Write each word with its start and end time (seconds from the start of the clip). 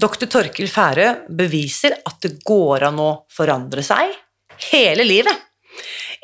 Dr. 0.00 0.30
Torkil 0.32 0.68
Færø 0.70 1.08
beviser 1.36 1.98
at 2.08 2.22
det 2.24 2.38
går 2.46 2.86
an 2.86 3.00
å 3.02 3.08
forandre 3.28 3.82
seg 3.84 4.14
hele 4.70 5.04
livet. 5.04 5.34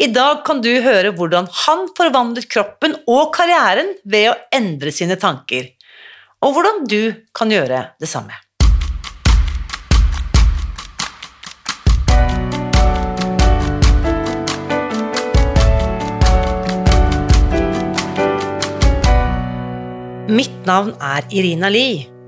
I 0.00 0.08
dag 0.12 0.40
kan 0.46 0.62
du 0.64 0.70
høre 0.80 1.12
hvordan 1.16 1.48
han 1.66 1.84
forvandlet 1.98 2.48
kroppen 2.48 2.96
og 3.04 3.34
karrieren 3.36 3.92
ved 4.08 4.30
å 4.30 4.38
endre 4.56 4.94
sine 4.96 5.18
tanker, 5.20 5.68
og 6.40 6.56
hvordan 6.56 6.88
du 6.88 7.20
kan 7.36 7.52
gjøre 7.52 7.84
det 8.00 8.08
samme. 8.08 8.32
Mitt 20.32 20.64
navn 20.64 20.96
er 20.96 21.28
Irina 21.30 21.68
Lie. 21.68 22.15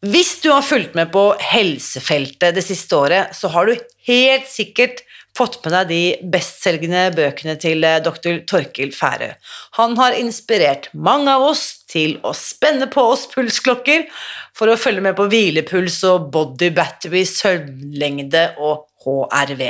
Hvis 0.00 0.38
du 0.40 0.48
har 0.48 0.64
fulgt 0.64 0.94
med 0.96 1.10
på 1.12 1.26
helsefeltet 1.44 2.54
det 2.56 2.62
siste 2.64 2.96
året, 2.96 3.34
så 3.36 3.50
har 3.52 3.68
du 3.68 3.74
helt 4.08 4.46
sikkert 4.48 5.02
fått 5.36 5.58
med 5.60 5.74
deg 5.74 5.90
de 5.90 6.30
bestselgende 6.32 7.02
bøkene 7.12 7.58
til 7.60 7.84
eh, 7.84 7.98
dr. 8.00 8.40
Torkil 8.48 8.94
Færø. 8.96 9.28
Han 9.76 9.98
har 10.00 10.16
inspirert 10.16 10.88
mange 10.96 11.28
av 11.28 11.44
oss 11.50 11.84
til 11.90 12.16
å 12.24 12.32
spenne 12.32 12.88
på 12.88 13.04
oss 13.12 13.26
pulsklokker 13.28 14.06
for 14.56 14.72
å 14.72 14.78
følge 14.80 15.04
med 15.04 15.18
på 15.20 15.28
hvilepuls 15.28 16.00
og 16.08 16.30
body 16.32 16.72
battery, 16.72 17.26
søvnlengde 17.28 18.46
og 18.56 18.88
HRV. 19.04 19.66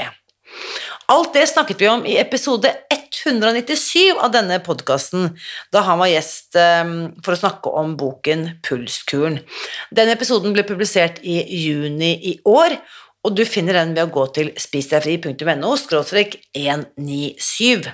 Alt 1.11 1.33
det 1.35 1.49
snakket 1.51 1.81
vi 1.81 1.89
om 1.91 2.05
i 2.07 2.13
episode 2.21 2.71
197 2.95 4.21
av 4.23 4.31
denne 4.31 4.61
podkasten, 4.63 5.33
da 5.75 5.81
han 5.83 5.99
var 5.99 6.07
gjest 6.07 6.55
ehm, 6.55 7.19
for 7.27 7.35
å 7.35 7.39
snakke 7.41 7.71
om 7.81 7.97
boken 7.99 8.45
Pulskuren. 8.63 9.41
Den 9.91 10.07
episoden 10.13 10.55
ble 10.55 10.63
publisert 10.69 11.19
i 11.27 11.41
juni 11.65 12.13
i 12.31 12.37
år, 12.47 12.77
og 13.27 13.35
du 13.35 13.43
finner 13.43 13.75
den 13.81 13.97
ved 13.97 14.07
å 14.07 14.13
gå 14.15 14.23
til 14.37 14.53
spisdegfri.no 14.55 15.73
197. 15.75 17.89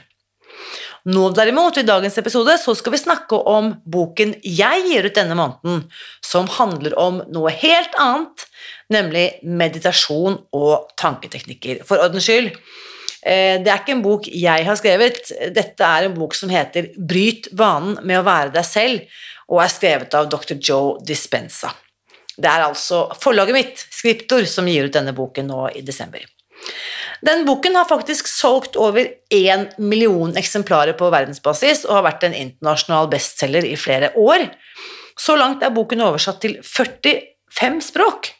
Nå 1.07 1.23
derimot, 1.39 1.79
i 1.81 1.89
dagens 1.89 2.19
episode, 2.21 2.59
så 2.61 2.75
skal 2.77 2.93
vi 2.93 3.01
snakke 3.01 3.39
om 3.49 3.71
boken 3.89 4.35
jeg 4.45 4.85
gir 4.91 5.09
ut 5.09 5.17
denne 5.17 5.39
måneden, 5.39 5.87
som 6.21 6.51
handler 6.59 6.93
om 7.01 7.23
noe 7.33 7.49
helt 7.63 7.97
annet, 8.03 8.45
nemlig 8.93 9.41
meditasjon 9.41 10.37
og 10.53 10.93
tanketeknikker. 11.01 11.81
For 11.89 11.97
ordens 12.03 12.29
skyld, 12.29 12.53
det 13.27 13.67
er 13.67 13.81
ikke 13.81 13.97
en 13.97 14.05
bok 14.05 14.29
jeg 14.31 14.67
har 14.69 14.79
skrevet, 14.79 15.33
dette 15.51 15.83
er 15.83 16.07
en 16.07 16.15
bok 16.15 16.37
som 16.39 16.53
heter 16.53 16.93
Bryt 16.95 17.49
vanen 17.59 17.97
med 18.07 18.21
å 18.21 18.27
være 18.27 18.53
deg 18.55 18.69
selv, 18.69 19.19
og 19.51 19.65
er 19.65 19.73
skrevet 19.73 20.15
av 20.15 20.29
dr. 20.31 20.55
Joe 20.55 20.97
Dispenza. 21.07 21.73
Det 22.37 22.49
er 22.51 22.67
altså 22.67 23.07
forlaget 23.19 23.57
mitt, 23.57 23.85
Skriptor, 23.91 24.45
som 24.47 24.69
gir 24.69 24.87
ut 24.87 24.95
denne 24.95 25.15
boken 25.17 25.49
nå 25.49 25.67
i 25.75 25.83
desember. 25.87 26.23
Den 27.25 27.47
boken 27.49 27.77
har 27.79 27.89
faktisk 27.89 28.29
solgt 28.29 28.77
over 28.77 29.09
én 29.33 29.67
million 29.79 30.37
eksemplarer 30.37 30.97
på 30.99 31.09
verdensbasis 31.13 31.87
og 31.89 31.99
har 31.99 32.07
vært 32.11 32.27
en 32.29 32.37
internasjonal 32.37 33.09
bestselger 33.13 33.65
i 33.65 33.77
flere 33.81 34.13
år. 34.21 34.51
Så 35.17 35.37
langt 35.39 35.65
er 35.65 35.73
boken 35.73 36.05
oversatt 36.05 36.43
til 36.45 36.59
45 36.61 37.81
språk, 37.89 38.31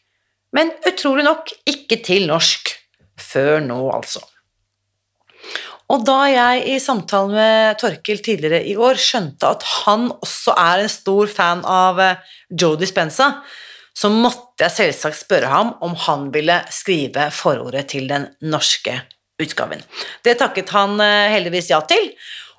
men 0.53 0.75
utrolig 0.89 1.25
nok 1.25 1.55
ikke 1.69 2.03
til 2.05 2.29
norsk. 2.29 2.75
Før 3.17 3.63
nå, 3.65 3.79
altså. 3.97 4.21
Og 5.93 6.03
da 6.03 6.17
jeg 6.27 6.65
i 6.67 6.79
samtalen 6.83 7.37
med 7.37 7.79
Torkil 7.79 8.19
tidligere 8.25 8.65
i 8.67 8.75
år 8.75 8.99
skjønte 8.99 9.53
at 9.55 9.67
han 9.85 10.09
også 10.15 10.57
er 10.59 10.83
en 10.83 10.91
stor 10.91 11.31
fan 11.31 11.63
av 11.63 12.01
eh, 12.03 12.33
Joe 12.51 12.79
Dispenza, 12.81 13.29
så 13.97 14.11
måtte 14.13 14.67
jeg 14.67 14.75
selvsagt 14.75 15.23
spørre 15.23 15.53
ham 15.53 15.77
om 15.85 15.95
han 16.07 16.27
ville 16.35 16.59
skrive 16.75 17.31
forordet 17.33 17.87
til 17.95 18.11
den 18.11 18.27
norske 18.45 18.99
utgaven. 19.41 19.85
Det 20.27 20.37
takket 20.41 20.75
han 20.75 20.99
eh, 21.01 21.31
heldigvis 21.37 21.71
ja 21.71 21.81
til, 21.87 22.11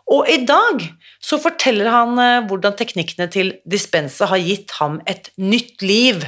og 0.07 0.29
i 0.31 0.39
dag 0.47 0.87
så 1.19 1.39
forteller 1.43 1.91
han 1.91 2.15
eh, 2.23 2.39
hvordan 2.47 2.79
teknikkene 2.79 3.27
til 3.33 3.57
Dispenza 3.67 4.31
har 4.31 4.39
gitt 4.39 4.71
ham 4.79 5.01
et 5.03 5.33
nytt 5.35 5.83
liv 5.83 6.23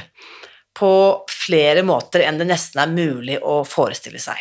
på 0.76 0.92
flere 1.32 1.82
måter 1.86 2.28
enn 2.28 2.38
det 2.40 2.52
nesten 2.52 2.84
er 2.84 2.92
mulig 2.92 3.40
å 3.40 3.62
forestille 3.64 4.20
seg. 4.20 4.36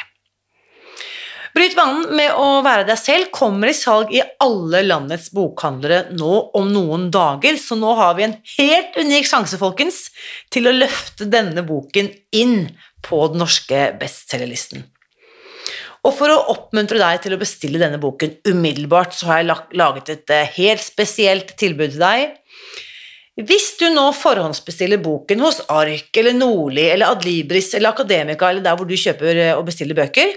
Bryt 1.55 1.73
vanen 1.77 2.11
med 2.17 2.35
å 2.37 2.59
være 2.65 2.85
deg 2.87 2.99
selv 3.01 3.31
kommer 3.33 3.71
i 3.71 3.77
salg 3.77 4.11
i 4.13 4.21
alle 4.43 4.83
landets 4.85 5.31
bokhandlere 5.33 6.13
nå 6.13 6.33
om 6.57 6.69
noen 6.73 7.07
dager, 7.13 7.57
så 7.57 7.77
nå 7.79 7.95
har 7.97 8.13
vi 8.19 8.27
en 8.27 8.37
helt 8.57 8.99
unik 8.99 9.27
sjanse, 9.29 9.57
folkens, 9.61 10.05
til 10.53 10.69
å 10.69 10.75
løfte 10.75 11.25
denne 11.29 11.65
boken 11.65 12.11
inn 12.37 12.69
på 13.05 13.25
den 13.31 13.41
norske 13.41 13.89
bestselgerlisten. 13.99 14.85
Og 16.07 16.13
for 16.15 16.31
å 16.31 16.43
oppmuntre 16.53 16.99
deg 17.01 17.23
til 17.23 17.35
å 17.35 17.39
bestille 17.41 17.81
denne 17.81 17.99
boken 17.99 18.37
umiddelbart, 18.47 19.15
så 19.15 19.31
har 19.31 19.41
jeg 19.41 19.79
laget 19.81 20.13
et 20.13 20.35
eh, 20.35 20.53
helt 20.55 20.83
spesielt 20.83 21.57
tilbud 21.59 21.95
til 21.95 22.03
deg. 22.05 22.37
Hvis 23.39 23.73
du 23.79 23.85
nå 23.91 24.05
forhåndsbestiller 24.15 24.99
boken 25.03 25.43
hos 25.43 25.61
Ark 25.71 26.15
eller 26.19 26.35
Nordli 26.35 26.89
eller 26.91 27.13
Adlibris 27.13 27.71
eller 27.77 27.93
Akademika 27.93 28.49
eller 28.49 28.63
der 28.63 28.79
hvor 28.79 28.87
du 28.87 28.95
kjøper 28.99 29.43
eh, 29.49 29.53
og 29.57 29.65
bestiller 29.67 29.97
bøker, 29.97 30.33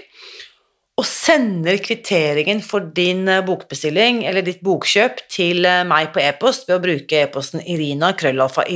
og 0.99 1.05
sender 1.09 1.79
kvitteringen 1.81 2.61
for 2.65 2.91
din 2.95 3.25
eh, 3.27 3.41
bokbestilling 3.45 4.23
eller 4.29 4.45
ditt 4.45 4.61
bokkjøp 4.65 5.23
til 5.31 5.65
eh, 5.65 5.81
meg 5.89 6.11
på 6.13 6.21
e-post 6.21 6.69
ved 6.69 6.77
å 6.77 6.83
bruke 6.83 7.23
e-posten 7.23 7.63
irina 7.65 8.13
krøllalfa 8.17 8.67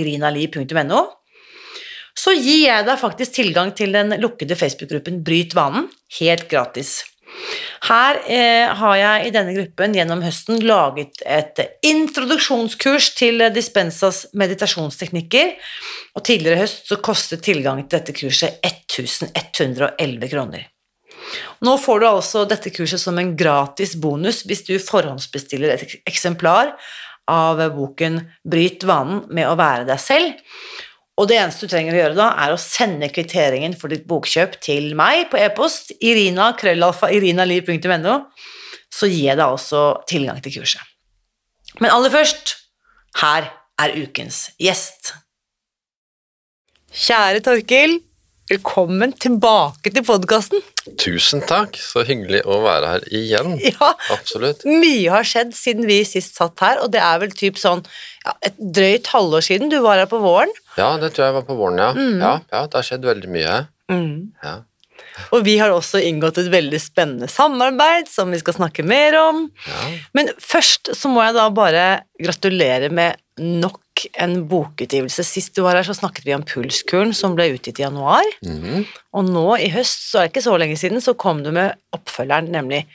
så 2.18 2.34
gir 2.34 2.64
jeg 2.66 2.86
deg 2.88 2.98
faktisk 2.98 3.36
tilgang 3.36 3.76
til 3.78 3.94
den 3.94 4.16
lukkede 4.18 4.58
Facebook-gruppen 4.58 5.22
Bryt 5.26 5.54
vanen, 5.54 5.86
helt 6.18 6.48
gratis. 6.50 7.04
Her 7.86 8.18
eh, 8.26 8.66
har 8.80 8.96
jeg 8.98 9.28
i 9.28 9.34
denne 9.36 9.54
gruppen 9.54 9.94
gjennom 9.94 10.24
høsten 10.26 10.64
laget 10.66 11.22
et 11.22 11.62
introduksjonskurs 11.86 13.12
til 13.20 13.46
Dispensas 13.54 14.24
meditasjonsteknikker, 14.34 15.54
og 16.18 16.26
tidligere 16.26 16.64
høst 16.64 16.90
så 16.90 16.98
kostet 16.98 17.46
tilgang 17.46 17.84
til 17.86 18.00
dette 18.00 18.18
kurset 18.18 18.58
1111 18.66 20.34
kroner. 20.34 20.66
Nå 21.66 21.76
får 21.82 22.02
du 22.02 22.08
altså 22.10 22.46
dette 22.50 22.72
kurset 22.74 23.02
som 23.02 23.18
en 23.20 23.34
gratis 23.38 23.96
bonus 24.00 24.44
hvis 24.48 24.66
du 24.68 24.76
forhåndsbestiller 24.82 25.74
et 25.74 25.96
eksemplar 26.10 26.76
av 27.28 27.62
boken 27.76 28.22
Bryt 28.48 28.86
vanen 28.88 29.26
med 29.34 29.50
å 29.50 29.58
være 29.60 29.88
deg 29.90 30.02
selv. 30.02 30.38
Og 31.18 31.26
det 31.30 31.40
eneste 31.42 31.66
du 31.66 31.72
trenger 31.72 31.96
å 31.96 32.02
gjøre 32.02 32.18
da, 32.18 32.28
er 32.46 32.54
å 32.54 32.62
sende 32.62 33.10
kvitteringen 33.10 33.74
for 33.78 33.90
ditt 33.90 34.06
bokkjøp 34.10 34.60
til 34.62 34.92
meg 34.98 35.32
på 35.32 35.40
e-post 35.42 35.96
irina 35.98 36.52
irinaliv.no, 36.54 38.20
så 38.94 39.10
gir 39.10 39.32
jeg 39.32 39.40
deg 39.40 39.46
altså 39.48 39.82
tilgang 40.10 40.44
til 40.46 40.60
kurset. 40.60 40.84
Men 41.82 41.94
aller 41.94 42.14
først, 42.14 42.54
her 43.22 43.50
er 43.82 43.96
ukens 43.98 44.52
gjest. 44.62 45.16
Kjære 46.94 47.42
Torkil, 47.46 47.98
Velkommen 48.48 49.12
tilbake 49.20 49.92
til 49.92 50.06
podkasten. 50.08 50.62
Tusen 51.02 51.42
takk, 51.44 51.76
så 51.84 52.06
hyggelig 52.08 52.46
å 52.48 52.62
være 52.64 52.94
her 52.94 53.08
igjen. 53.12 53.58
Ja, 53.74 53.90
Absolutt. 54.16 54.64
Mye 54.64 55.12
har 55.12 55.28
skjedd 55.28 55.52
siden 55.58 55.84
vi 55.90 55.98
sist 56.08 56.40
satt 56.40 56.56
her, 56.64 56.80
og 56.80 56.94
det 56.94 57.02
er 57.04 57.20
vel 57.20 57.34
typ 57.36 57.60
sånn 57.60 57.82
ja, 58.24 58.38
et 58.48 58.56
drøyt 58.56 59.10
halvår 59.12 59.44
siden 59.50 59.74
du 59.74 59.82
var 59.84 60.00
her 60.00 60.08
på 60.08 60.22
våren? 60.24 60.54
Ja, 60.80 60.94
det 61.02 61.12
tror 61.18 61.26
jeg 61.28 61.36
var 61.42 61.46
på 61.50 61.58
våren, 61.60 61.82
ja. 61.84 61.90
Mm. 61.92 62.24
Ja, 62.24 62.32
ja, 62.54 62.62
det 62.72 62.80
har 62.80 62.88
skjedd 62.88 63.10
veldig 63.10 63.34
mye. 63.36 63.58
Mm. 63.92 64.16
Ja. 64.46 64.56
Og 65.34 65.44
vi 65.46 65.58
har 65.62 65.74
også 65.74 66.02
inngått 66.04 66.40
et 66.42 66.52
veldig 66.54 66.80
spennende 66.82 67.30
samarbeid 67.32 68.10
som 68.12 68.32
vi 68.34 68.40
skal 68.42 68.58
snakke 68.60 68.86
mer 68.88 69.18
om. 69.20 69.46
Ja. 69.68 69.88
Men 70.18 70.32
først 70.42 70.94
så 70.98 71.12
må 71.12 71.24
jeg 71.26 71.38
da 71.38 71.48
bare 71.54 71.88
gratulere 72.22 72.92
med 72.94 73.18
nok 73.38 73.82
en 74.22 74.38
bokutgivelse. 74.50 75.26
Sist 75.26 75.58
du 75.58 75.64
var 75.66 75.78
her, 75.78 75.88
så 75.88 75.96
snakket 75.98 76.26
vi 76.28 76.36
om 76.36 76.46
Pulskuren, 76.46 77.14
som 77.18 77.36
ble 77.38 77.50
utgitt 77.56 77.82
i 77.82 77.86
januar. 77.86 78.26
Mhm. 78.46 78.86
Og 79.18 79.26
nå 79.26 79.48
i 79.62 79.72
høst, 79.74 80.10
så 80.12 80.22
er 80.22 80.28
det 80.28 80.36
ikke 80.36 80.48
så 80.50 80.58
lenge 80.62 80.78
siden, 80.78 81.02
så 81.02 81.18
kom 81.18 81.44
du 81.46 81.52
med 81.56 81.78
oppfølgeren, 81.96 82.52
nemlig 82.54 82.86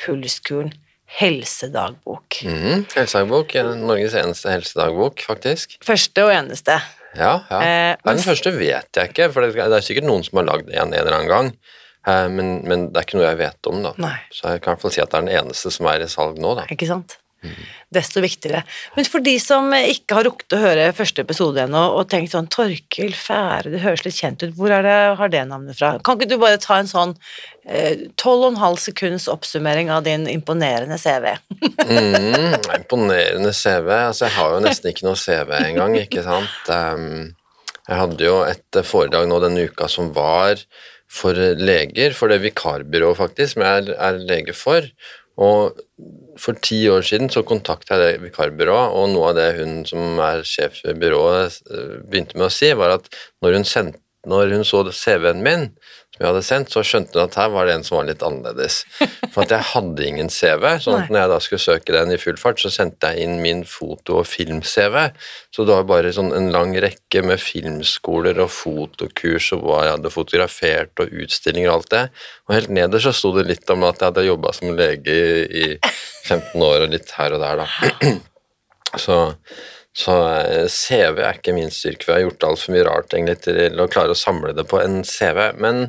Pulskuren 0.00 0.72
helsedagbok. 1.06 2.40
Mhm. 2.42 2.86
Helsedagbok. 2.96 3.54
Norges 3.78 4.16
eneste 4.18 4.50
helsedagbok, 4.50 5.22
faktisk. 5.22 5.78
Første 5.84 6.24
og 6.26 6.32
eneste. 6.34 6.80
Ja, 7.16 7.32
ja. 7.50 7.58
Eh, 7.60 7.96
men- 8.04 8.16
den 8.16 8.24
første 8.24 8.52
vet 8.58 8.88
jeg 9.00 9.10
ikke, 9.12 9.32
for 9.32 9.40
det 9.46 9.56
er 9.56 9.80
sikkert 9.84 10.04
noen 10.08 10.24
som 10.24 10.38
har 10.38 10.46
lagd 10.50 10.68
en 10.70 10.92
en 10.92 10.94
eller 10.94 11.12
annen 11.16 11.28
gang. 11.32 11.52
Eh, 12.06 12.28
Men, 12.28 12.60
men 12.68 12.92
det 12.92 13.00
er 13.00 13.06
ikke 13.08 13.18
noe 13.18 13.26
jeg 13.30 13.38
vet 13.38 13.66
om, 13.66 13.82
da. 13.82 13.92
Nei. 13.98 14.16
Så 14.30 14.52
jeg 14.52 14.60
kan 14.62 14.72
i 14.72 14.76
hvert 14.76 14.82
fall 14.82 14.92
si 14.94 15.00
at 15.02 15.10
det 15.10 15.18
er 15.18 15.26
den 15.26 15.34
eneste 15.46 15.72
som 15.74 15.86
er 15.90 16.04
i 16.04 16.06
salg 16.12 16.38
nå, 16.38 16.54
da. 16.56 16.66
Ikke 16.70 16.86
sant? 16.86 17.16
Desto 17.94 18.20
viktigere. 18.20 18.64
Men 18.96 19.06
for 19.06 19.22
de 19.22 19.36
som 19.38 19.68
ikke 19.76 20.16
har 20.18 20.26
rukket 20.26 20.56
å 20.56 20.58
høre 20.58 20.86
første 20.96 21.22
episode 21.22 21.60
ennå, 21.62 21.82
og 21.94 22.08
tenkt 22.10 22.32
sånn 22.32 22.48
Torkil 22.50 23.14
Fære, 23.14 23.70
det 23.70 23.82
høres 23.84 24.02
litt 24.06 24.18
kjent 24.18 24.42
ut, 24.42 24.54
hvor 24.58 24.72
det, 24.72 24.96
har 25.20 25.30
det 25.32 25.44
navnet 25.46 25.78
fra? 25.78 25.92
Kan 26.02 26.18
ikke 26.18 26.32
du 26.32 26.40
bare 26.42 26.58
ta 26.62 26.80
en 26.80 26.90
sånn 26.90 27.14
tolv 28.18 28.42
og 28.42 28.50
en 28.52 28.60
halv 28.60 28.80
sekunds 28.82 29.28
oppsummering 29.30 29.92
av 29.94 30.04
din 30.06 30.26
imponerende 30.30 30.98
CV? 31.02 31.32
Mm, 31.86 32.58
imponerende 32.80 33.54
CV. 33.54 33.90
Altså, 33.94 34.26
jeg 34.26 34.36
har 34.38 34.56
jo 34.56 34.62
nesten 34.66 34.90
ikke 34.92 35.06
noe 35.06 35.20
CV 35.20 35.54
engang, 35.60 35.96
ikke 36.02 36.26
sant. 36.26 36.70
Um, 36.70 37.34
jeg 37.86 38.00
hadde 38.02 38.26
jo 38.26 38.40
et 38.46 38.80
foredrag 38.86 39.28
nå 39.30 39.38
denne 39.44 39.68
uka 39.70 39.86
som 39.90 40.10
var 40.14 40.58
for 41.06 41.38
leger, 41.38 42.14
for 42.18 42.32
det 42.32 42.42
vikarbyrået 42.42 43.18
faktisk, 43.20 43.54
som 43.54 43.62
jeg 43.62 43.84
er, 43.84 43.94
er 44.08 44.18
lege 44.26 44.56
for. 44.56 44.88
Og 45.36 45.76
for 46.40 46.56
ti 46.64 46.78
år 46.88 47.04
siden 47.04 47.30
så 47.32 47.42
kontakta 47.44 47.96
jeg 47.96 48.02
det 48.02 48.24
vikarbyrået, 48.26 48.96
og 48.96 49.12
noe 49.12 49.30
av 49.32 49.38
det 49.38 49.48
hun 49.58 49.78
som 49.88 50.20
er 50.22 50.42
sjef 50.48 50.82
i 50.84 50.96
byrået 50.96 51.60
eh, 51.72 51.94
begynte 52.04 52.38
med 52.38 52.48
å 52.48 52.52
si, 52.52 52.72
var 52.76 52.96
at 52.96 53.08
når 53.44 53.58
hun, 53.58 53.68
sendte, 53.68 54.00
når 54.28 54.56
hun 54.56 54.64
så 54.68 54.82
CV-en 54.88 55.44
min, 55.44 55.68
jeg 56.16 56.26
hadde 56.30 56.42
sendt, 56.46 56.72
så 56.72 56.80
skjønte 56.86 57.18
hun 57.18 57.26
at 57.26 57.34
her 57.36 57.50
var 57.52 57.68
det 57.68 57.74
en 57.76 57.84
som 57.84 57.98
var 57.98 58.06
litt 58.08 58.22
annerledes. 58.24 58.78
For 59.34 59.42
at 59.44 59.52
jeg 59.52 59.68
hadde 59.74 60.06
ingen 60.06 60.30
CV, 60.32 60.64
sånn 60.80 61.02
at 61.02 61.10
når 61.12 61.20
jeg 61.20 61.32
da 61.32 61.40
skulle 61.44 61.64
søke 61.64 61.96
den 61.96 62.14
i 62.14 62.18
full 62.20 62.38
fart, 62.40 62.62
så 62.62 62.70
sendte 62.72 63.10
jeg 63.12 63.26
inn 63.26 63.42
min 63.44 63.60
foto- 63.68 64.20
og 64.22 64.28
film-CV. 64.30 64.96
Så 65.52 65.66
det 65.68 65.76
var 65.76 65.88
bare 65.90 66.14
sånn 66.16 66.32
en 66.36 66.48
lang 66.54 66.72
rekke 66.80 67.20
med 67.26 67.42
filmskoler 67.42 68.40
og 68.44 68.48
fotokurs 68.54 69.50
og 69.56 69.66
hva 69.66 69.82
jeg 69.84 69.96
hadde 69.98 70.14
fotografert 70.14 71.04
og 71.04 71.12
utstillinger 71.26 71.72
og 71.72 71.80
alt 71.80 71.92
det. 71.92 72.04
Og 72.48 72.56
helt 72.56 72.72
nederst 72.80 73.10
så 73.10 73.14
sto 73.20 73.34
det 73.36 73.48
litt 73.50 73.76
om 73.76 73.84
at 73.84 74.00
jeg 74.00 74.08
hadde 74.08 74.28
jobba 74.30 74.54
som 74.56 74.72
lege 74.78 75.12
i, 75.12 75.68
i 75.68 75.68
15 76.24 76.64
år 76.64 76.86
og 76.86 76.96
litt 76.96 77.12
her 77.18 77.36
og 77.36 77.44
der, 77.44 77.64
da. 77.64 78.16
Så, 78.96 79.16
så 79.96 80.14
eh, 80.28 80.66
CV 80.68 81.22
er 81.24 81.38
ikke 81.38 81.54
min 81.56 81.70
styrke, 81.72 82.04
Vi 82.04 82.12
har 82.12 82.24
gjort 82.26 82.44
altfor 82.44 82.74
mye 82.74 82.84
rart 82.84 83.14
egentlig 83.16 83.38
til 83.46 83.80
å 83.80 83.88
klare 83.88 84.12
å 84.12 84.18
samle 84.18 84.52
det 84.56 84.66
på 84.68 84.80
en 84.82 84.98
CV. 85.08 85.40
Men 85.62 85.86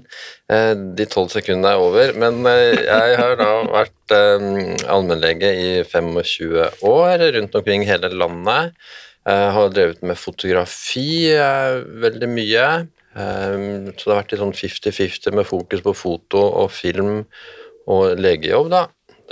eh, 0.48 0.71
de 0.95 1.07
tolv 1.12 1.33
sekundene 1.33 1.74
er 1.75 1.83
over. 1.83 2.13
Men 2.15 2.39
eh, 2.48 2.86
jeg 2.86 3.18
har 3.19 3.36
da 3.42 3.50
vært 3.68 4.15
eh, 4.15 4.48
allmennlege 4.88 5.51
i 5.51 5.69
25 5.83 6.88
år 6.88 7.25
rundt 7.36 7.59
omkring 7.59 7.83
hele 7.89 8.13
landet. 8.15 8.80
Jeg 9.27 9.51
har 9.57 9.74
drevet 9.75 10.06
med 10.07 10.15
fotografi 10.15 11.27
veldig 12.00 12.30
mye. 12.31 12.68
Så 13.12 14.06
det 14.06 14.13
har 14.13 14.21
vært 14.21 14.31
litt 14.31 14.39
sånn 14.39 14.53
50-50 14.56 15.36
med 15.36 15.50
fokus 15.50 15.81
på 15.83 15.92
foto 15.98 16.45
og 16.62 16.69
film 16.71 17.25
og 17.92 18.21
legejobb, 18.21 18.69
da. 18.71 18.86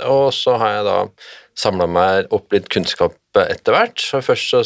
Og 0.04 0.28
så 0.36 0.58
har 0.60 0.74
jeg 0.74 0.84
da 0.90 0.98
samla 1.56 1.86
meg 1.88 2.34
opp 2.36 2.52
litt 2.52 2.68
kunnskap 2.68 3.16
etter 3.44 3.74
hvert. 3.76 4.02
Først 4.24 4.52
så 4.52 4.60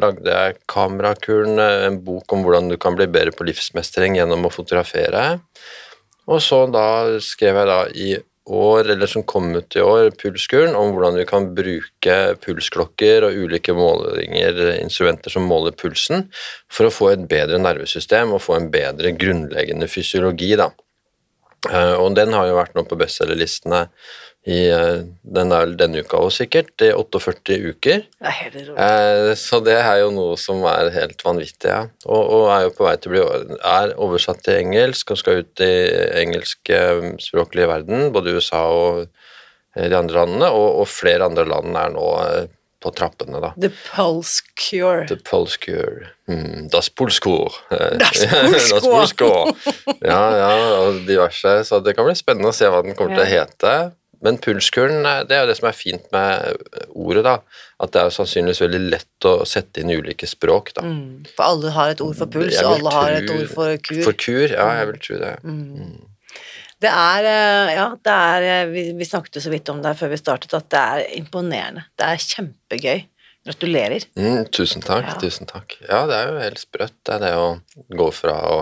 lagde 0.00 0.28
jeg 0.28 0.58
Kamerakuren, 0.70 1.58
eh, 1.58 1.86
en 1.88 2.00
bok 2.04 2.32
om 2.32 2.44
hvordan 2.44 2.68
du 2.70 2.76
kan 2.76 2.96
bli 2.98 3.06
bedre 3.06 3.32
på 3.32 3.46
livsmestring 3.48 4.18
gjennom 4.18 4.44
å 4.46 4.52
fotografere. 4.52 5.40
Og 6.30 6.42
så 6.44 6.66
da 6.70 7.18
skrev 7.24 7.56
jeg 7.56 7.70
da 7.70 7.80
i 7.94 8.10
år, 8.50 8.90
eller 8.90 9.06
som 9.06 9.22
kom 9.22 9.50
ut 9.54 9.76
i 9.76 9.82
år, 9.84 10.10
Pulskuren, 10.18 10.74
om 10.74 10.92
hvordan 10.94 11.18
vi 11.20 11.26
kan 11.28 11.48
bruke 11.54 12.16
pulsklokker 12.42 13.26
og 13.28 13.36
ulike 13.36 13.74
målinger, 13.76 14.80
instrumenter 14.80 15.30
som 15.30 15.46
måler 15.46 15.76
pulsen, 15.78 16.28
for 16.68 16.88
å 16.88 16.94
få 16.94 17.12
et 17.12 17.26
bedre 17.30 17.60
nervesystem 17.62 18.32
og 18.34 18.42
få 18.42 18.56
en 18.58 18.70
bedre 18.72 19.12
grunnleggende 19.16 19.88
fysiologi, 19.90 20.56
da. 20.58 20.70
Eh, 21.68 21.94
Og 22.00 22.14
den 22.16 22.32
har 22.32 22.46
jo 22.48 22.56
vært 22.56 22.74
nå 22.74 22.86
på 22.88 22.98
bestselgerlistene 22.98 23.88
i 24.48 24.60
eh, 24.72 25.02
den 25.36 25.52
er 25.52 25.66
vel 25.66 25.74
denne 25.76 26.00
uka 26.00 26.16
også 26.16 26.46
sikkert, 26.46 26.70
i 26.80 26.92
48 26.96 27.58
uker. 27.74 28.04
Det. 28.54 28.62
Eh, 28.72 29.32
Så 29.36 29.58
det 29.66 29.74
er 29.76 29.98
jo 30.00 30.10
noe 30.16 30.38
som 30.40 30.62
er 30.70 30.88
helt 30.94 31.20
vanvittig, 31.26 31.68
ja. 31.68 31.82
Og, 32.06 32.22
og 32.38 32.46
er 32.54 32.62
jo 32.64 32.72
på 32.78 32.86
vei 32.88 32.94
til 32.96 33.12
å 33.12 33.16
bli 33.16 33.58
er 33.74 33.92
oversatt 34.00 34.40
til 34.46 34.56
engelsk 34.62 35.12
og 35.12 35.20
skal 35.20 35.42
ut 35.42 35.60
i 35.66 35.72
engelskspråklig 36.22 37.68
verden, 37.68 38.08
både 38.14 38.30
i 38.32 38.38
USA 38.40 38.62
og 38.72 39.02
eh, 39.76 39.88
de 39.92 39.96
andre 39.98 40.22
landene, 40.22 40.48
og, 40.56 40.80
og 40.82 40.88
flere 40.88 41.28
andre 41.28 41.44
land 41.48 41.76
er 41.76 41.92
nå 41.94 42.08
eh, 42.24 42.48
på 42.80 42.94
trappene, 42.96 43.42
da. 43.44 43.50
The 43.60 43.68
Pulse 43.90 44.40
Cure. 44.56 45.04
The 45.10 45.18
Pulse 45.20 45.58
Cure. 45.60 46.14
Mm, 46.32 46.70
das 46.72 46.88
Pulskur. 46.88 47.52
Das 48.00 48.24
Pulskur. 48.80 49.50
Ja, 50.00 50.22
ja, 50.32 50.50
og 50.80 51.02
diverse. 51.04 51.58
Så 51.68 51.82
det 51.84 51.92
kan 51.98 52.08
bli 52.08 52.16
spennende 52.16 52.48
å 52.48 52.56
se 52.56 52.70
hva 52.72 52.80
den 52.86 52.96
kommer 52.96 53.18
til 53.20 53.26
å 53.26 53.28
hete. 53.28 53.74
Men 54.24 54.36
pulskuren, 54.42 55.06
eh, 55.06 55.22
det 55.28 55.36
er 55.36 55.44
jo 55.44 55.50
det 55.50 55.56
som 55.60 55.68
er 55.70 55.76
fint 55.76 56.06
med 56.12 56.64
ordet, 56.90 57.24
da. 57.24 57.36
At 57.80 57.94
det 57.94 58.02
er 58.02 58.10
jo 58.10 58.16
sannsynligvis 58.18 58.62
veldig 58.66 58.80
lett 58.92 59.28
å 59.28 59.34
sette 59.48 59.82
inn 59.82 59.92
ulike 59.94 60.28
språk, 60.28 60.74
da. 60.76 60.84
Mm. 60.84 61.26
For 61.36 61.46
alle 61.46 61.74
har 61.76 61.94
et 61.94 62.04
ord 62.04 62.16
for 62.18 62.32
puls, 62.32 62.58
og 62.60 62.76
alle 62.76 62.94
har 62.96 63.16
et 63.18 63.30
ord 63.32 63.46
for 63.52 63.76
kur. 63.88 64.02
For 64.08 64.18
kur, 64.26 64.46
ja, 64.48 64.66
jeg 64.80 64.90
vil 64.90 65.04
tro 65.06 65.20
det. 65.22 65.34
Det 66.80 66.88
er, 66.88 67.26
eh, 67.28 67.70
ja, 67.76 67.86
det 68.08 68.12
er 68.16 68.48
eh, 68.48 68.66
vi, 68.72 68.84
vi 68.96 69.08
snakket 69.08 69.36
jo 69.36 69.44
så 69.44 69.52
vidt 69.52 69.68
om 69.68 69.80
det 69.84 69.96
før 69.98 70.12
vi 70.14 70.20
startet, 70.20 70.54
at 70.56 70.68
det 70.72 70.80
er 70.80 71.16
imponerende. 71.18 71.84
Det 71.96 72.06
er 72.08 72.22
kjempegøy. 72.24 73.02
Gratulerer. 73.44 74.04
Mm, 74.20 74.44
tusen 74.52 74.84
takk, 74.84 75.06
Ja. 75.08 75.16
tusen 75.20 75.48
takk. 75.48 75.78
Ja, 75.88 76.04
det 76.08 76.16
er 76.16 76.28
jo 76.28 76.40
helt 76.42 76.60
sprøtt, 76.60 76.96
det, 77.08 77.14
er 77.14 77.22
det 77.24 77.32
å 77.40 77.60
gå 77.96 78.08
fra 78.12 78.36
å 78.52 78.58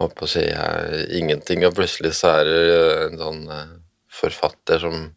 holdt 0.00 0.16
på 0.16 0.26
å 0.26 0.30
si 0.32 0.42
eh, 0.48 1.04
ingenting, 1.18 1.64
og 1.68 1.76
plutselig 1.76 2.14
så 2.18 2.34
er 2.40 2.48
det 2.48 2.58
eh, 2.72 3.04
en 3.06 3.20
sånn 3.20 3.42
eh, 3.52 3.72
forfatter 4.20 4.82
som 4.82 5.08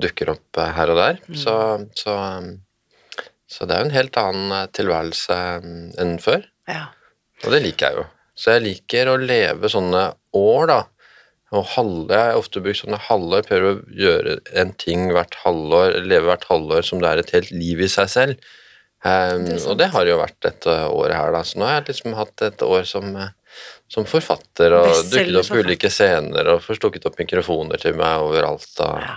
dukker 0.00 0.30
opp 0.34 0.60
eh, 0.60 0.72
her 0.76 0.92
og 0.94 1.00
der. 1.00 1.18
Så, 1.36 1.54
så, 1.98 2.14
eh, 2.16 3.26
så 3.50 3.66
det 3.66 3.74
er 3.76 3.82
jo 3.84 3.88
en 3.90 3.96
helt 3.98 4.20
annen 4.20 4.54
eh, 4.60 4.68
tilværelse 4.78 5.40
eh, 5.58 5.68
enn 6.04 6.16
før, 6.22 6.46
Ja. 6.70 6.86
og 7.44 7.52
det 7.54 7.62
liker 7.66 7.88
jeg 7.90 8.02
jo. 8.02 8.06
Så 8.40 8.54
jeg 8.54 8.62
liker 8.68 9.10
å 9.12 9.18
leve 9.20 9.68
sånne 9.68 10.06
år, 10.38 10.66
da. 10.70 10.80
Og 11.50 11.64
halve, 11.74 12.14
jeg 12.14 12.30
har 12.30 12.38
ofte 12.38 12.60
brukt 12.62 12.78
sånne 12.78 13.00
halvår, 13.08 13.42
prøver 13.48 13.72
å 13.74 13.80
gjøre 13.98 14.36
en 14.62 14.70
ting 14.78 15.08
hvert 15.10 15.34
halvår, 15.42 15.96
leve 16.06 16.28
hvert 16.30 16.46
halvår 16.48 16.86
som 16.86 17.00
det 17.02 17.10
er 17.10 17.22
et 17.24 17.32
helt 17.34 17.50
liv 17.50 17.82
i 17.82 17.88
seg 17.90 18.08
selv. 18.12 18.46
Um, 19.02 19.46
Det 19.48 19.58
og 19.66 19.78
det 19.80 19.88
har 19.90 20.06
jo 20.06 20.18
vært 20.20 20.36
dette 20.46 20.76
året 20.92 21.16
her, 21.18 21.32
da. 21.34 21.40
Så 21.42 21.58
nå 21.58 21.66
har 21.66 21.80
jeg 21.80 21.88
liksom 21.90 22.14
hatt 22.20 22.44
et 22.46 22.62
år 22.62 22.86
som, 22.86 23.10
eh, 23.18 23.32
som 23.90 24.06
forfatter, 24.06 24.72
og 24.78 24.86
dukket 25.10 25.36
opp 25.40 25.48
på 25.50 25.62
ulike 25.64 25.90
scener, 25.90 26.52
og 26.52 26.62
forstukket 26.62 27.08
opp 27.10 27.18
mikrofoner 27.18 27.80
til 27.82 27.96
meg 27.98 28.22
overalt, 28.22 28.70
og 28.86 29.00
ja. 29.02 29.16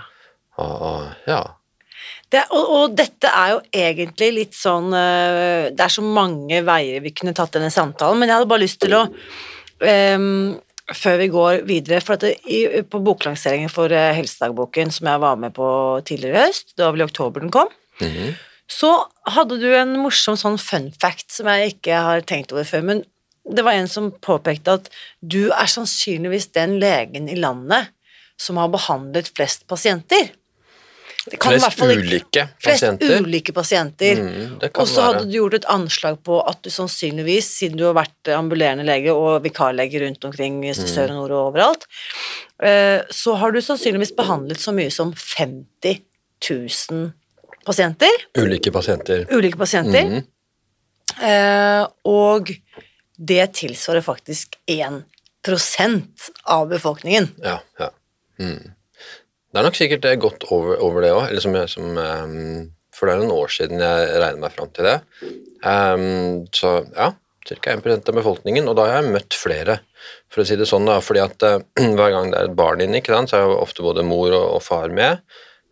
og, 0.58 0.72
og 0.88 1.30
ja. 1.30 1.42
Det, 2.32 2.40
og, 2.50 2.70
og 2.74 2.94
dette 2.98 3.30
er 3.30 3.52
jo 3.52 3.58
egentlig 3.70 4.28
litt 4.34 4.56
sånn 4.56 4.88
øh, 4.96 5.68
Det 5.76 5.84
er 5.84 5.92
så 5.92 6.02
mange 6.02 6.62
veier 6.66 7.02
vi 7.04 7.12
kunne 7.14 7.34
tatt 7.36 7.52
denne 7.54 7.70
samtalen, 7.70 8.18
men 8.18 8.30
jeg 8.30 8.40
hadde 8.40 8.48
bare 8.50 8.64
lyst 8.64 8.80
til 8.82 8.96
å 8.96 9.02
um, 9.04 10.56
Før 10.96 11.20
vi 11.20 11.28
går 11.30 11.60
videre 11.68 12.00
For 12.02 12.18
det, 12.20 12.32
i, 12.50 12.64
på 12.82 13.00
boklanseringen 13.04 13.70
for 13.70 13.92
øh, 13.92 14.10
Helsedagboken, 14.16 14.90
som 14.90 15.12
jeg 15.12 15.22
var 15.22 15.38
med 15.40 15.54
på 15.54 15.68
tidligere 16.08 16.40
i 16.40 16.48
høst, 16.48 16.74
det 16.74 16.84
var 16.84 16.96
vel 16.96 17.04
i 17.04 17.08
oktober 17.08 17.44
den 17.44 17.54
kom, 17.54 17.70
Mhm. 18.02 18.34
så 18.66 18.90
hadde 19.30 19.60
du 19.62 19.68
en 19.76 19.92
morsom 20.02 20.34
sånn 20.40 20.56
fun 20.58 20.88
fact 20.90 21.28
som 21.30 21.46
jeg 21.52 21.76
ikke 21.76 22.00
har 22.08 22.24
tenkt 22.26 22.50
over 22.56 22.66
før, 22.66 22.82
men 22.88 23.04
det 23.44 23.64
var 23.64 23.72
en 23.76 23.88
som 23.88 24.12
påpekte 24.24 24.78
at 24.78 24.88
du 25.20 25.50
er 25.52 25.68
sannsynligvis 25.68 26.48
den 26.56 26.78
legen 26.80 27.28
i 27.28 27.36
landet 27.36 27.90
som 28.40 28.56
har 28.56 28.70
behandlet 28.72 29.28
flest 29.36 29.66
pasienter. 29.70 30.30
Det 31.24 31.38
kan 31.40 31.54
Flest 31.54 31.80
ulike 31.80 32.02
ulike 32.04 32.42
Flest 32.60 32.84
ulike 33.00 33.52
pasienter. 33.56 34.18
Mm, 34.20 34.58
Og 34.60 34.88
så 34.88 35.06
hadde 35.06 35.22
du 35.24 35.36
gjort 35.38 35.54
et 35.56 35.68
anslag 35.72 36.18
på 36.26 36.36
at 36.44 36.60
du 36.60 36.68
sannsynligvis, 36.68 37.48
siden 37.60 37.78
du 37.80 37.86
har 37.86 37.94
vært 37.96 38.28
ambulerende 38.34 38.84
lege 38.84 39.14
og 39.14 39.38
vikarlege 39.46 40.02
rundt 40.04 40.24
omkring 40.24 40.58
i 40.64 40.72
Mm. 40.74 40.86
sør 40.86 41.10
og 41.10 41.16
nord 41.16 41.30
og 41.30 41.46
overalt, 41.52 41.86
eh, 42.62 43.00
så 43.10 43.36
har 43.36 43.52
du 43.52 43.60
sannsynligvis 43.60 44.12
behandlet 44.16 44.58
så 44.60 44.72
mye 44.74 44.90
som 44.90 45.14
50 45.14 46.02
000 46.50 47.12
pasienter. 47.64 48.12
Ulike 48.36 48.70
pasienter. 48.70 49.24
Ulike 49.32 49.56
pasienter. 49.56 50.04
Mhm. 50.04 50.24
Eh, 51.22 51.86
og 52.04 52.50
det 53.16 53.46
tilsvarer 53.60 54.04
faktisk 54.04 54.56
1 54.70 55.02
prosent 55.44 56.30
av 56.42 56.68
befolkningen. 56.68 57.28
Ja, 57.44 57.58
ja. 57.78 57.90
Mm. 58.40 58.72
Det 59.54 59.60
er 59.60 59.66
nok 59.68 59.76
sikkert 59.78 60.02
det 60.02 60.16
godt 60.22 60.46
over, 60.50 60.80
over 60.82 61.04
det 61.04 61.12
òg, 61.14 61.34
som, 61.42 61.54
som 61.70 61.98
um, 62.00 62.70
For 62.94 63.06
det 63.06 63.14
er 63.14 63.20
noen 63.22 63.36
år 63.36 63.52
siden 63.52 63.82
jeg 63.82 64.08
regner 64.22 64.40
meg 64.42 64.54
fram 64.56 64.72
til 64.74 64.88
det. 64.88 64.96
Um, 65.62 66.46
så 66.54 66.80
ja, 66.96 67.12
ca. 67.46 67.76
1% 67.76 68.10
av 68.10 68.18
befolkningen, 68.18 68.66
og 68.70 68.78
da 68.78 68.88
har 68.88 69.02
jeg 69.02 69.14
møtt 69.14 69.38
flere, 69.38 69.78
for 70.32 70.42
å 70.42 70.48
si 70.48 70.58
det 70.58 70.66
sånn, 70.70 70.88
da. 70.90 70.98
Fordi 71.04 71.22
at 71.22 71.46
uh, 71.46 71.58
hver 71.98 72.14
gang 72.16 72.32
det 72.32 72.40
er 72.40 72.50
et 72.50 72.58
barn 72.58 72.82
inne, 72.82 72.98
ikke 72.98 73.14
sant, 73.14 73.30
så 73.30 73.38
er 73.38 73.46
jo 73.46 73.60
ofte 73.60 73.86
både 73.86 74.06
mor 74.06 74.32
og, 74.32 74.46
og 74.56 74.64
far 74.64 74.94
med. 74.94 75.22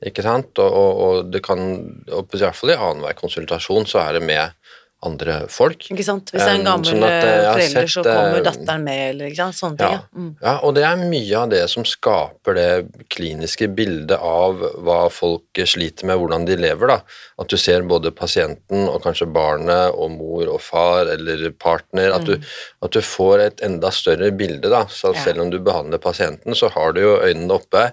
Ikke 0.06 0.24
sant? 0.26 0.58
Og, 0.62 0.78
og, 0.78 1.02
og 1.02 1.32
det 1.32 1.42
kan, 1.46 1.62
og 2.10 2.34
i 2.34 2.42
hvert 2.42 2.58
fall 2.58 2.74
i 2.74 2.78
annenhver 2.78 3.18
konsultasjon, 3.18 3.86
så 3.88 4.02
er 4.04 4.18
det 4.18 4.26
med 4.26 4.54
andre 5.02 5.34
folk. 5.50 5.88
Ikke 5.90 6.04
sant? 6.06 6.30
Hvis 6.30 6.42
det 6.44 6.48
er 6.48 6.54
en 6.60 6.60
Um, 6.62 6.66
gammel 6.68 6.88
sånn 6.92 7.02
eh, 7.02 7.24
har 7.42 7.56
forelder, 7.58 7.88
så 7.90 8.02
eh, 8.04 8.16
kommer 8.16 8.44
datteren 8.46 8.84
med, 8.86 9.00
eller 9.10 9.30
ikke 9.32 9.40
sant? 9.40 9.56
sånne 9.58 9.78
ting. 9.80 9.96
Ja. 9.96 10.02
Mm. 10.14 10.28
Ja, 10.42 10.54
og 10.62 10.74
det 10.76 10.84
er 10.86 11.02
mye 11.10 11.40
av 11.40 11.48
det 11.50 11.62
som 11.72 11.86
skaper 11.88 12.54
det 12.54 12.68
kliniske 13.10 13.68
bildet 13.74 14.14
av 14.18 14.62
hva 14.86 15.00
folk 15.10 15.62
sliter 15.66 16.06
med, 16.06 16.20
hvordan 16.22 16.46
de 16.46 16.56
lever. 16.56 16.86
da. 16.94 17.00
At 17.42 17.48
du 17.50 17.56
ser 17.58 17.82
både 17.82 18.12
pasienten 18.14 18.86
og 18.88 19.02
kanskje 19.02 19.26
barnet 19.34 19.92
og 19.98 20.14
mor 20.14 20.46
og 20.54 20.60
far 20.62 21.10
eller 21.10 21.50
partner. 21.50 22.12
At, 22.14 22.24
du, 22.30 22.38
at 22.82 22.94
du 22.94 23.00
får 23.02 23.46
et 23.48 23.60
enda 23.66 23.90
større 23.90 24.30
bilde. 24.30 24.70
da. 24.70 24.84
Så 24.86 25.12
Ja. 25.14 25.24
selv 25.24 25.42
om 25.42 25.50
du 25.50 25.58
behandler 25.58 25.98
pasienten, 25.98 26.54
så 26.54 26.70
har 26.70 26.92
du 26.92 27.00
jo 27.02 27.16
øynene 27.18 27.52
oppe 27.58 27.90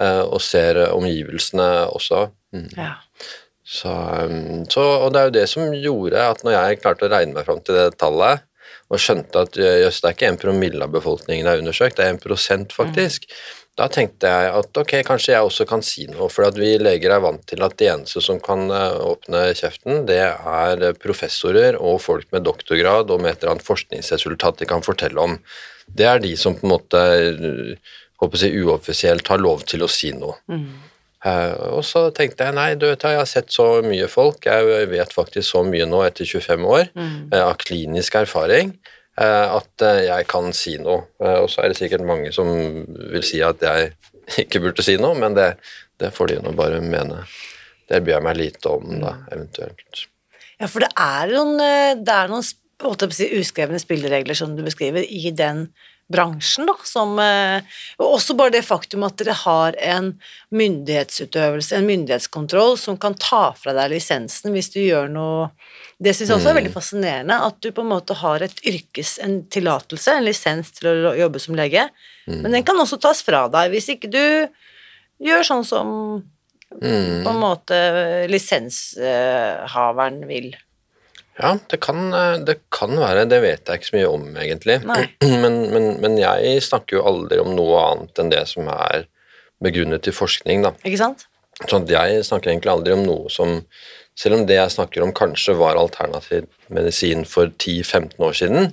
eh, 0.00 0.22
og 0.22 0.40
ser 0.40 0.78
omgivelsene 0.94 1.88
også. 1.90 2.30
Mm. 2.54 2.68
Ja. 2.76 2.94
Så, 3.62 3.90
um, 3.92 4.64
så, 4.70 4.82
og 5.04 5.12
det 5.14 5.20
er 5.20 5.28
jo 5.28 5.36
det 5.36 5.48
som 5.50 5.74
gjorde 5.76 6.24
at 6.32 6.42
når 6.42 6.56
jeg 6.56 6.80
klarte 6.82 7.06
å 7.06 7.12
regne 7.12 7.36
meg 7.36 7.46
fram 7.46 7.62
til 7.62 7.78
det 7.78 7.92
tallet, 8.00 8.42
og 8.92 9.00
skjønte 9.00 9.46
at 9.46 9.56
eh, 9.56 9.80
jøss, 9.86 10.02
det 10.02 10.08
er 10.08 10.14
ikke 10.16 10.28
en 10.28 10.40
promille 10.40 10.84
av 10.84 10.92
befolkningen 10.92 11.46
jeg 11.46 11.48
har 11.48 11.62
undersøkt, 11.62 11.96
det 11.96 12.04
er 12.04 12.12
en 12.12 12.20
prosent 12.20 12.74
faktisk, 12.76 13.24
da 13.78 13.86
tenkte 13.88 14.28
jeg 14.28 14.50
at 14.52 14.78
ok, 14.82 14.92
kanskje 15.08 15.32
jeg 15.32 15.46
også 15.46 15.64
kan 15.68 15.80
si 15.86 16.04
noe, 16.10 16.28
for 16.32 16.44
at 16.44 16.58
vi 16.60 16.74
leger 16.80 17.14
er 17.14 17.22
vant 17.24 17.40
til 17.48 17.64
at 17.64 17.78
de 17.80 17.88
eneste 17.88 18.20
som 18.24 18.40
kan 18.44 18.66
eh, 18.68 18.98
åpne 19.06 19.46
kjeften, 19.56 20.04
det 20.10 20.20
er 20.26 20.84
eh, 20.90 20.96
professorer 21.00 21.78
og 21.80 22.02
folk 22.04 22.28
med 22.34 22.44
doktorgrad 22.48 23.12
og 23.14 23.22
med 23.22 23.32
et 23.32 23.42
eller 23.42 23.56
annet 23.56 23.68
forskningsresultat 23.68 24.60
de 24.60 24.68
kan 24.68 24.84
fortelle 24.84 25.24
om. 25.24 25.38
Det 25.88 26.08
er 26.08 26.20
de 26.22 26.34
som 26.36 26.58
på 26.58 26.68
en 26.68 26.74
måte 26.74 27.02
håper 28.22 28.44
jeg, 28.44 28.60
uoffisielt 28.60 29.32
har 29.32 29.40
lov 29.40 29.64
til 29.68 29.86
å 29.86 29.90
si 29.90 30.12
noe. 30.16 30.36
Eh, 30.52 30.91
og 31.22 31.84
så 31.86 32.08
tenkte 32.10 32.48
jeg 32.48 32.56
nei, 32.56 32.72
du 32.74 32.88
vet, 32.88 33.04
jeg 33.06 33.20
har 33.20 33.28
sett 33.30 33.52
så 33.54 33.66
mye 33.86 34.08
folk, 34.10 34.48
jeg 34.48 34.88
vet 34.90 35.12
faktisk 35.14 35.46
så 35.52 35.62
mye 35.62 35.86
nå 35.86 36.00
etter 36.02 36.26
25 36.26 36.66
år 36.66 36.88
mm. 36.98 37.14
av 37.38 37.54
klinisk 37.62 38.16
erfaring 38.18 38.72
eh, 39.20 39.54
at 39.56 39.84
eh, 39.86 40.04
jeg 40.08 40.28
kan 40.30 40.52
si 40.56 40.76
noe. 40.82 41.08
Eh, 41.22 41.38
og 41.42 41.50
så 41.52 41.62
er 41.62 41.72
det 41.72 41.80
sikkert 41.80 42.06
mange 42.08 42.32
som 42.34 42.48
vil 43.12 43.26
si 43.26 43.42
at 43.44 43.62
jeg 43.62 43.92
ikke 44.44 44.62
burde 44.64 44.84
si 44.84 44.96
noe, 45.00 45.16
men 45.18 45.36
det, 45.38 45.52
det 46.00 46.12
får 46.14 46.32
de 46.32 46.40
nå 46.44 46.54
bare 46.58 46.82
mene. 46.84 47.22
Det 47.90 48.00
bryr 48.02 48.16
jeg 48.16 48.26
meg 48.26 48.38
lite 48.38 48.72
om, 48.72 48.98
da, 49.02 49.16
eventuelt. 49.34 50.06
Ja, 50.60 50.68
for 50.70 50.84
det 50.84 50.92
er 50.94 51.32
noen, 51.34 51.56
eh, 51.62 51.94
det 51.98 52.18
er 52.18 52.32
noen 52.32 52.46
si, 52.46 53.30
uskrevne 53.38 53.80
spilleregler 53.82 54.38
som 54.38 54.56
du 54.56 54.64
beskriver 54.66 55.04
i 55.06 55.34
den 55.34 55.68
bransjen, 56.12 56.68
da, 56.68 56.74
som 56.86 57.16
eh, 57.22 57.64
Og 57.98 58.18
også 58.18 58.36
bare 58.38 58.54
det 58.54 58.62
faktum 58.66 59.06
at 59.06 59.16
dere 59.20 59.34
har 59.42 59.78
en 59.80 60.12
myndighetsutøvelse, 60.54 61.76
en 61.78 61.88
myndighetskontroll, 61.88 62.76
som 62.78 62.98
kan 63.00 63.16
ta 63.18 63.44
fra 63.58 63.74
deg 63.76 63.94
lisensen 63.94 64.52
hvis 64.54 64.70
du 64.74 64.80
gjør 64.82 65.08
noe 65.12 65.48
Det 66.02 66.14
syns 66.14 66.28
jeg 66.30 66.38
også 66.38 66.52
er 66.52 66.58
veldig 66.60 66.74
fascinerende, 66.74 67.38
at 67.48 67.58
du 67.62 67.70
på 67.72 67.84
en 67.84 67.92
måte 67.92 68.16
har 68.18 68.42
et 68.44 68.62
yrkes, 68.66 69.16
en 69.22 69.40
tillatelse, 69.52 70.16
en 70.16 70.26
lisens 70.26 70.72
til 70.76 70.90
å 70.92 71.14
jobbe 71.14 71.40
som 71.42 71.56
lege, 71.58 71.88
men 72.26 72.50
den 72.54 72.64
kan 72.66 72.78
også 72.82 72.98
tas 73.02 73.22
fra 73.22 73.46
deg 73.50 73.70
hvis 73.70 73.88
ikke 73.94 74.10
du 74.10 74.24
gjør 75.22 75.46
sånn 75.46 75.66
som 75.66 75.96
Mm. 76.80 77.24
på 77.24 77.30
en 77.30 77.40
måte 77.40 77.78
lisenshaveren 78.32 80.22
vil. 80.28 80.52
Ja, 81.38 81.54
det 81.72 81.78
kan, 81.80 82.12
eh, 82.12 82.36
det 82.44 82.58
kan 82.74 82.92
være. 83.00 83.24
Det 83.30 83.40
vet 83.42 83.68
jeg 83.68 83.80
ikke 83.80 83.88
så 83.88 83.96
mye 83.96 84.10
om, 84.12 84.26
egentlig. 84.36 84.78
Men, 85.42 85.56
men, 85.72 85.86
men 86.02 86.16
jeg 86.20 86.60
snakker 86.64 86.98
jo 86.98 87.06
aldri 87.08 87.38
om 87.40 87.54
noe 87.56 87.78
annet 87.88 88.20
enn 88.20 88.32
det 88.32 88.42
som 88.50 88.68
er 88.68 89.06
begrunnet 89.62 90.06
i 90.10 90.14
forskning, 90.14 90.64
da. 90.66 90.74
Ikke 90.84 91.00
sant? 91.00 91.24
Sånn 91.68 91.86
at 91.86 91.92
jeg 91.94 92.24
snakker 92.26 92.50
egentlig 92.52 92.72
aldri 92.72 92.94
om 92.96 93.04
noe 93.06 93.30
som 93.30 93.60
Selv 94.18 94.36
om 94.36 94.42
det 94.44 94.58
jeg 94.58 94.72
snakker 94.74 95.00
om 95.06 95.12
kanskje 95.16 95.54
var 95.56 95.78
alternativ 95.80 96.44
medisin 96.68 97.22
for 97.24 97.48
10-15 97.48 98.18
år 98.20 98.34
siden, 98.36 98.66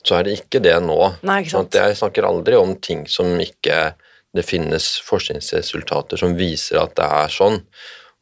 så 0.00 0.14
er 0.16 0.24
det 0.24 0.38
ikke 0.38 0.62
det 0.64 0.78
nå. 0.80 0.96
Nei, 1.28 1.42
ikke 1.42 1.52
Sånn 1.52 1.66
sant. 1.66 1.74
at 1.76 1.90
jeg 1.90 1.98
snakker 1.98 2.24
aldri 2.24 2.56
om 2.56 2.72
ting 2.80 3.02
som 3.04 3.34
ikke 3.36 3.90
det 4.32 4.46
finnes 4.48 4.86
forskningsresultater 5.04 6.20
som 6.22 6.38
viser 6.40 6.80
at 6.80 6.94
det 6.96 7.04
er 7.04 7.34
sånn. 7.36 7.60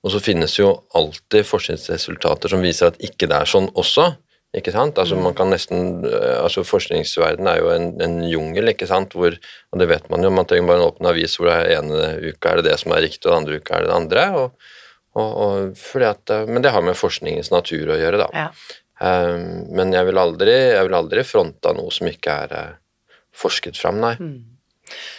Og 0.06 0.12
så 0.14 0.22
finnes 0.22 0.54
jo 0.54 0.70
alltid 0.94 1.42
forskningsresultater 1.48 2.52
som 2.52 2.62
viser 2.62 2.92
at 2.92 3.02
ikke 3.02 3.26
det 3.26 3.40
er 3.42 3.50
sånn 3.50 3.66
også. 3.75 4.12
Ikke 4.56 4.72
sant? 4.72 4.96
Altså 5.02 5.18
man 5.18 5.34
kan 5.36 5.50
nesten, 5.52 6.04
eh, 6.06 6.38
altså 6.38 6.62
Forskningsverdenen 6.64 7.50
er 7.50 7.58
jo 7.60 7.72
en, 7.75 7.90
en 8.00 8.16
jungel, 8.25 8.70
ikke 8.72 8.88
sant? 8.88 9.16
Hvor, 9.18 9.34
og 9.34 9.82
det 9.82 9.88
vet 9.90 10.06
man 10.12 10.25
jo. 10.25 10.30
Man 10.32 10.48
trenger 10.48 10.70
bare 10.70 10.80
en 10.80 10.86
åpen 10.86 11.10
avis 11.10 11.34
hvor 11.36 11.50
det 11.50 11.75
ene 11.75 12.06
uka 12.22 12.54
er 12.54 12.62
det 12.62 12.70
det 12.70 12.78
som 12.80 12.94
er 12.94 13.04
riktig, 13.04 13.26
og 13.26 13.32
den 13.34 13.40
andre 13.42 13.58
uka 13.60 13.76
er 13.76 13.84
det 13.84 13.90
det 13.90 13.98
andre. 13.98 14.26
Og, 14.38 14.72
og, 15.18 15.36
og 15.44 16.06
at, 16.06 16.32
eh, 16.32 16.48
men 16.48 16.64
det 16.64 16.72
har 16.72 16.86
med 16.86 16.96
forskningens 16.96 17.52
natur 17.52 17.92
å 17.92 18.00
gjøre, 18.00 18.22
da. 18.22 18.30
Ja. 18.46 18.48
Um, 18.96 19.66
men 19.76 19.92
jeg 19.92 20.08
vil 20.08 20.16
aldri, 20.16 20.52
jeg 20.72 20.86
vil 20.86 20.96
aldri 20.96 21.26
fronte 21.28 21.75
noe 21.76 21.92
som 21.92 22.08
ikke 22.08 22.36
er 22.46 22.54
uh, 22.56 23.16
forsket 23.36 23.76
fram, 23.76 23.98
nei. 24.00 24.14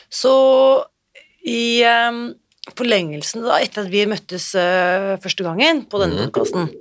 Så 0.10 0.34
i 1.46 1.84
em, 1.86 2.32
forlengelsen 2.76 3.46
da, 3.46 3.60
etter 3.64 3.86
at 3.86 3.92
vi 3.94 4.06
møttes 4.10 4.50
uh, 4.58 5.16
første 5.24 5.46
gangen 5.46 5.86
på 5.90 6.02
denne 6.04 6.28
podkasten, 6.28 6.72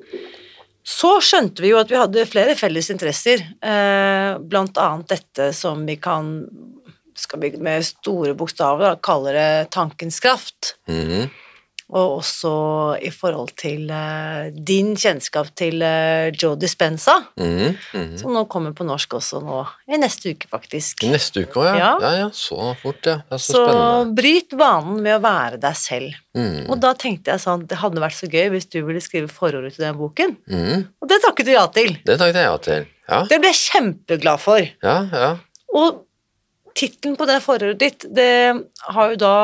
så 0.86 1.16
skjønte 1.24 1.64
vi 1.64 1.72
jo 1.72 1.80
at 1.80 1.90
vi 1.90 1.98
hadde 1.98 2.26
flere 2.30 2.54
felles 2.58 2.90
interesser, 2.94 3.42
uh, 3.62 4.38
blant 4.42 4.78
annet 4.78 5.16
dette 5.16 5.50
som 5.56 5.86
vi 5.86 5.98
kan 5.98 6.46
skal 7.16 7.40
vi 7.40 7.52
med 7.56 7.84
store 7.86 8.34
bokstaver 8.36 8.98
da, 9.00 9.18
det 9.24 9.70
tankens 9.72 10.20
kraft, 10.20 10.76
Mhm. 10.88 11.30
Og 11.86 12.16
også 12.16 12.52
i 13.06 13.10
forhold 13.14 13.52
til 13.60 13.90
uh, 13.94 14.48
din 14.50 14.94
kjennskap 14.98 15.52
til 15.54 15.82
uh, 15.86 16.32
Joe 16.34 16.56
Dispenza, 16.58 17.14
mm 17.38 17.74
-hmm. 17.92 18.16
som 18.18 18.32
nå 18.32 18.44
kommer 18.44 18.72
på 18.72 18.84
norsk 18.84 19.14
også 19.14 19.40
nå, 19.40 19.66
i 19.88 19.96
neste 19.96 20.30
uke 20.30 20.48
faktisk. 20.50 21.02
Neste 21.02 21.40
uke 21.46 21.60
òg, 21.60 21.66
ja. 21.66 21.76
Ja. 21.78 21.98
ja. 22.00 22.16
Ja, 22.16 22.30
Så 22.32 22.76
fort, 22.82 23.06
ja. 23.06 23.14
Det 23.14 23.32
er 23.32 23.38
så, 23.38 23.52
Så 23.52 23.66
spennende. 23.66 24.14
bryt 24.14 24.52
vanen 24.52 25.02
med 25.02 25.16
å 25.16 25.22
være 25.22 25.56
deg 25.56 25.76
selv. 25.76 26.12
Mm. 26.34 26.70
Og 26.70 26.80
da 26.80 26.92
tenkte 26.94 27.30
jeg 27.30 27.40
sånn, 27.40 27.66
det 27.66 27.78
hadde 27.78 28.00
vært 28.00 28.18
så 28.18 28.26
gøy 28.26 28.48
hvis 28.50 28.66
du 28.70 28.82
ville 28.86 29.00
skrive 29.00 29.28
forordet 29.28 29.74
til 29.74 29.84
den 29.84 29.96
boken. 29.96 30.36
mhm. 30.46 30.88
Og 31.00 31.08
det 31.08 31.22
takket 31.22 31.46
du 31.46 31.52
ja 31.52 31.66
til. 31.66 31.98
Det 32.04 32.18
takket 32.18 32.34
jeg 32.34 32.44
ja 32.44 32.56
til. 32.56 32.86
Ja, 33.08 33.22
Det 33.22 33.38
ble 33.38 33.48
jeg 33.48 33.72
kjempeglad 33.72 34.40
for. 34.40 34.58
ja. 34.82 35.08
ja. 35.12 35.36
Og 35.74 36.06
tittelen 36.76 37.16
på 37.16 37.26
det 37.26 37.42
forordet 37.42 37.78
ditt, 37.80 38.04
det 38.14 38.62
har 38.88 39.10
jo 39.10 39.16
da 39.16 39.34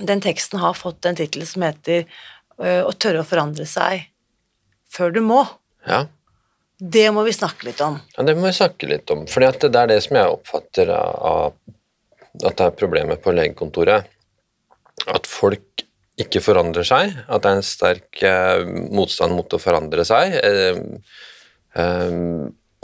Den 0.00 0.20
teksten 0.20 0.60
har 0.60 0.76
fått 0.78 1.08
en 1.08 1.16
tittel 1.18 1.46
som 1.46 1.64
heter 1.66 2.04
øh, 2.60 2.82
'Å 2.84 2.92
tørre 2.92 3.22
å 3.22 3.28
forandre 3.28 3.66
seg 3.66 4.08
før 4.90 5.12
du 5.14 5.20
må'. 5.20 5.46
ja. 5.86 6.06
Det 6.78 7.08
må 7.10 7.24
vi 7.26 7.32
snakke 7.34 7.66
litt 7.66 7.80
om. 7.82 7.96
Ja, 8.16 8.22
Det 8.22 8.36
må 8.38 8.46
vi 8.46 8.52
snakke 8.54 8.86
litt 8.86 9.10
om. 9.10 9.26
fordi 9.26 9.68
det 9.68 9.80
er 9.80 9.86
det 9.90 10.02
som 10.04 10.16
jeg 10.16 10.30
oppfatter 10.30 10.92
av 10.94 11.52
at 12.44 12.56
det 12.56 12.64
er 12.66 12.70
problemet 12.78 13.22
på 13.22 13.34
legekontoret. 13.34 14.06
At 15.10 15.26
folk 15.26 15.82
ikke 16.18 16.42
forandrer 16.42 16.86
seg. 16.86 17.16
At 17.26 17.42
det 17.42 17.50
er 17.50 17.58
en 17.58 17.66
sterk 17.66 18.22
eh, 18.22 18.64
motstand 18.94 19.34
mot 19.34 19.52
å 19.54 19.58
forandre 19.58 20.04
seg. 20.06 20.34
Eh, 20.38 20.78
eh, 21.82 22.18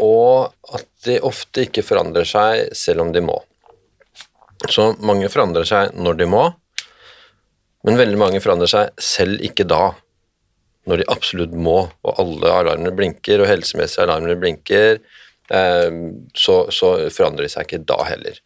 og 0.03 0.75
at 0.75 0.89
de 1.07 1.21
ofte 1.23 1.69
ikke 1.69 1.87
forandrer 1.87 2.27
seg 2.27 2.75
selv 2.75 3.05
om 3.07 3.13
de 3.15 3.23
må. 3.23 3.39
Så 4.71 4.95
mange 5.05 5.29
forandrer 5.31 5.69
seg 5.69 5.95
når 5.95 6.19
de 6.19 6.27
må, 6.31 6.45
men 7.85 8.01
veldig 8.01 8.21
mange 8.21 8.41
forandrer 8.43 8.71
seg 8.71 9.05
selv 9.13 9.43
ikke 9.45 9.67
da 9.69 9.93
når 10.89 11.01
de 11.01 11.07
absolutt 11.13 11.55
må, 11.57 11.79
og 12.05 12.21
alle 12.21 12.51
alarmene 12.53 12.93
blinker, 12.97 13.41
og 13.41 13.49
helsemessige 13.49 14.05
alarmer 14.05 14.37
blinker, 14.41 14.99
eh, 15.49 15.99
så, 16.37 16.59
så 16.69 16.91
forandrer 17.15 17.47
de 17.47 17.53
seg 17.55 17.65
ikke 17.69 17.87
da 17.89 17.97
heller. 18.05 18.41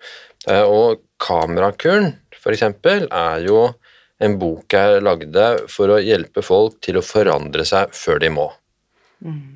Eh, 0.46 0.62
Og 0.62 1.02
Kamerakuren, 1.18 2.12
eksempel, 2.48 3.08
er 3.10 3.42
jo 3.44 3.64
en 4.22 4.38
bok 4.38 4.72
jeg 4.72 5.02
lagde 5.02 5.48
for 5.70 5.90
å 5.92 5.98
hjelpe 6.02 6.42
folk 6.46 6.78
til 6.86 6.98
å 6.98 7.04
forandre 7.04 7.66
seg 7.66 7.90
før 7.94 8.22
de 8.22 8.30
må. 8.34 8.46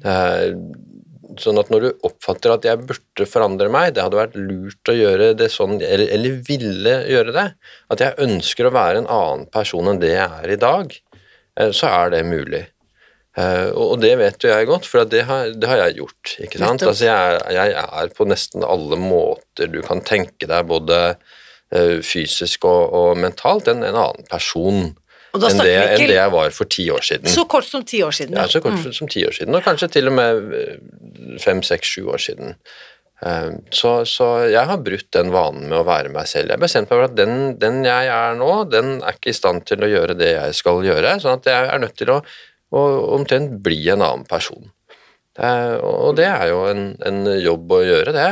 Eh, 0.04 0.50
Sånn 1.40 1.58
at 1.60 1.70
når 1.72 1.80
du 1.86 1.90
oppfatter 2.08 2.52
at 2.54 2.64
jeg 2.68 2.80
burde 2.88 3.26
forandre 3.28 3.68
meg, 3.72 3.94
det 3.94 4.02
hadde 4.04 4.18
vært 4.18 4.34
lurt 4.36 4.90
å 4.92 4.96
gjøre 4.96 5.30
det 5.38 5.48
sånn, 5.54 5.78
eller, 5.80 6.08
eller 6.12 6.40
ville 6.48 6.96
gjøre 7.08 7.32
det, 7.36 7.46
at 7.94 8.04
jeg 8.04 8.18
ønsker 8.26 8.68
å 8.68 8.74
være 8.74 9.02
en 9.02 9.08
annen 9.08 9.46
person 9.54 9.88
enn 9.92 10.00
det 10.02 10.12
jeg 10.16 10.28
er 10.42 10.52
i 10.56 10.60
dag, 10.60 10.92
eh, 11.58 11.70
så 11.72 11.88
er 11.88 12.10
det 12.16 12.22
mulig. 12.28 12.64
Eh, 13.40 13.70
og 13.72 13.94
det 14.02 14.10
vet 14.20 14.44
jo 14.44 14.50
jeg 14.52 14.68
godt, 14.68 14.84
for 14.84 15.08
det 15.08 15.22
har, 15.24 15.54
det 15.56 15.68
har 15.70 15.78
jeg 15.86 15.96
gjort. 16.02 16.34
ikke 16.44 16.58
sant? 16.60 16.82
Altså 16.90 17.06
jeg, 17.08 17.38
er- 17.38 17.54
jeg 17.56 17.76
er 18.02 18.12
på 18.18 18.26
nesten 18.28 18.66
alle 18.68 18.98
måter 19.00 19.70
du 19.72 19.80
kan 19.86 20.02
tenke 20.04 20.44
deg, 20.50 20.66
både 20.68 20.98
eh, 21.72 22.00
fysisk 22.04 22.66
og, 22.68 22.92
og 22.92 23.16
mentalt, 23.22 23.68
en, 23.72 23.80
en 23.88 23.96
annen 24.02 24.28
person 24.28 24.90
enn 25.32 25.58
det, 25.64 25.74
enn 25.94 26.08
det 26.10 26.16
jeg 26.18 26.30
var 26.34 26.50
for 26.50 26.64
ti 26.68 26.84
år 26.92 27.00
siden. 27.08 27.26
så 27.32 27.44
kort 27.48 27.64
som 27.64 27.84
ti 27.88 28.02
år 28.04 28.12
siden. 28.12 28.36
Ja, 28.36 28.44
så 28.48 28.60
kort 28.60 28.74
Mm. 28.84 28.92
som 28.92 29.08
ti 29.08 29.24
år 29.26 29.32
siden, 29.32 29.54
og 29.54 29.62
kanskje 29.64 29.88
til 29.90 30.08
og 30.08 30.12
med 30.18 30.52
eh, 30.58 31.38
fem, 31.40 31.62
seks, 31.62 31.88
sju 31.88 32.08
år 32.12 32.20
siden. 32.20 32.56
Eh, 33.24 33.50
Så, 33.70 34.04
så 34.04 34.50
jeg 34.50 34.66
har 34.66 34.76
brutt 34.82 35.08
den 35.14 35.30
vanen 35.32 35.68
med 35.70 35.78
å 35.78 35.84
være 35.86 36.10
meg 36.12 36.26
selv. 36.26 36.48
Jeg 36.50 36.58
har 36.58 36.64
bestemt 36.66 36.90
meg 36.90 36.98
for 36.98 37.04
at 37.08 37.14
den, 37.16 37.56
den 37.58 37.84
jeg 37.84 38.06
er 38.12 38.34
nå, 38.36 38.68
den 38.68 39.00
er 39.02 39.12
ikke 39.16 39.30
i 39.30 39.38
stand 39.40 39.64
til 39.64 39.78
å 39.80 39.88
gjøre 39.88 40.18
det 40.18 40.32
jeg 40.34 40.54
skal 40.54 40.82
gjøre, 40.84 41.20
sånn 41.22 41.38
at 41.38 41.46
jeg 41.46 41.68
er 41.72 41.78
nødt 41.78 41.96
til 41.96 42.10
å, 42.10 42.20
å 42.72 42.82
omtrent 43.16 43.62
bli 43.62 43.88
en 43.94 44.02
annen 44.02 44.24
person. 44.28 44.68
Eh, 45.38 45.76
Og 45.80 46.16
det 46.16 46.26
er 46.28 46.48
jo 46.50 46.66
en, 46.68 46.96
en 47.06 47.24
jobb 47.40 47.70
å 47.72 47.80
gjøre, 47.86 48.12
det. 48.12 48.30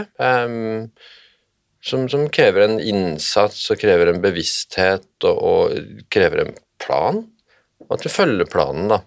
Som, 1.83 2.09
som 2.13 2.27
krever 2.29 2.67
en 2.67 2.75
innsats 2.81 3.71
og 3.73 3.79
krever 3.81 4.11
en 4.13 4.21
bevissthet 4.21 5.07
og, 5.25 5.39
og 5.41 6.03
krever 6.13 6.43
en 6.45 6.51
plan. 6.83 7.23
Og 7.87 7.97
at 7.97 8.05
du 8.05 8.11
følger 8.13 8.49
planen, 8.51 8.89
da. 8.93 9.01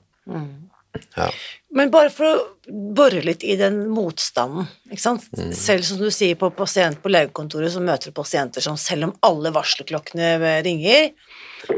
Ja. 1.17 1.27
Men 1.73 1.89
bare 1.93 2.11
for 2.13 2.27
å 2.29 2.73
bore 2.93 3.23
litt 3.25 3.41
i 3.45 3.55
den 3.57 3.79
motstanden, 3.89 4.67
ikke 4.91 5.01
sant. 5.01 5.23
Mm. 5.33 5.49
Selv 5.57 5.85
som 5.87 5.97
du 6.01 6.09
sier 6.13 6.37
på 6.37 6.51
pasient 6.53 6.99
på 7.01 7.09
legekontoret, 7.09 7.71
så 7.73 7.81
møter 7.81 8.11
du 8.11 8.17
pasienter 8.17 8.61
som 8.61 8.77
selv 8.77 9.07
om 9.09 9.13
alle 9.25 9.49
varselklokkene 9.55 10.61
ringer, 10.65 11.09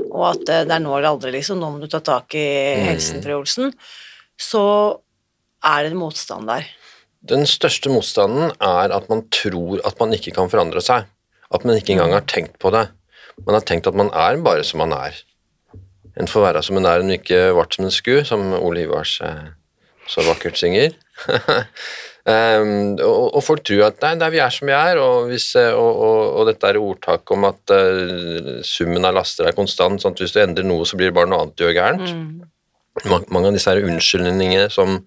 og 0.10 0.26
at 0.34 0.52
eh, 0.52 0.66
det 0.68 0.76
er 0.76 0.84
nå 0.84 0.98
eller 0.98 1.14
aldri, 1.14 1.32
liksom, 1.38 1.62
nå 1.64 1.70
må 1.76 1.84
du 1.84 1.88
ta 1.92 2.02
tak 2.04 2.36
i 2.36 2.44
Mm. 2.76 2.86
helsen, 2.90 3.22
fru 3.24 3.38
Olsen, 3.38 3.72
så 4.36 4.66
er 5.64 5.84
det 5.86 5.94
en 5.94 6.02
motstand 6.02 6.52
der. 6.52 6.68
Den 7.26 7.48
største 7.50 7.90
motstanden 7.90 8.52
er 8.60 8.92
at 8.94 9.08
man 9.10 9.24
tror 9.34 9.80
at 9.88 10.00
man 10.00 10.12
ikke 10.14 10.36
kan 10.36 10.52
forandre 10.52 10.84
seg. 10.84 11.08
At 11.56 11.64
man 11.64 11.80
ikke 11.80 11.96
engang 11.96 12.12
har 12.14 12.26
tenkt 12.28 12.60
på 12.60 12.70
det. 12.76 12.90
Man 13.48 13.56
har 13.56 13.64
tenkt 13.66 13.88
at 13.88 13.96
man 13.98 14.12
er 14.14 14.38
bare 14.44 14.64
som 14.68 14.84
man 14.84 14.92
er. 14.94 15.16
En 16.20 16.30
får 16.32 16.48
være 16.48 16.64
som 16.64 16.80
en 16.80 16.88
er, 16.88 17.04
en 17.04 17.16
ikke 17.18 17.50
vart 17.58 17.76
som 17.76 17.88
en 17.88 17.94
sku, 17.94 18.18
som 18.28 18.54
Ole 18.56 18.86
Ivars 18.86 19.18
eh, 19.26 19.48
så 20.08 20.24
vakkert 20.24 20.60
synger. 20.60 20.96
um, 22.28 22.96
og, 23.10 23.36
og 23.36 23.42
folk 23.44 23.66
tror 23.68 23.88
at 23.90 24.02
nei, 24.06 24.14
nei, 24.22 24.32
vi 24.36 24.42
er 24.44 24.54
som 24.54 24.70
vi 24.70 24.76
er, 24.78 25.02
og, 25.02 25.30
hvis, 25.32 25.50
eh, 25.60 25.76
og, 25.76 26.02
og, 26.40 26.42
dette 26.50 26.72
er 26.72 26.80
ordtaket 26.80 27.36
om 27.36 27.48
at 27.50 27.76
uh, 27.76 28.58
summen 28.66 29.08
av 29.08 29.18
laster 29.18 29.50
er 29.50 29.58
konstant, 29.58 30.02
sånn 30.02 30.16
at 30.16 30.24
hvis 30.24 30.36
du 30.36 30.42
endrer 30.44 30.68
noe, 30.68 30.88
så 30.88 31.00
blir 31.00 31.12
det 31.12 31.18
bare 31.18 31.32
noe 31.32 31.46
annet 31.46 31.58
du 31.58 31.66
gjør 31.68 31.80
gærent. 31.82 32.18
Mange, 33.06 33.28
mange 33.28 33.52
av 33.52 33.58
disse 33.58 33.72
her 33.74 33.84
unnskyldningene 33.84 34.70
som, 34.72 35.02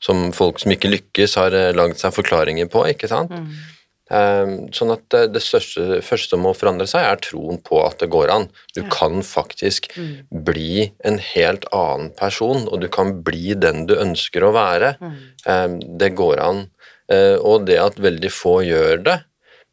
som 0.00 0.30
folk 0.36 0.62
som 0.62 0.72
ikke 0.72 0.94
lykkes, 0.94 1.36
har 1.36 1.56
lagd 1.76 2.00
seg 2.00 2.14
forklaringer 2.16 2.70
på, 2.72 2.86
ikke 2.94 3.10
sant? 3.12 3.34
Eh, 3.36 3.75
sånn 4.06 4.92
at 4.94 5.02
det, 5.10 5.20
det 5.34 5.40
største, 5.42 5.98
første 6.06 6.36
som 6.36 6.44
må 6.46 6.52
forandre 6.54 6.86
seg, 6.86 7.02
er 7.02 7.18
troen 7.24 7.58
på 7.66 7.80
at 7.82 7.98
det 7.98 8.06
går 8.12 8.30
an. 8.30 8.44
Du 8.76 8.84
kan 8.92 9.18
faktisk 9.26 9.88
bli 10.30 10.92
en 11.02 11.18
helt 11.32 11.66
annen 11.74 12.12
person, 12.14 12.68
og 12.70 12.84
du 12.84 12.86
kan 12.92 13.16
bli 13.26 13.56
den 13.58 13.88
du 13.90 13.96
ønsker 13.98 14.46
å 14.46 14.52
være. 14.54 14.94
Mm. 15.02 15.80
det 15.98 16.12
går 16.18 16.42
an. 16.42 16.62
Eh, 17.10 17.34
og 17.38 17.66
det 17.66 17.80
at 17.82 17.98
veldig 18.02 18.30
få 18.34 18.60
gjør 18.66 19.02
det, 19.06 19.16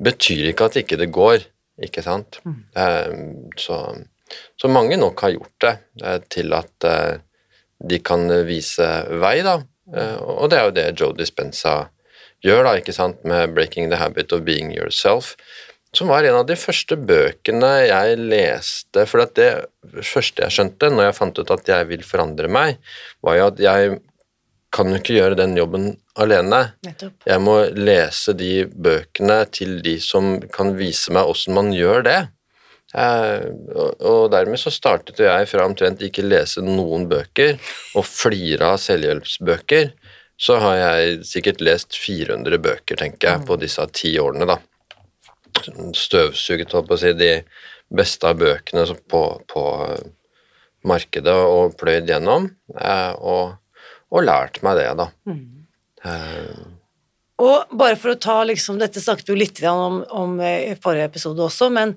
betyr 0.03 0.49
ikke 0.51 0.69
at 0.69 0.79
ikke 0.81 0.99
det 1.01 1.09
går, 1.13 1.45
ikke 1.85 2.03
sant? 2.05 2.39
Mm. 2.45 3.53
så, 3.57 3.77
så 4.61 4.69
mange 4.71 4.97
nok 4.97 5.21
har 5.25 5.35
gjort 5.35 5.61
det 5.65 5.75
eh, 6.03 6.19
til 6.33 6.53
at 6.57 6.89
eh, 6.89 7.21
de 7.83 7.99
kan 8.05 8.27
vise 8.47 8.87
vei, 9.21 9.37
da. 9.45 9.59
Eh, 9.93 10.15
og 10.21 10.49
det 10.51 10.59
er 10.59 10.69
jo 10.69 10.75
det 10.77 10.87
Joe 10.99 11.17
Dispenza 11.17 11.75
gjør, 11.79 11.89
da, 12.43 12.75
ikke 12.75 12.95
sant, 12.95 13.23
med 13.23 13.53
'Breaking 13.53 13.89
the 13.89 13.99
Habit 14.01 14.33
of 14.33 14.43
Being 14.43 14.73
Yourself', 14.75 15.35
som 15.93 16.09
var 16.09 16.23
en 16.23 16.39
av 16.41 16.47
de 16.49 16.55
første 16.57 16.97
bøkene 16.97 17.69
jeg 17.87 18.17
leste. 18.17 19.05
For 19.05 19.23
at 19.23 19.35
det 19.37 19.51
første 20.01 20.43
jeg 20.43 20.55
skjønte 20.55 20.89
når 20.89 21.07
jeg 21.07 21.17
fant 21.19 21.39
ut 21.39 21.53
at 21.53 21.69
jeg 21.69 21.87
vil 21.91 22.03
forandre 22.03 22.49
meg, 22.49 22.81
var 23.21 23.37
jo 23.37 23.47
at 23.51 23.61
jeg 23.61 23.99
kan 24.73 24.89
jo 24.89 24.97
ikke 24.97 25.19
gjøre 25.19 25.37
den 25.37 25.53
jobben 25.57 25.91
alene. 26.19 26.63
Nettopp. 26.85 27.27
Jeg 27.29 27.41
må 27.45 27.57
lese 27.77 28.33
de 28.37 28.65
bøkene 28.65 29.43
til 29.53 29.77
de 29.85 29.99
som 30.01 30.39
kan 30.53 30.73
vise 30.79 31.13
meg 31.13 31.29
åssen 31.29 31.53
man 31.53 31.69
gjør 31.75 32.07
det. 32.09 32.21
Eh, 32.93 33.45
og, 34.05 34.27
dermed 34.33 34.59
så 34.61 34.69
startet 34.73 35.21
jeg 35.21 35.47
fra 35.49 35.65
omtrent 35.65 36.01
ikke 36.05 36.25
lese 36.25 36.61
noen 36.61 37.07
bøker 37.09 37.55
og 37.97 38.05
flire 38.05 38.73
av 38.73 38.81
selvhjelpsbøker. 38.81 39.93
Så 40.39 40.57
har 40.59 40.75
jeg 40.75 41.19
sikkert 41.29 41.61
lest 41.61 41.95
400 42.01 42.57
bøker, 42.59 42.97
tenker 42.99 43.29
jeg, 43.29 43.45
på 43.47 43.57
disse 43.61 43.85
ti 43.93 44.15
årene, 44.19 44.47
da. 44.49 44.57
Støvsuget, 45.95 46.73
holdt 46.73 46.89
på 46.89 46.97
å 46.97 46.99
si, 46.99 47.13
de 47.13 47.31
beste 47.93 48.27
av 48.27 48.39
bøkene 48.41 48.85
på, 49.11 49.21
på 49.47 49.63
markedet 50.89 51.35
og 51.47 51.75
pløyd 51.79 52.09
gjennom, 52.09 52.49
eh, 52.79 53.11
og, 53.21 53.53
og 54.11 54.25
lært 54.25 54.61
meg 54.65 54.79
det, 54.81 54.87
da. 54.99 55.09
Eh, 56.03 56.63
Og 57.43 57.77
bare 57.79 57.95
for 57.99 58.13
å 58.13 58.19
ta 58.19 58.41
liksom, 58.47 58.77
dette 58.81 59.01
snakket 59.01 59.29
vi 59.29 59.33
jo 59.35 59.39
litt 59.39 59.61
om, 59.69 60.01
om 60.09 60.35
eh, 60.41 60.73
i 60.73 60.75
forrige 60.81 61.07
episode 61.13 61.45
også, 61.45 61.69
men 61.73 61.95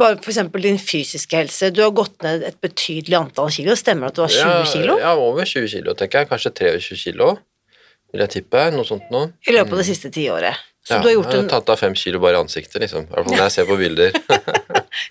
bare 0.00 0.18
for 0.22 0.30
eksempel 0.32 0.62
din 0.64 0.78
fysiske 0.80 1.36
helse. 1.42 1.70
Du 1.74 1.82
har 1.84 1.92
gått 1.96 2.16
ned 2.26 2.42
et 2.48 2.58
betydelig 2.62 3.16
antall 3.18 3.50
kilo. 3.54 3.76
Stemmer 3.78 4.08
det 4.08 4.12
at 4.12 4.18
du 4.20 4.24
har 4.26 4.64
20 4.64 4.72
kilo? 4.72 4.98
Ja, 5.02 5.14
over 5.18 5.44
20 5.48 5.68
kilo, 5.74 5.94
tenker 5.98 6.22
jeg. 6.24 6.30
Kanskje 6.32 6.52
23 6.62 6.98
kilo, 7.04 7.34
vil 8.12 8.24
jeg 8.26 8.34
tippe. 8.38 8.66
Noe 8.74 8.84
sånt 8.88 9.08
noe. 9.14 9.32
I 9.48 9.56
løpet 9.56 9.72
av 9.76 9.82
det 9.84 9.88
siste 9.92 10.10
tiåret. 10.14 10.66
Så 10.80 10.94
ja, 10.96 11.02
du 11.04 11.10
har 11.10 11.12
gjort 11.12 11.34
jeg 11.34 11.42
har 11.42 11.48
tatt 11.52 11.68
av 11.74 11.76
fem 11.76 11.92
kilo 11.94 12.18
bare 12.22 12.38
i 12.38 12.40
ansiktet, 12.40 12.78
liksom. 12.80 13.02
I 13.04 13.10
hvert 13.12 13.26
fall 13.26 13.34
når 13.36 13.42
jeg 13.44 13.52
ser 13.58 13.66
på 13.68 13.76
bilder. 13.80 14.14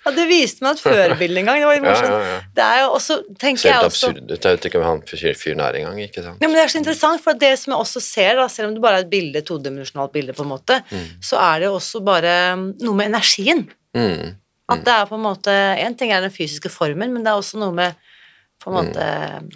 Ja, 0.04 0.10
du 0.12 0.18
viste 0.28 0.60
meg 0.60 0.74
et 0.76 0.80
førbilde 0.82 1.40
en 1.40 1.46
gang. 1.48 1.58
Det 1.62 1.66
var 1.66 1.76
jo 1.76 1.80
Ja, 1.80 1.84
morsomt. 1.86 2.10
ja, 2.12 2.32
ja. 2.34 2.40
Det 2.56 2.64
er 2.66 2.80
jo 2.82 2.88
også, 2.98 3.14
tenker 3.40 3.64
jeg 3.64 3.72
helt 3.78 3.86
absurd 3.88 4.18
ut. 4.28 4.32
Jeg 4.44 4.56
vet 4.58 4.66
ikke 4.68 4.76
om 4.80 4.84
han 4.84 5.00
fyr- 5.08 5.38
fyren 5.40 5.62
er 5.64 5.78
engang, 5.80 5.96
ikke 6.04 6.24
sant. 6.26 6.36
Ja, 6.42 6.48
men 6.50 6.56
Det 6.58 6.64
er 6.66 6.72
så 6.74 6.78
interessant, 6.82 7.22
for 7.24 7.38
det 7.40 7.50
som 7.62 7.72
jeg 7.72 7.80
også 7.86 8.02
ser, 8.04 8.34
da, 8.36 8.44
selv 8.52 8.68
om 8.68 8.74
det 8.76 8.82
bare 8.84 8.98
er 9.00 9.06
et 9.06 9.10
bilde, 9.10 9.40
todimensjonalt 9.48 10.12
bilde, 10.12 10.34
på 10.36 10.44
en 10.44 10.50
måte, 10.52 10.76
så 11.24 11.40
er 11.40 11.64
det 11.64 11.70
også 11.72 12.02
bare 12.04 12.34
mm, 12.60 12.66
noe 12.84 12.98
med 13.00 13.08
energien. 13.14 13.64
Mm. 13.96 14.36
At 14.70 14.84
det 14.86 14.94
er 14.94 15.08
på 15.10 15.16
en 15.18 15.24
måte 15.24 15.50
En 15.82 15.96
ting 15.98 16.12
er 16.14 16.22
den 16.22 16.30
fysiske 16.30 16.70
formen, 16.70 17.10
men 17.10 17.24
det 17.24 17.32
er 17.32 17.40
også 17.40 17.58
noe 17.58 17.74
med 17.74 17.98
på 18.60 18.70
en 18.70 18.76
måte 18.76 19.06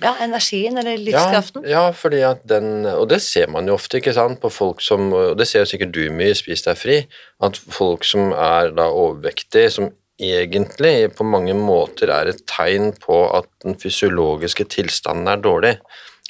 Ja, 0.03 0.15
energien 0.25 0.79
eller 0.81 0.99
livskraften. 0.99 1.67
Ja, 1.69 1.87
ja, 1.89 1.93
fordi 1.95 2.23
at 2.27 2.45
den 2.49 2.87
Og 2.89 3.09
det 3.13 3.21
ser 3.23 3.51
man 3.53 3.69
jo 3.69 3.77
ofte, 3.79 4.01
ikke 4.01 4.15
sant, 4.17 4.41
på 4.43 4.51
folk 4.53 4.83
som 4.85 5.13
Og 5.13 5.37
det 5.39 5.49
ser 5.51 5.65
jo 5.65 5.71
sikkert 5.75 5.95
du 5.95 6.03
mye 6.11 6.33
i 6.33 6.39
Spis 6.39 6.65
deg 6.67 6.81
fri, 6.81 6.99
at 7.45 7.61
folk 7.79 8.07
som 8.09 8.33
er 8.33 8.73
da 8.75 8.89
overvektige, 8.91 9.71
som 9.71 9.93
egentlig 10.21 11.11
på 11.19 11.27
mange 11.27 11.55
måter 11.59 12.13
er 12.15 12.31
et 12.31 12.45
tegn 12.47 12.93
på 13.03 13.17
at 13.35 13.49
den 13.65 13.75
fysiologiske 13.79 14.67
tilstanden 14.71 15.27
er 15.27 15.41
dårlig. 15.43 15.73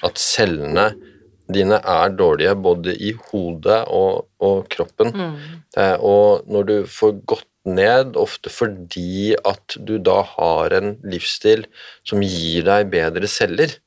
At 0.04 0.16
cellene 0.20 0.88
dine 1.52 1.76
er 1.76 2.14
dårlige 2.16 2.54
både 2.56 2.94
i 2.96 3.12
hodet 3.28 3.82
og, 3.92 4.24
og 4.40 4.64
kroppen. 4.72 5.12
Eh, 5.76 5.96
og 6.00 6.48
når 6.48 6.70
du 6.70 6.76
får 6.88 7.18
gått 7.28 7.50
ned, 7.64 8.16
ofte 8.20 8.53
fordi 8.53 9.35
at 9.40 9.77
du 9.81 9.96
da 9.98 10.20
har 10.35 10.74
en 10.77 10.94
livsstil 11.09 11.64
som 12.07 12.22
gir 12.24 12.66
deg 12.66 12.90
bedre 12.92 13.31
celler. 13.31 13.79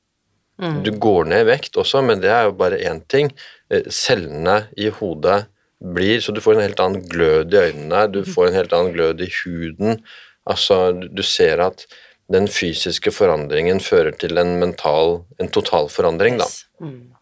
Du 0.57 0.89
går 0.97 1.27
ned 1.29 1.43
i 1.45 1.49
vekt 1.51 1.77
også, 1.77 2.01
men 2.01 2.21
det 2.23 2.31
er 2.33 2.47
jo 2.47 2.55
bare 2.57 2.79
én 2.89 3.03
ting. 3.09 3.29
Eh, 3.69 3.85
Cellene 3.93 4.63
i 4.77 4.89
hodet 4.89 5.45
blir 5.77 6.17
Så 6.21 6.33
du 6.33 6.41
får 6.41 6.55
en 6.55 6.63
helt 6.65 6.79
annen 6.81 7.03
glød 7.05 7.53
i 7.53 7.59
øynene, 7.67 8.07
du 8.09 8.23
får 8.25 8.47
en 8.47 8.55
helt 8.57 8.71
annen 8.73 8.95
glød 8.95 9.21
i 9.21 9.27
huden. 9.29 9.99
Altså, 10.49 10.89
du, 10.91 11.21
ser 11.21 11.61
at 11.61 11.85
den 12.33 12.47
fysiske 12.47 13.11
forandringen 13.13 13.79
fører 13.79 14.15
til 14.17 14.37
en 14.41 14.55
mental 14.59 15.21
En 15.39 15.51
totalforandring, 15.53 16.39
da. 16.41 16.47
Yes. 16.49 16.65
Mm. 16.81 17.13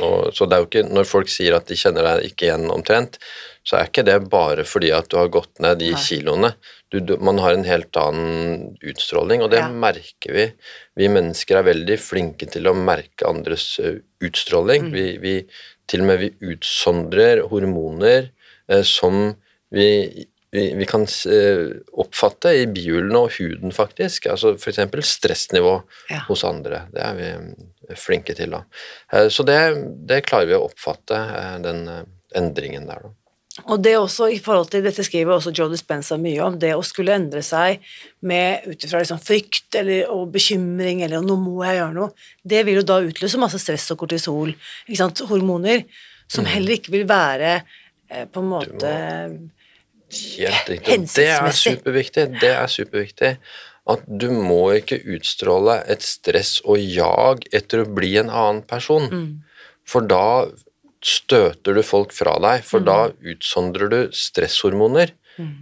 Og, 0.00 0.32
så 0.32 0.46
det 0.46 0.56
er 0.56 0.62
jo 0.62 0.68
ikke, 0.70 0.86
når 0.88 1.04
folk 1.04 1.28
sier 1.28 1.58
at 1.58 1.68
de 1.68 1.76
kjenner 1.76 2.06
deg 2.06 2.30
ikke 2.30 2.46
igjen 2.48 2.70
omtrent, 2.72 3.18
så 3.68 3.76
er 3.76 3.88
ikke 3.90 4.04
det 4.08 4.16
bare 4.32 4.64
fordi 4.64 4.88
at 4.96 5.10
du 5.12 5.18
har 5.20 5.28
gått 5.34 5.58
ned 5.60 5.78
de 5.82 5.90
Nei. 5.92 6.00
kiloene. 6.00 6.54
Du, 6.88 7.00
du, 7.04 7.18
man 7.20 7.36
har 7.44 7.52
en 7.52 7.66
helt 7.68 7.96
annen 8.00 8.78
utstråling, 8.80 9.42
og 9.44 9.50
det 9.52 9.60
Ja. 9.60 9.68
merker 9.68 10.32
vi. 10.32 10.46
Vi 10.96 11.08
mennesker 11.12 11.58
er 11.60 11.66
veldig 11.68 11.98
flinke 12.00 12.48
til 12.48 12.64
å 12.70 12.72
merke 12.72 13.28
andres 13.28 13.74
utstråling. 13.76 14.00
utstråling. 14.24 14.88
Vi, 14.94 15.04
vi, 15.20 15.34
til 15.88 16.00
og 16.02 16.08
med 16.08 16.18
vi 16.24 16.30
utsondrer 16.54 17.44
hormoner 17.52 18.30
eh, 18.68 18.82
som 18.88 19.34
vi, 19.70 20.24
vi, 20.50 20.86
kan 20.88 21.04
eh, 21.28 21.76
oppfatte 21.92 22.54
i 22.56 22.64
bihulene 22.72 23.20
og 23.26 23.36
huden, 23.36 23.72
faktisk. 23.76 24.26
Altså 24.32 24.54
F.eks. 24.56 24.80
stressnivå 25.12 25.74
Ja. 26.10 26.24
hos 26.28 26.44
andre. 26.48 26.86
Det 26.92 27.04
er 27.04 27.14
vi 27.20 27.28
eh, 27.92 27.96
flinke 28.00 28.34
til, 28.36 28.56
da. 28.56 28.64
Eh, 29.12 29.28
Så 29.28 29.44
det, 29.44 29.60
det 30.08 30.24
klarer 30.24 30.48
vi 30.50 30.56
å 30.56 30.64
oppfatte, 30.70 31.20
eh, 31.20 31.58
den 31.68 31.84
eh, 31.88 32.04
endringen 32.36 32.88
der, 32.88 33.04
da. 33.04 33.14
Og 33.66 33.82
det 33.82 33.96
også 33.98 34.28
i 34.30 34.38
forhold 34.42 34.70
til, 34.70 34.84
dette 34.86 35.04
skriver 35.06 35.34
også 35.34 35.52
Joe 35.56 35.72
Dispenza 35.72 36.18
mye 36.20 36.42
om, 36.44 36.58
det 36.60 36.74
å 36.76 36.84
skulle 36.86 37.16
endre 37.16 37.42
seg 37.42 37.82
med 38.28 38.68
ut 38.68 38.84
ifra 38.86 39.02
liksom 39.02 39.20
frykt 39.22 39.78
eller, 39.80 40.06
og 40.14 40.30
bekymring 40.34 41.02
eller 41.06 41.24
'nå 41.24 41.36
må 41.42 41.64
jeg 41.66 41.80
gjøre 41.80 41.96
noe', 41.96 42.14
det 42.44 42.64
vil 42.66 42.80
jo 42.80 42.86
da 42.86 43.00
utløse 43.02 43.40
masse 43.42 43.58
stress 43.58 43.90
og 43.90 43.98
kortisol, 44.04 44.54
hormoner, 45.28 45.84
som 46.28 46.44
heller 46.44 46.76
ikke 46.76 46.92
vil 46.92 47.08
være 47.08 47.62
eh, 48.10 48.26
på 48.26 48.40
en 48.40 48.52
måte 48.52 48.92
Helt 50.08 50.70
riktig. 50.70 51.02
Det 51.14 51.26
er 51.28 51.52
superviktig. 51.52 52.22
Det 52.40 52.48
er 52.48 52.70
superviktig. 52.72 53.34
At 53.88 54.06
du 54.08 54.30
må 54.32 54.72
ikke 54.78 54.96
utstråle 55.16 55.82
et 55.84 56.04
stress 56.04 56.62
og 56.64 56.80
jag 56.80 57.44
etter 57.52 57.82
å 57.82 57.90
bli 57.92 58.14
en 58.20 58.32
annen 58.32 58.62
person. 58.68 59.08
For 59.88 60.04
da 60.08 60.48
støter 61.04 61.78
du 61.78 61.82
folk 61.86 62.14
fra 62.16 62.36
deg, 62.42 62.64
for 62.66 62.84
da 62.84 63.08
utsondrer 63.22 63.92
du 63.92 64.00
stresshormoner. 64.14 65.14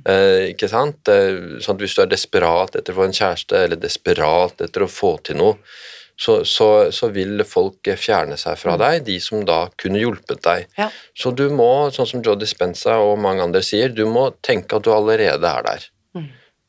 Eh, 0.09 0.53
ikke 0.55 0.71
sant? 0.73 1.05
Sånn 1.05 1.77
at 1.77 1.83
hvis 1.85 1.97
du 1.99 2.03
er 2.05 2.09
desperat 2.09 2.79
etter 2.79 2.95
å 2.95 3.01
få 3.01 3.11
en 3.11 3.19
kjæreste, 3.19 3.59
eller 3.67 3.81
desperat 3.81 4.65
etter 4.65 4.87
å 4.87 4.91
få 4.91 5.17
til 5.27 5.41
noe, 5.43 5.59
så, 6.17 6.39
så, 6.49 6.69
så 6.97 7.11
vil 7.13 7.43
folk 7.45 7.91
fjerne 8.01 8.39
seg 8.41 8.57
fra 8.57 8.79
deg, 8.81 9.03
de 9.05 9.19
som 9.21 9.43
da 9.45 9.67
kunne 9.77 10.01
hjulpet 10.01 10.41
deg. 10.47 10.71
Ja. 10.79 10.89
Så 11.13 11.35
du 11.37 11.45
må, 11.53 11.91
sånn 11.93 12.09
som 12.09 12.23
Joe 12.25 12.39
Dispenza 12.41 12.97
og 13.05 13.19
mange 13.21 13.45
andre 13.45 13.61
sier, 13.65 13.93
du 13.93 14.07
må 14.09 14.31
tenke 14.41 14.79
at 14.79 14.87
du 14.87 14.95
allerede 14.97 15.51
er 15.51 15.69
der. 15.69 15.85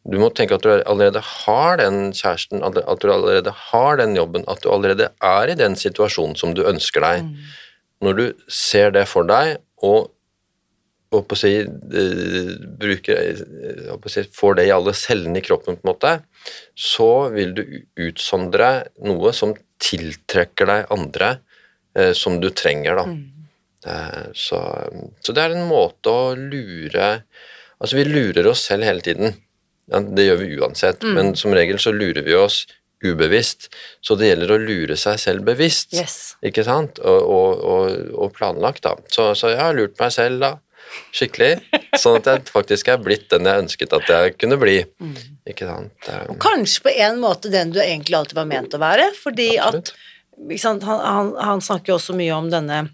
Du 0.07 0.15
må 0.21 0.29
tenke 0.31 0.55
at 0.55 0.63
du 0.63 0.69
allerede 0.71 1.19
har 1.19 1.79
den 1.81 2.13
kjæresten, 2.15 2.61
at 2.63 3.01
du 3.03 3.09
allerede 3.11 3.51
har 3.71 3.97
den 3.99 4.15
jobben, 4.15 4.45
at 4.47 4.63
du 4.63 4.69
allerede 4.71 5.09
er 5.23 5.51
i 5.51 5.57
den 5.59 5.75
situasjonen 5.79 6.37
som 6.39 6.53
du 6.55 6.63
ønsker 6.67 7.03
deg. 7.03 7.31
Når 8.03 8.17
du 8.17 8.25
ser 8.51 8.93
det 8.95 9.07
for 9.09 9.27
deg, 9.29 9.57
og 9.85 10.13
og 11.15 11.23
på 11.23 11.37
å 11.37 11.39
si, 11.39 11.53
eh, 11.63 12.49
bruker, 12.79 13.15
eh, 13.15 13.91
på 13.95 14.09
å 14.09 14.11
si, 14.11 14.23
får 14.23 14.57
det 14.57 14.65
i 14.67 14.73
alle 14.75 14.91
cellene 14.91 15.39
i 15.39 15.45
kroppen, 15.45 15.77
på 15.77 15.85
en 15.85 15.93
måte, 15.93 16.11
så 16.75 17.31
vil 17.31 17.53
du 17.55 17.63
utsondre 17.95 18.89
noe 19.07 19.31
som 19.31 19.55
tiltrekker 19.79 20.67
deg 20.67 20.91
andre 20.91 21.39
eh, 21.95 22.11
som 22.11 22.41
du 22.41 22.49
trenger. 22.49 22.99
Da. 22.99 23.05
Eh, 23.87 24.25
så, 24.35 24.59
så 25.23 25.35
det 25.35 25.45
er 25.45 25.55
en 25.55 25.69
måte 25.69 26.11
å 26.11 26.33
lure 26.35 27.23
Altså, 27.77 27.99
vi 27.99 28.07
lurer 28.09 28.47
oss 28.49 28.63
selv 28.65 28.87
hele 28.87 29.03
tiden. 29.05 29.35
Ja, 29.85 29.99
det 30.01 30.23
gjør 30.25 30.39
vi 30.39 30.55
uansett, 30.57 31.03
men 31.13 31.35
som 31.37 31.53
regel 31.53 31.77
så 31.77 31.91
lurer 31.93 32.25
vi 32.25 32.33
oss 32.33 32.63
ubevisst. 33.13 33.69
Så 34.03 34.15
det 34.19 34.31
gjelder 34.31 34.53
å 34.55 34.59
lure 34.61 34.97
seg 34.99 35.19
selv 35.21 35.45
bevisst, 35.47 35.93
Yes. 35.97 36.35
ikke 36.45 36.63
sant? 36.67 36.99
Og, 36.99 37.19
og, 37.37 37.65
og, 37.73 38.13
og 38.27 38.33
planlagt, 38.37 38.83
da. 38.87 38.95
Så, 39.13 39.31
så 39.39 39.53
jeg 39.53 39.61
har 39.61 39.77
lurt 39.77 39.97
meg 40.01 40.11
selv, 40.15 40.39
da. 40.43 40.53
Skikkelig. 41.11 41.49
Sånn 41.99 42.15
at 42.21 42.27
jeg 42.31 42.43
faktisk 42.47 42.87
er 42.93 43.01
blitt 43.03 43.25
den 43.33 43.47
jeg 43.49 43.63
ønsket 43.65 43.91
at 43.97 44.07
jeg 44.07 44.37
kunne 44.39 44.55
bli. 44.61 44.77
Ikke 45.49 45.67
sant? 45.67 46.07
Og 46.31 46.37
Kanskje 46.39 46.85
på 46.85 46.93
en 47.07 47.19
måte 47.19 47.51
den 47.51 47.73
du 47.75 47.81
egentlig 47.83 48.15
alltid 48.15 48.37
var 48.39 48.47
ment 48.47 48.77
å 48.77 48.79
være, 48.79 49.09
fordi 49.19 49.49
Absolutt. 49.59 49.91
at 49.91 50.47
ikke 50.53 50.61
sant, 50.63 50.85
han, 50.87 51.01
han, 51.03 51.33
han 51.43 51.63
snakker 51.65 51.91
jo 51.91 51.97
også 51.99 52.15
mye 52.15 52.31
om 52.37 52.47
denne 52.53 52.85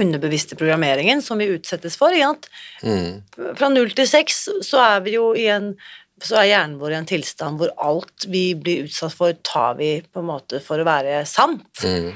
underbevisste 0.00 0.56
programmeringen 0.60 1.22
som 1.22 1.38
vi 1.40 1.50
utsettes 1.54 1.96
for. 1.98 2.14
Sant? 2.14 2.46
Mm. 2.86 3.22
Fra 3.58 3.68
null 3.72 3.90
til 3.96 4.06
seks 4.08 4.44
så 4.66 4.80
er 4.84 5.02
vi 5.06 5.16
jo 5.16 5.32
i 5.38 5.48
en 5.52 5.72
så 6.26 6.40
er 6.40 6.50
hjernen 6.50 6.78
vår 6.80 6.92
i 6.92 6.98
en 7.00 7.08
tilstand 7.08 7.60
hvor 7.60 7.72
alt 7.80 8.26
vi 8.28 8.50
blir 8.58 8.86
utsatt 8.88 9.14
for, 9.16 9.34
tar 9.46 9.78
vi 9.80 9.92
på 10.04 10.22
en 10.22 10.30
måte 10.30 10.60
for 10.64 10.80
å 10.80 10.86
være 10.86 11.22
sant. 11.28 11.84
Mm. 11.84 12.12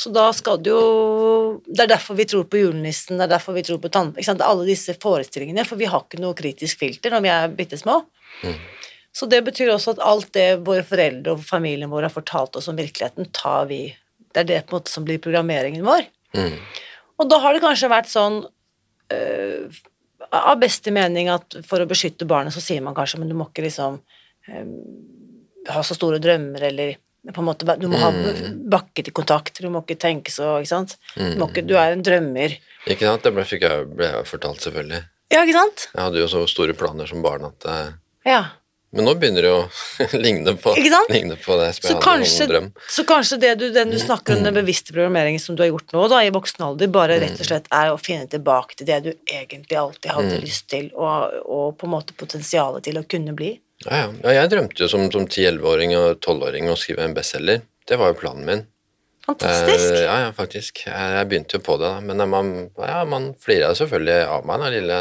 Så 0.00 0.12
da 0.14 0.30
skal 0.32 0.62
det 0.64 0.70
jo 0.72 1.60
Det 1.66 1.82
er 1.82 1.90
derfor 1.90 2.16
vi 2.16 2.24
tror 2.30 2.46
på 2.48 2.60
julenissen, 2.60 3.18
det 3.18 3.26
er 3.26 3.32
derfor 3.34 3.56
vi 3.56 3.64
tror 3.66 3.80
på 3.82 3.90
tann... 3.92 4.12
Alle 4.16 4.68
disse 4.68 4.94
forestillingene, 5.02 5.64
for 5.68 5.80
vi 5.80 5.88
har 5.90 6.04
ikke 6.06 6.20
noe 6.22 6.36
kritisk 6.38 6.80
filter 6.80 7.12
når 7.12 7.24
vi 7.24 7.32
er 7.34 7.56
bitte 7.58 7.78
små. 7.80 7.98
Så 9.12 9.26
det 9.26 9.42
betyr 9.44 9.72
også 9.74 9.96
at 9.96 10.04
alt 10.06 10.30
det 10.36 10.62
våre 10.66 10.84
foreldre 10.86 11.34
og 11.34 11.42
familien 11.44 11.90
vår 11.90 12.06
har 12.06 12.14
fortalt 12.14 12.56
oss 12.56 12.70
om 12.70 12.78
virkeligheten, 12.78 13.28
tar 13.34 13.66
vi 13.70 13.88
Det 14.30 14.44
er 14.44 14.46
det 14.46 14.58
på 14.68 14.76
en 14.76 14.78
måte 14.78 14.92
som 14.92 15.04
blir 15.04 15.18
programmeringen 15.18 15.82
vår. 15.82 16.04
Mm. 16.38 16.54
Og 17.18 17.28
da 17.28 17.40
har 17.42 17.52
det 17.52 17.64
kanskje 17.64 17.90
vært 17.90 18.08
sånn 18.12 18.44
øh, 19.10 19.80
av 20.36 20.58
beste 20.62 20.92
mening 20.94 21.30
at 21.32 21.58
for 21.66 21.82
å 21.82 21.88
beskytte 21.90 22.28
barnet, 22.28 22.54
så 22.54 22.62
sier 22.62 22.82
man 22.84 22.96
kanskje 22.96 23.20
men 23.20 23.30
du 23.30 23.36
må 23.38 23.48
ikke 23.50 23.64
liksom 23.66 24.00
øh, 24.50 24.74
ha 25.70 25.82
så 25.84 25.96
store 25.96 26.20
drømmer, 26.22 26.62
eller 26.70 26.98
på 27.34 27.42
en 27.42 27.48
måte, 27.50 27.68
du 27.76 27.88
må 27.92 27.98
ha 28.00 28.08
bakket 28.72 29.10
i 29.10 29.14
kontakt, 29.14 29.60
du 29.60 29.68
må 29.72 29.82
ikke 29.84 29.98
tenke 30.00 30.32
så, 30.32 30.54
ikke 30.62 30.70
sant. 30.70 30.94
Du, 31.16 31.34
må 31.36 31.50
ikke, 31.50 31.66
du 31.68 31.74
er 31.76 31.92
en 31.92 32.04
drømmer. 32.04 32.54
Ikke 32.88 33.04
sant? 33.10 33.26
Det 33.26 33.34
ble, 33.36 33.44
fikk 33.48 33.66
jeg, 33.66 33.88
ble 33.92 34.08
jeg 34.08 34.28
fortalt, 34.30 34.62
selvfølgelig. 34.64 35.02
Ja, 35.30 35.42
ikke 35.44 35.58
sant? 35.58 35.84
Jeg 35.92 36.00
hadde 36.00 36.22
jo 36.22 36.30
så 36.32 36.46
store 36.48 36.74
planer 36.78 37.10
som 37.10 37.20
barn 37.24 37.44
at 37.50 37.68
eh, 37.68 37.90
Ja. 38.30 38.40
Men 38.90 39.06
nå 39.06 39.14
begynner 39.20 39.46
det 39.46 39.50
å 39.54 39.60
ligne 40.24 40.56
på, 40.58 40.72
ligne 41.12 41.36
på 41.38 41.56
det 41.60 41.68
som 41.76 41.84
Så 41.84 41.92
jeg 41.92 41.96
hadde 41.96 42.06
kanskje, 42.06 42.46
drøm. 42.50 42.68
så 42.90 43.04
kanskje 43.06 43.38
det 43.44 43.52
du, 43.60 43.66
den 43.74 43.92
du 43.94 43.98
snakker 44.02 44.34
om, 44.34 44.42
den 44.48 44.56
bevisste 44.56 44.94
programmeringen 44.94 45.42
som 45.42 45.54
du 45.54 45.62
har 45.62 45.70
gjort 45.70 45.94
nå, 45.94 46.06
da, 46.10 46.24
i 46.26 46.32
voksen 46.34 46.66
alder, 46.66 46.90
bare 46.90 47.20
rett 47.22 47.38
og 47.38 47.46
slett 47.46 47.70
er 47.70 47.92
å 47.92 48.00
finne 48.02 48.26
tilbake 48.30 48.80
til 48.80 48.90
det 48.90 48.98
du 49.06 49.10
egentlig 49.12 49.78
alltid 49.78 50.10
hadde 50.16 50.42
lyst 50.42 50.66
til, 50.72 50.90
og, 50.98 51.38
og 51.46 51.78
på 51.78 51.86
en 51.86 51.94
måte 51.94 52.18
potensialet 52.18 52.88
til 52.88 52.98
å 52.98 53.06
kunne 53.06 53.36
bli. 53.38 53.54
Ja, 53.86 54.02
ja. 54.02 54.10
ja, 54.24 54.34
jeg 54.42 54.52
drømte 54.56 54.84
jo 54.84 54.90
som, 54.90 55.06
som 55.14 55.24
10-11-åring 55.28 55.94
og 55.96 56.18
12-åring 56.18 56.68
å 56.68 56.76
skrive 56.76 57.06
en 57.06 57.16
bestselger. 57.16 57.62
Det 57.88 57.96
var 58.00 58.12
jo 58.12 58.18
planen 58.18 58.46
min. 58.48 58.66
Fantastisk. 59.30 59.92
Eh, 59.94 60.02
ja, 60.04 60.16
ja, 60.26 60.30
faktisk. 60.36 60.82
Jeg, 60.86 61.12
jeg 61.16 61.28
begynte 61.30 61.58
jo 61.58 61.64
på 61.64 61.76
det, 61.80 61.88
da. 61.88 62.00
Men 62.04 62.24
man, 62.30 62.50
ja, 62.80 63.04
man 63.08 63.30
flira 63.40 63.70
selvfølgelig 63.78 64.18
av 64.26 64.48
meg, 64.48 64.64
den 64.64 64.74
lille, 64.80 64.98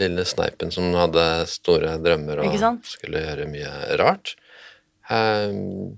lille 0.00 0.24
sneipen 0.28 0.70
som 0.74 0.90
hadde 0.96 1.24
store 1.50 1.96
drømmer 2.02 2.42
og 2.44 2.84
skulle 2.86 3.22
gjøre 3.24 3.48
mye 3.50 3.72
rart. 4.00 4.34
Um, 5.08 5.96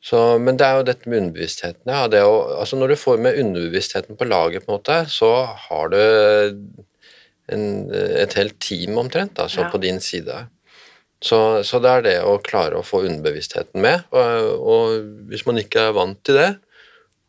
så, 0.00 0.38
men 0.40 0.56
det 0.56 0.64
er 0.64 0.78
jo 0.78 0.86
dette 0.88 1.10
med 1.10 1.20
underbevisstheten. 1.26 1.90
Ja, 1.92 2.06
det 2.08 2.22
å, 2.24 2.36
altså 2.62 2.78
når 2.80 2.94
du 2.94 3.00
får 3.02 3.18
med 3.20 3.36
underbevisstheten 3.42 4.16
på 4.16 4.28
laget, 4.30 4.64
på 4.64 4.72
en 4.72 4.78
måte, 4.78 4.96
så 5.12 5.28
har 5.66 5.92
du 5.92 5.98
en, 7.52 7.66
et 7.92 8.38
helt 8.38 8.56
team 8.64 8.96
omtrent 9.02 9.38
altså, 9.42 9.66
Ja. 9.66 9.68
på 9.72 9.82
din 9.82 10.00
side. 10.00 10.46
Så, 11.20 11.60
så 11.68 11.82
det 11.84 11.90
er 11.92 12.06
det 12.06 12.16
å 12.24 12.38
klare 12.40 12.78
å 12.80 12.86
få 12.86 13.02
underbevisstheten 13.04 13.82
med. 13.84 14.06
Og, 14.16 14.64
og 14.72 15.28
hvis 15.28 15.44
man 15.44 15.60
ikke 15.60 15.90
er 15.90 15.96
vant 15.98 16.22
til 16.24 16.40
det, 16.40 16.50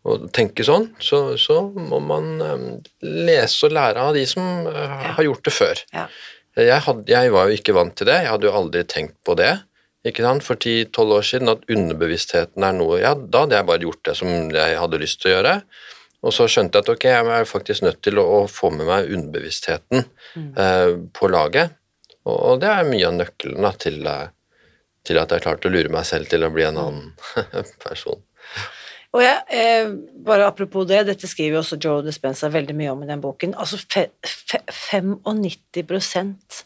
og 0.07 0.29
tenke 0.33 0.65
sånn, 0.65 0.87
så, 1.01 1.37
så 1.37 1.59
må 1.75 1.99
man 2.01 2.29
eh, 2.41 2.61
lese 3.05 3.67
og 3.67 3.75
lære 3.77 4.05
av 4.09 4.15
de 4.17 4.23
som 4.29 4.69
eh, 4.69 4.95
har 5.17 5.25
gjort 5.27 5.43
det 5.45 5.53
før. 5.53 5.81
Ja. 5.93 6.07
Jeg, 6.57 6.79
hadde, 6.87 7.05
jeg 7.11 7.33
var 7.33 7.47
jo 7.47 7.59
ikke 7.59 7.75
vant 7.77 7.93
til 7.97 8.09
det, 8.09 8.17
jeg 8.23 8.31
hadde 8.33 8.49
jo 8.49 8.55
aldri 8.57 8.81
tenkt 8.89 9.19
på 9.27 9.37
det. 9.39 9.53
Ikke 10.07 10.25
sant? 10.25 10.43
For 10.45 10.57
10-12 10.57 11.13
år 11.13 11.25
siden 11.27 11.51
at 11.51 11.67
underbevisstheten 11.69 12.65
er 12.65 12.73
noe 12.73 12.97
Ja, 13.03 13.13
da 13.13 13.43
hadde 13.43 13.59
jeg 13.59 13.67
bare 13.69 13.85
gjort 13.85 14.07
det 14.09 14.15
som 14.17 14.31
jeg 14.31 14.79
hadde 14.81 15.01
lyst 15.01 15.21
til 15.21 15.29
å 15.29 15.35
gjøre. 15.35 15.53
Og 16.21 16.33
så 16.33 16.47
skjønte 16.49 16.77
jeg 16.77 16.85
at 16.85 16.91
ok, 16.93 17.05
jeg 17.09 17.29
er 17.35 17.47
faktisk 17.49 17.85
nødt 17.85 18.01
til 18.05 18.21
å, 18.21 18.25
å 18.41 18.41
få 18.49 18.71
med 18.73 18.89
meg 18.89 19.13
underbevisstheten 19.13 20.01
eh, 20.01 20.89
på 21.13 21.29
laget. 21.33 21.77
Og, 22.25 22.35
og 22.35 22.59
det 22.61 22.69
er 22.69 22.89
mye 22.89 23.07
av 23.07 23.17
nøkkelen 23.17 23.65
da, 23.65 23.71
til, 23.81 24.01
eh, 24.09 24.27
til 25.07 25.21
at 25.21 25.33
jeg 25.33 25.45
klarte 25.45 25.69
å 25.69 25.73
lure 25.73 25.93
meg 25.93 26.05
selv 26.09 26.29
til 26.29 26.45
å 26.45 26.51
bli 26.53 26.65
en 26.67 26.81
annen 26.81 27.13
person. 27.85 28.21
Og 29.11 29.23
jeg, 29.23 29.41
eh, 29.51 29.91
bare 30.25 30.47
apropos 30.47 30.87
det, 30.87 31.01
dette 31.09 31.27
skriver 31.27 31.57
jo 31.57 31.63
også 31.65 31.79
Joe 31.83 32.03
Dispenza 32.05 32.47
veldig 32.47 32.75
mye 32.79 32.93
om 32.93 33.03
i 33.03 33.09
den 33.09 33.21
boken. 33.23 33.55
Altså 33.59 33.79
fe, 33.81 34.07
fe, 34.23 34.61
95% 34.71 36.61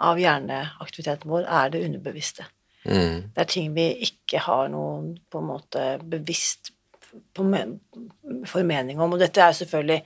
av 0.00 0.20
hjerneaktiviteten 0.20 1.28
vår 1.30 1.44
er 1.44 1.74
det 1.74 1.84
underbevisste. 1.84 2.46
Mm. 2.88 3.28
Det 3.34 3.42
er 3.42 3.50
ting 3.52 3.74
vi 3.76 3.90
ikke 4.06 4.40
har 4.40 4.70
noen 4.72 5.12
på 5.30 5.42
en 5.42 5.50
måte 5.50 5.86
bevisst 6.00 6.72
formening 8.48 9.00
om. 9.00 9.12
Og 9.12 9.20
dette 9.20 9.42
er 9.42 9.52
jo 9.52 9.60
selvfølgelig 9.60 10.00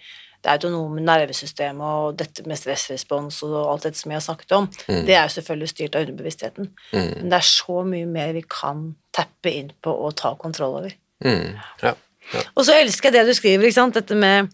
det 0.44 0.52
autonome 0.52 1.00
nervesystemet 1.00 1.84
og 1.84 2.18
dette 2.20 2.44
med 2.48 2.58
stressrespons 2.60 3.38
og 3.46 3.54
alt 3.62 3.86
dette 3.86 4.00
som 4.00 4.12
jeg 4.12 4.18
har 4.18 4.26
snakket 4.26 4.52
om, 4.58 4.66
det 4.88 5.14
er 5.14 5.22
jo 5.22 5.32
selvfølgelig 5.38 5.70
styrt 5.70 5.96
av 5.96 6.04
underbevisstheten. 6.04 6.68
Men 6.92 7.30
det 7.30 7.38
er 7.38 7.48
så 7.48 7.78
mye 7.88 8.08
mer 8.10 8.34
vi 8.36 8.42
kan 8.44 8.90
tappe 9.14 9.52
inn 9.52 9.72
på 9.84 9.94
og 9.94 10.16
ta 10.20 10.34
kontroll 10.40 10.82
over. 10.82 10.98
Mm. 11.24 11.54
Ja. 11.82 11.94
ja. 12.32 12.44
Og 12.54 12.66
så 12.66 12.76
elsker 12.80 13.10
jeg 13.10 13.18
det 13.18 13.28
du 13.30 13.38
skriver, 13.38 13.68
ikke 13.68 13.80
sant, 13.80 13.98
dette 13.98 14.18
med 14.18 14.50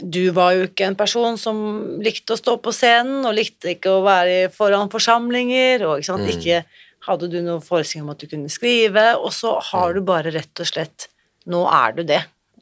du 0.00 0.30
var 0.32 0.54
jo 0.56 0.66
ikke 0.68 0.86
en 0.88 0.96
person 0.96 1.36
som 1.40 1.58
likte 2.00 2.32
å 2.32 2.40
stå 2.40 2.56
på 2.64 2.72
scenen, 2.74 3.26
og 3.28 3.36
likte 3.36 3.74
ikke 3.74 3.92
å 3.92 4.04
være 4.04 4.48
foran 4.54 4.90
forsamlinger, 4.92 5.84
og 5.84 6.00
ikke, 6.00 6.08
sant, 6.08 6.30
ikke 6.32 6.62
hadde 7.08 7.28
du 7.32 7.40
noen 7.42 7.64
forestilling 7.64 8.06
om 8.06 8.14
at 8.14 8.22
du 8.22 8.28
kunne 8.30 8.52
skrive, 8.52 9.04
og 9.18 9.32
så 9.36 9.58
har 9.72 9.92
du 9.96 10.00
bare 10.06 10.32
rett 10.34 10.62
og 10.62 10.68
slett 10.68 11.08
Nå 11.50 11.64
er 11.66 11.94
du 11.96 12.04
det, 12.06 12.20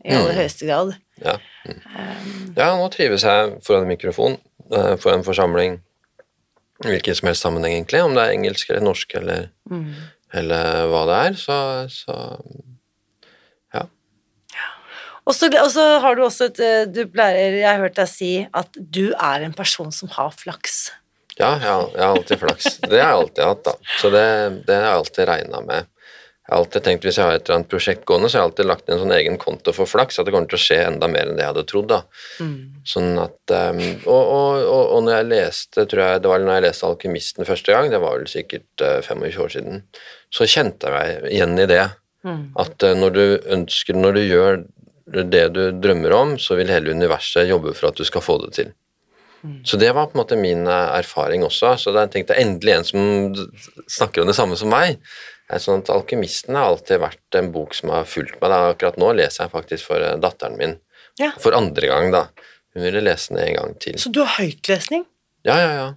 i 0.08 0.14
aller 0.16 0.38
høyeste 0.38 0.64
grad. 0.64 0.94
Ja. 1.20 1.34
Mm. 1.68 2.54
ja, 2.56 2.70
nå 2.72 2.86
trives 2.88 3.26
jeg 3.28 3.50
foran 3.66 3.84
en 3.84 3.90
mikrofon, 3.90 4.38
foran 4.70 5.18
en 5.18 5.26
forsamling, 5.26 5.74
hvilken 6.80 7.18
som 7.18 7.28
helst 7.28 7.44
sammenheng 7.44 7.74
egentlig, 7.76 8.00
om 8.00 8.16
det 8.16 8.24
er 8.24 8.32
engelsk 8.38 8.72
eller 8.72 8.86
norsk 8.86 9.12
eller, 9.20 9.50
eller 10.32 10.88
hva 10.88 11.02
det 11.10 11.18
er, 11.26 11.36
så, 11.42 11.58
så. 11.92 12.16
Og 15.30 15.70
så 15.72 15.84
har 16.02 16.16
du 16.18 16.24
også 16.26 16.50
et 16.50 16.62
eh, 16.64 16.86
du 16.90 17.04
pleier, 17.10 17.60
Jeg 17.60 17.68
har 17.68 17.84
hørt 17.84 17.98
deg 17.98 18.10
si 18.10 18.32
at 18.46 18.80
du 18.80 19.12
er 19.14 19.46
en 19.46 19.54
person 19.54 19.92
som 19.94 20.10
har 20.16 20.34
flaks. 20.34 20.90
Ja, 21.38 21.54
jeg 21.56 21.70
jeg 21.94 22.02
har 22.02 22.16
alltid 22.16 22.42
flaks. 22.42 22.76
Det 22.82 22.98
har 22.98 23.14
jeg 23.14 23.22
alltid 23.22 23.46
hatt, 23.46 23.64
da. 23.64 23.94
Så 24.00 24.10
det, 24.12 24.26
det 24.66 24.76
har 24.76 24.88
jeg 24.88 25.00
alltid 25.00 25.28
regna 25.30 25.62
med. 25.64 25.88
Jeg 26.50 26.56
har 26.56 26.64
alltid 26.64 26.82
tenkt, 26.82 27.04
Hvis 27.06 27.18
jeg 27.20 27.28
har 27.28 27.36
et 27.36 27.44
eller 27.46 27.60
annet 27.60 27.70
prosjekt 27.70 28.02
gående, 28.10 28.28
så 28.28 28.36
har 28.36 28.42
jeg 28.42 28.50
alltid 28.50 28.66
lagt 28.66 28.88
inn 28.88 28.96
en 28.96 29.02
sånn 29.04 29.14
egen 29.14 29.36
konto 29.38 29.72
for 29.76 29.86
flaks, 29.86 30.18
at 30.18 30.26
det 30.26 30.32
kommer 30.34 30.50
til 30.50 30.58
å 30.58 30.62
skje 30.64 30.78
enda 30.82 31.06
mer 31.06 31.28
enn 31.30 31.38
det 31.38 31.44
jeg 31.44 31.52
hadde 31.52 31.64
trodd. 31.70 31.92
da. 31.92 32.00
Sånn 32.90 33.12
at, 33.22 33.38
um, 33.54 33.78
og, 34.00 34.18
og, 34.18 34.56
og, 34.64 34.82
og 34.96 35.04
når 35.06 35.14
jeg 35.14 35.28
leste, 35.30 35.84
tror 35.86 36.02
jeg 36.02 36.24
det 36.24 36.32
var 36.32 36.42
når 36.42 36.58
jeg 36.58 36.64
leste 36.66 36.88
'Alkymisten' 36.90 37.46
første 37.46 37.76
gang, 37.76 37.92
det 37.94 38.02
var 38.02 38.18
vel 38.18 38.26
sikkert 38.32 38.82
uh, 38.82 38.98
25 38.98 39.38
år 39.46 39.54
siden, 39.54 39.80
så 40.34 40.48
kjente 40.50 40.90
jeg 40.90 40.96
meg 40.98 41.30
igjen 41.30 41.54
i 41.54 41.68
det. 41.70 41.86
At 42.58 42.82
uh, 42.82 42.98
når 42.98 43.14
du 43.14 43.24
ønsker, 43.60 43.94
når 44.02 44.18
du 44.18 44.22
gjør 44.26 44.60
det 45.10 45.46
du 45.54 45.62
drømmer 45.82 46.14
om, 46.14 46.36
så 46.38 46.56
vil 46.58 46.70
hele 46.70 46.94
universet 46.94 47.48
jobbe 47.50 47.74
for 47.74 47.90
at 47.90 47.98
du 47.98 48.06
skal 48.06 48.24
få 48.24 48.38
det 48.44 48.52
til. 48.58 48.70
Så 49.64 49.76
det 49.80 49.92
var 49.96 50.06
på 50.06 50.18
en 50.18 50.20
måte 50.20 50.36
min 50.36 50.66
eh, 50.68 50.88
erfaring 50.98 51.44
også. 51.46 51.72
Så 51.80 51.92
da 51.96 52.04
tenkte 52.10 52.36
jeg 52.36 52.44
endelig 52.44 52.74
en 52.74 52.84
som 52.84 53.54
snakker 53.88 54.22
om 54.22 54.28
det 54.28 54.36
samme 54.36 54.58
som 54.60 54.68
meg. 54.72 55.00
Sånn 55.50 55.80
at 55.82 55.88
'Alkymisten' 55.90 56.54
har 56.54 56.68
alltid 56.68 57.00
vært 57.02 57.38
en 57.40 57.48
bok 57.54 57.74
som 57.74 57.90
har 57.94 58.04
fulgt 58.06 58.36
meg. 58.38 58.52
Da. 58.52 58.60
Akkurat 58.74 59.00
nå 59.00 59.10
leser 59.16 59.46
jeg 59.46 59.54
faktisk 59.54 59.88
for 59.88 60.04
eh, 60.04 60.18
datteren 60.20 60.58
min. 60.60 60.76
Ja. 61.18 61.32
For 61.40 61.56
andre 61.56 61.88
gang, 61.90 62.12
da. 62.14 62.26
Hun 62.76 62.84
ville 62.84 63.02
lese 63.02 63.34
den 63.34 63.42
en 63.46 63.56
gang 63.56 63.74
til. 63.82 63.98
Så 63.98 64.12
du 64.12 64.20
har 64.22 64.36
høytlesning. 64.36 65.08
Ja, 65.48 65.56
ja, 65.56 65.72
ja. 65.74 65.88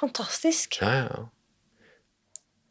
Fantastisk. 0.00 0.78
ja, 0.80 0.94
ja. 1.02 1.10
ja. 1.10 1.26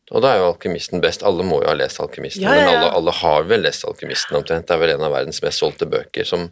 Og 0.09 0.23
da 0.23 0.31
er 0.33 0.39
jo 0.41 0.49
'Alkymisten' 0.49 1.01
best. 1.03 1.23
Alle 1.23 1.45
må 1.45 1.61
jo 1.61 1.69
ha 1.69 1.75
lest 1.77 1.99
'Alkymisten', 1.99 2.41
Ja, 2.41 2.55
ja, 2.55 2.65
men 2.65 2.77
alle, 2.77 2.91
alle 2.97 3.11
har 3.11 3.43
vel 3.43 3.61
lest 3.61 3.85
'Alkymisten' 3.85 4.39
omtrent. 4.39 4.67
Det 4.67 4.75
er 4.75 4.81
vel 4.81 4.95
en 4.95 5.05
av 5.05 5.13
verdens 5.13 5.41
mest 5.41 5.61
solgte 5.61 5.85
bøker, 5.85 6.25
som, 6.25 6.49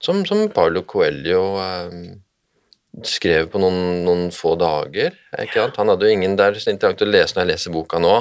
som, 0.00 0.24
som 0.26 0.48
Paulo 0.54 0.82
Coelho 0.82 1.58
eh, 1.58 2.16
skrev 3.02 3.50
på 3.50 3.58
noen, 3.58 4.04
noen 4.06 4.30
få 4.30 4.54
dager. 4.60 5.16
Han 5.34 5.88
hadde 5.88 6.06
jo 6.06 6.14
ingen 6.14 6.36
Det 6.36 6.46
er 6.46 6.60
så 6.62 6.70
interessant 6.70 7.02
å 7.02 7.10
lese 7.10 7.34
når 7.34 7.42
jeg 7.42 7.52
leser 7.52 7.74
boka 7.74 7.98
nå, 7.98 8.16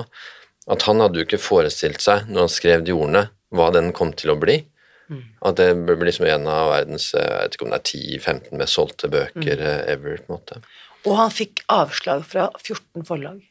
at 0.73 0.81
han 0.87 0.99
hadde 1.03 1.19
jo 1.19 1.27
ikke 1.27 1.41
forestilt 1.43 2.01
seg, 2.01 2.25
når 2.29 2.47
han 2.47 2.49
skrev 2.49 2.83
de 2.83 2.95
ordene, 2.95 3.27
hva 3.53 3.69
den 3.75 3.91
kom 3.93 4.13
til 4.17 4.33
å 4.33 4.39
bli. 4.39 4.63
At 5.43 5.59
det 5.59 5.69
ble 5.85 6.07
liksom 6.07 6.25
en 6.25 6.47
av 6.49 6.71
verdens 6.71 7.11
eh, 7.13 7.21
jeg 7.21 7.41
vet 7.43 7.57
ikke 7.57 7.65
om 7.67 7.73
det 7.73 7.79
er 7.79 7.89
10-15 7.91 8.61
mest 8.61 8.79
solgte 8.79 9.09
bøker 9.11 9.61
mm. 9.61 9.81
ever. 9.93 10.21
på 10.23 10.31
en 10.31 10.37
måte. 10.39 10.61
Og 11.03 11.17
han 11.19 11.33
fikk 11.33 11.65
avslag 11.71 12.23
fra 12.25 12.47
14 12.63 13.05
forlag. 13.07 13.41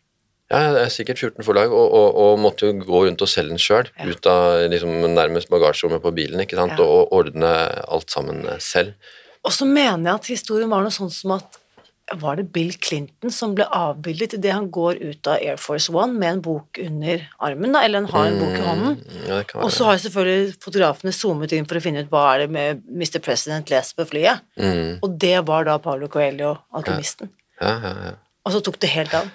Ja, 0.52 0.60
det 0.76 0.82
er 0.84 0.92
sikkert 0.92 1.18
14 1.22 1.46
forlag, 1.46 1.72
og, 1.72 1.94
og, 1.96 2.18
og 2.26 2.38
måtte 2.44 2.68
jo 2.68 2.74
gå 2.84 3.02
rundt 3.06 3.24
og 3.24 3.30
selge 3.32 3.54
den 3.54 3.62
sjøl. 3.62 3.88
Ja. 3.96 4.10
Ut 4.12 4.28
av 4.28 4.66
liksom, 4.72 4.92
nærmest 5.16 5.48
bagasjerommet 5.52 6.04
på 6.04 6.12
bilen, 6.20 6.44
ikke 6.44 6.58
sant, 6.60 6.76
Ja. 6.76 6.84
og, 6.84 7.08
og 7.08 7.18
ordne 7.22 7.54
alt 7.88 8.12
sammen 8.12 8.44
eh, 8.52 8.60
selv. 8.60 8.92
Og 9.42 9.50
så 9.56 9.66
mener 9.66 10.12
jeg 10.12 10.20
at 10.20 10.30
historien 10.36 10.70
var 10.70 10.84
noe 10.84 10.92
sånn 10.94 11.10
som 11.10 11.32
at 11.40 11.58
var 12.18 12.36
det 12.36 12.48
Bill 12.52 12.74
Clinton 12.82 13.30
som 13.32 13.54
ble 13.56 13.64
avbildet 13.72 14.34
idet 14.36 14.52
han 14.52 14.66
går 14.74 14.98
ut 15.00 15.28
av 15.30 15.38
Air 15.40 15.56
Force 15.56 15.88
One 15.94 16.18
med 16.18 16.28
en 16.34 16.40
bok 16.44 16.76
under 16.82 17.22
armen, 17.46 17.72
da, 17.72 17.80
eller 17.86 18.02
han 18.02 18.10
har 18.12 18.26
en 18.28 18.38
bok 18.42 18.56
i 18.58 18.64
hånden? 18.66 18.96
Mm, 19.00 19.22
Ja, 19.30 19.38
Og 19.62 19.70
så 19.72 19.86
har 19.88 19.96
selvfølgelig 20.02 20.56
fotografene 20.60 21.14
zoomet 21.16 21.54
inn 21.56 21.64
for 21.70 21.78
å 21.78 21.84
finne 21.84 22.02
ut 22.04 22.10
hva 22.12 22.24
er 22.34 22.42
det 22.44 22.50
med 22.52 22.82
Mr. 22.90 23.22
President 23.24 23.70
leser 23.72 23.96
på 23.96 24.04
flyet. 24.10 24.42
Mm, 24.60 24.98
Og 25.00 25.14
det 25.24 25.38
var 25.48 25.64
da 25.70 25.78
Paulo 25.80 26.10
Coelho, 26.12 26.56
alkymisten. 26.74 27.30
ja, 27.62 27.72
ja, 27.80 27.94
ja. 28.10 28.14
Og 28.44 28.52
så 28.56 28.60
tok 28.66 28.80
det 28.82 28.90
helt 28.90 29.14
av. 29.14 29.30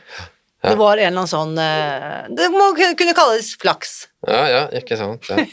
Ja. 0.64 0.72
Det 0.72 0.78
var 0.80 0.98
en 0.98 1.06
eller 1.06 1.22
annen 1.22 1.30
sånn 1.30 1.58
eh, 1.62 2.30
Det 2.34 2.48
må 2.50 2.72
kunne 2.76 3.14
kalles 3.18 3.52
flaks. 3.62 4.08
ja, 4.28 4.44
ja, 4.50 4.62
ikke 4.80 4.98
sant. 5.00 5.28
Ja. 5.30 5.38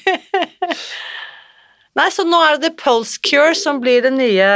Nei, 1.98 2.08
så 2.10 2.24
nå 2.26 2.40
er 2.42 2.56
det 2.56 2.70
The 2.70 2.76
Pulse 2.80 3.20
Cure 3.22 3.54
som 3.54 3.78
blir 3.82 4.00
den 4.02 4.16
nye 4.18 4.46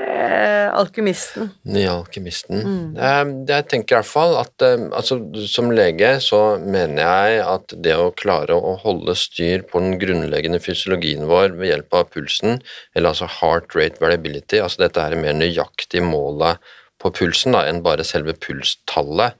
eh, 0.00 0.66
alkymisten. 0.74 1.52
Nye 1.70 1.92
alkymisten. 1.92 2.64
Mm. 2.64 3.44
Jeg 3.46 3.66
tenker 3.70 3.94
i 3.94 3.98
hvert 4.00 4.10
fall 4.10 4.34
at 4.40 4.64
eh, 4.66 4.88
altså, 4.90 5.20
som 5.46 5.70
lege 5.70 6.16
så 6.24 6.40
mener 6.58 7.04
jeg 7.04 7.44
at 7.44 7.76
det 7.84 7.94
å 7.94 8.10
klare 8.18 8.56
å 8.56 8.74
holde 8.82 9.14
styr 9.18 9.62
på 9.70 9.84
den 9.84 9.94
grunnleggende 10.02 10.58
fysiologien 10.62 11.28
vår 11.30 11.54
ved 11.60 11.70
hjelp 11.70 12.00
av 12.00 12.10
pulsen, 12.16 12.58
eller 12.96 13.12
altså 13.12 13.30
heart 13.38 13.76
rate 13.78 14.02
variability, 14.02 14.58
altså 14.58 14.88
dette 14.88 15.04
er 15.04 15.14
mer 15.20 15.38
nøyaktig 15.38 16.02
målet 16.02 16.58
på 17.02 17.12
pulsen 17.14 17.56
da, 17.56 17.64
enn 17.68 17.82
bare 17.84 18.06
selve 18.06 18.36
pulstallet, 18.40 19.36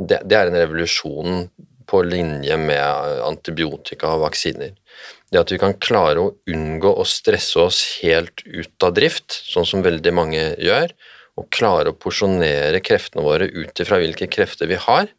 det, 0.00 0.22
det 0.28 0.36
er 0.38 0.50
en 0.50 0.58
revolusjon 0.60 1.46
på 1.90 2.02
linje 2.06 2.56
med 2.60 2.80
eh, 2.80 3.22
antibiotika 3.26 4.14
og 4.14 4.26
vaksiner. 4.28 4.76
Det 5.30 5.40
at 5.40 5.52
vi 5.52 5.60
kan 5.62 5.76
klare 5.82 6.22
å 6.22 6.34
unngå 6.50 6.90
å 6.90 7.06
stresse 7.06 7.60
oss 7.62 7.80
helt 8.02 8.44
ut 8.46 8.86
av 8.86 8.94
drift, 8.96 9.34
sånn 9.50 9.68
som 9.68 9.84
veldig 9.86 10.12
mange 10.14 10.44
gjør, 10.58 10.94
og 11.38 11.48
klare 11.54 11.92
å 11.92 11.98
porsjonere 11.98 12.82
kreftene 12.84 13.24
våre 13.24 13.46
ut 13.48 13.82
ifra 13.82 14.00
hvilke 14.00 14.28
krefter 14.30 14.68
vi 14.70 14.78
har, 14.80 15.10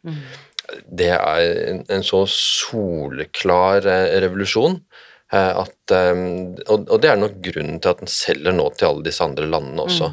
det 0.86 1.10
er 1.14 1.46
en, 1.72 1.80
en 1.90 2.04
så 2.06 2.22
soleklar 2.30 3.86
eh, 3.88 4.18
revolusjon 4.24 4.78
eh, 5.32 5.58
at 5.64 5.94
eh, 5.96 6.22
og, 6.70 6.94
det 7.02 7.10
er 7.10 7.20
nok 7.20 7.40
grunnen 7.44 7.80
til 7.82 7.92
at 7.92 8.02
den 8.04 8.12
selger 8.12 8.56
nå 8.56 8.68
til 8.76 8.90
alle 8.90 9.06
disse 9.08 9.24
andre 9.26 9.48
landene 9.50 9.86
også. 9.88 10.12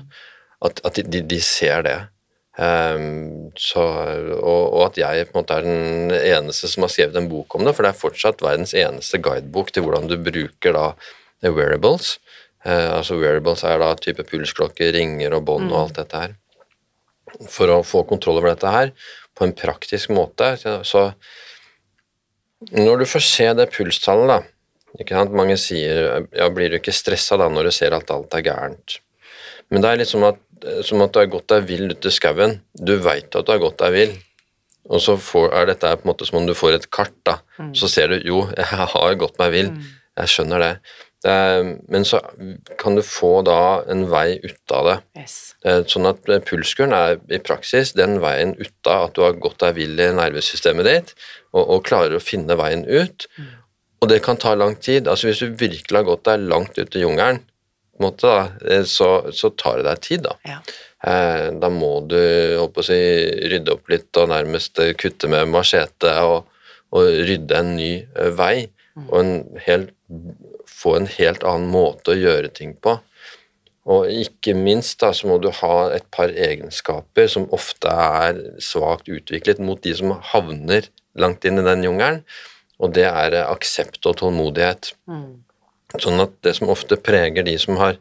At, 0.65 0.81
at 0.87 0.99
de, 1.07 1.21
de 1.23 1.39
ser 1.43 1.83
det. 1.87 1.99
Um, 2.59 3.51
så, 3.55 3.83
og, 4.35 4.63
og 4.75 4.81
at 4.89 4.97
jeg 4.99 5.29
på 5.29 5.31
en 5.31 5.39
måte 5.39 5.55
er 5.55 5.63
den 5.63 6.11
eneste 6.17 6.67
som 6.67 6.83
har 6.83 6.91
skrevet 6.91 7.15
en 7.15 7.29
bok 7.31 7.55
om 7.55 7.63
det, 7.63 7.71
for 7.77 7.87
det 7.87 7.93
er 7.93 8.01
fortsatt 8.01 8.43
verdens 8.43 8.73
eneste 8.75 9.21
guidebok 9.23 9.71
til 9.71 9.85
hvordan 9.85 10.09
du 10.11 10.17
bruker 10.19 10.75
da 10.75 10.89
wearables. 11.45 12.17
Uh, 12.67 12.97
altså 12.97 13.15
Wearables 13.21 13.63
er 13.63 13.79
da 13.79 13.93
type 13.95 14.25
pulsklokker, 14.27 14.91
ringer 14.97 15.37
og 15.37 15.45
bånd 15.47 15.71
og 15.71 15.85
alt 15.85 16.01
dette 16.01 16.23
her. 16.25 16.35
For 17.47 17.71
å 17.71 17.85
få 17.87 18.03
kontroll 18.09 18.41
over 18.41 18.51
dette 18.51 18.73
her 18.73 18.91
på 19.37 19.47
en 19.47 19.55
praktisk 19.55 20.11
måte. 20.11 20.51
Så, 20.59 20.81
så 20.83 21.05
når 22.75 23.05
du 23.05 23.07
får 23.07 23.23
se 23.23 23.51
det 23.55 23.71
pulstallet, 23.71 24.33
da 24.33 24.41
ikke 24.97 25.15
sant? 25.15 25.35
Mange 25.37 25.57
sier 25.59 26.25
ja, 26.33 26.49
blir 26.53 26.71
du 26.71 26.79
ikke 26.79 26.95
stressa 26.95 27.37
da 27.39 27.49
når 27.51 27.69
du 27.69 27.75
ser 27.75 27.95
at 27.95 28.09
alt 28.13 28.33
er 28.35 28.45
gærent. 28.47 28.99
Men 29.69 29.83
det 29.83 29.91
er 29.91 30.01
litt 30.01 30.09
som 30.09 30.25
at, 30.25 30.39
som 30.85 31.01
at 31.05 31.13
du 31.13 31.19
har 31.21 31.29
gått 31.31 31.47
deg 31.51 31.67
vill 31.69 31.91
ute 31.91 32.09
i 32.11 32.15
skauen. 32.15 32.57
Du 32.75 32.95
veit 33.03 33.35
at 33.35 33.45
du 33.47 33.51
har 33.53 33.61
gått 33.61 33.79
deg 33.83 33.93
vill, 33.95 34.15
og 34.89 35.01
så 35.03 35.17
får, 35.21 35.51
er 35.53 35.69
dette 35.69 35.91
på 35.99 36.07
en 36.07 36.11
måte 36.11 36.25
som 36.25 36.39
om 36.41 36.47
du 36.47 36.55
får 36.57 36.79
et 36.79 36.89
kart. 36.91 37.13
da. 37.27 37.37
Så 37.77 37.89
ser 37.91 38.09
du 38.13 38.19
jo, 38.25 38.41
jeg 38.57 38.65
har 38.95 39.19
gått 39.21 39.37
meg 39.41 39.53
vill. 39.53 39.69
Jeg 40.19 40.31
skjønner 40.33 40.59
det. 40.63 40.71
er, 41.29 41.61
men 41.91 42.05
så 42.07 42.19
kan 42.79 42.95
du 42.95 43.01
få 43.03 43.41
da 43.47 43.83
en 43.91 44.05
vei 44.11 44.39
ut 44.43 44.73
av 44.75 44.85
det. 44.87 44.97
Yes. 45.19 45.35
Eh, 45.67 45.81
Sånn 45.87 46.07
at 46.07 46.27
eh, 46.31 46.39
pulskuren 46.43 46.95
er 46.95 47.19
i 47.31 47.39
praksis 47.43 47.91
den 47.95 48.17
veien 48.23 48.55
ut 48.59 48.87
av 48.87 49.09
at 49.09 49.15
du 49.15 49.23
har 49.23 49.35
gått 49.39 49.59
deg 49.63 49.75
vill 49.75 49.99
i 49.99 50.09
nervesystemet 50.15 50.87
ditt, 50.87 51.13
og, 51.53 51.63
og 51.75 51.85
klarer 51.87 52.15
å 52.15 52.23
finne 52.23 52.55
veien 52.59 52.85
ut. 52.87 53.27
Og 53.99 54.07
det 54.11 54.21
kan 54.23 54.39
ta 54.39 54.55
lang 54.55 54.75
tid. 54.79 55.07
altså 55.11 55.27
Hvis 55.27 55.43
du 55.43 55.55
virkelig 55.59 55.97
har 55.99 56.07
gått 56.07 56.23
deg 56.27 56.47
langt 56.47 56.79
ut 56.79 56.95
i 56.95 57.03
jungelen, 57.03 57.41
måte, 58.03 58.27
da, 58.29 58.45
eh, 58.67 58.85
så, 58.87 59.09
så 59.35 59.51
tar 59.57 59.81
det 59.81 59.89
deg 59.89 60.01
tid. 60.05 60.23
da. 60.27 60.35
Ja. 60.47 60.59
Eh, 61.09 61.49
Da 61.59 61.69
må 61.71 61.91
du 62.07 62.19
holdt 62.59 62.79
å 62.81 62.85
si, 62.85 62.99
rydde 63.51 63.75
opp 63.77 63.91
litt 63.91 64.19
og 64.19 64.31
nærmest 64.33 64.79
eh, 64.83 64.93
kutte 64.99 65.29
med 65.31 65.47
machete 65.51 66.15
og, 66.27 66.49
og 66.95 67.11
rydde 67.29 67.59
en 67.59 67.75
ny 67.77 67.91
eh, 68.03 68.31
vei. 68.35 68.69
Og 68.99 69.19
en 69.21 69.59
helt, 69.63 69.93
få 70.67 70.97
en 70.97 71.07
helt 71.07 71.45
annen 71.47 71.69
måte 71.71 72.11
å 72.11 72.17
gjøre 72.19 72.49
ting 72.51 72.73
på. 72.75 72.97
Og 73.89 74.09
ikke 74.11 74.53
minst 74.57 74.99
da, 75.01 75.13
så 75.15 75.29
må 75.29 75.37
du 75.41 75.47
ha 75.61 75.75
et 75.95 76.03
par 76.11 76.29
egenskaper 76.29 77.29
som 77.31 77.47
ofte 77.55 77.89
er 77.89 78.41
svakt 78.61 79.07
utviklet 79.07 79.61
mot 79.63 79.79
de 79.81 79.95
som 79.97 80.11
havner 80.33 80.89
langt 81.17 81.47
inn 81.47 81.61
i 81.61 81.65
den 81.65 81.87
jungelen, 81.87 82.19
og 82.79 82.93
det 82.95 83.07
er 83.07 83.39
aksept 83.45 84.03
og 84.05 84.19
tålmodighet. 84.19 84.91
Sånn 85.97 86.21
at 86.21 86.35
det 86.45 86.53
som 86.59 86.69
ofte 86.69 86.99
preger 87.01 87.45
de 87.45 87.55
som 87.61 87.79
har 87.81 87.95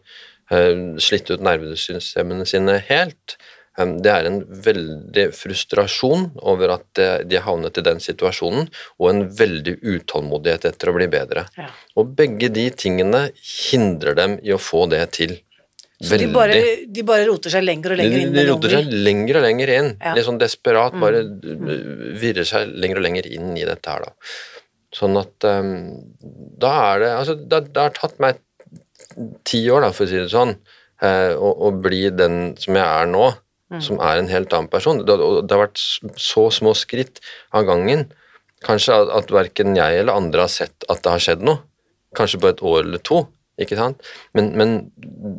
eh, 0.53 0.75
slitt 1.01 1.31
ut 1.33 1.45
nervesystemene 1.45 2.45
sine 2.49 2.77
helt, 2.91 3.39
eh, 3.79 3.89
det 4.05 4.13
er 4.13 4.29
en 4.29 4.43
veldig 4.67 5.29
frustrasjon 5.37 6.29
over 6.53 6.77
at 6.77 7.01
eh, 7.01 7.17
de 7.25 7.39
har 7.39 7.47
havnet 7.49 7.81
i 7.81 7.87
den 7.87 8.03
situasjonen, 8.05 8.69
og 9.01 9.11
en 9.11 9.25
veldig 9.41 9.79
utålmodighet 9.81 10.69
etter 10.69 10.93
å 10.93 10.97
bli 10.99 11.09
bedre. 11.13 11.47
Ja. 11.57 11.71
Og 11.97 12.13
begge 12.19 12.53
de 12.53 12.69
tingene 12.77 13.31
hindrer 13.41 14.19
dem 14.19 14.37
i 14.45 14.53
å 14.53 14.61
få 14.61 14.85
det 14.93 15.07
til. 15.17 15.39
Så 15.99 16.15
de 16.21 16.29
bare, 16.31 16.61
de 16.87 17.03
bare 17.03 17.25
roter 17.27 17.51
seg 17.51 17.65
lenger 17.65 17.97
og 17.97 17.99
lenger 17.99 18.21
inn 18.21 18.31
de 18.37 18.45
de 18.45 18.51
roter 18.53 18.77
seg 18.77 18.93
lenger 18.93 19.41
og 19.41 19.49
lenger 19.49 19.73
inn. 19.75 19.89
Ja. 19.97 20.13
Litt 20.15 20.29
sånn 20.29 20.39
desperat, 20.39 20.95
bare 20.95 21.25
virrer 22.21 22.47
seg 22.47 22.71
lenger 22.71 23.01
og 23.01 23.07
lenger 23.09 23.33
inn 23.33 23.57
i 23.59 23.65
dette 23.67 23.97
her, 23.97 24.07
da. 24.07 24.31
Sånn 24.95 25.19
at 25.21 25.45
um, 25.45 25.73
da 26.61 26.71
er 26.95 27.03
det 27.03 27.09
Altså, 27.13 27.35
det, 27.37 27.61
det 27.75 27.83
har 27.83 27.97
tatt 27.97 28.17
meg 28.23 28.39
ti 29.49 29.61
år, 29.73 29.85
da, 29.85 29.93
for 29.93 30.07
å 30.07 30.11
si 30.11 30.17
det 30.21 30.31
sånn, 30.33 30.55
eh, 31.05 31.35
å, 31.35 31.51
å 31.69 31.73
bli 31.75 32.07
den 32.15 32.55
som 32.61 32.77
jeg 32.79 32.87
er 32.87 33.09
nå, 33.11 33.27
som 33.85 33.99
er 34.01 34.21
en 34.21 34.31
helt 34.33 34.55
annen 34.57 34.71
person. 34.73 35.03
Det, 35.05 35.17
det 35.45 35.53
har 35.53 35.67
vært 35.67 35.81
så 36.21 36.47
små 36.55 36.73
skritt 36.79 37.21
av 37.53 37.67
gangen. 37.69 38.07
Kanskje 38.65 38.97
at, 38.97 39.11
at 39.13 39.33
verken 39.35 39.77
jeg 39.77 40.01
eller 40.01 40.17
andre 40.17 40.47
har 40.47 40.53
sett 40.53 40.87
at 40.89 41.03
det 41.05 41.13
har 41.13 41.25
skjedd 41.25 41.45
noe. 41.45 41.61
kanskje 42.17 42.41
på 42.41 42.49
et 42.49 42.63
år 42.65 42.87
eller 42.87 43.03
to, 43.05 43.21
ikke 43.61 43.77
sant? 43.77 44.01
Men, 44.33 44.55
men 44.57 44.71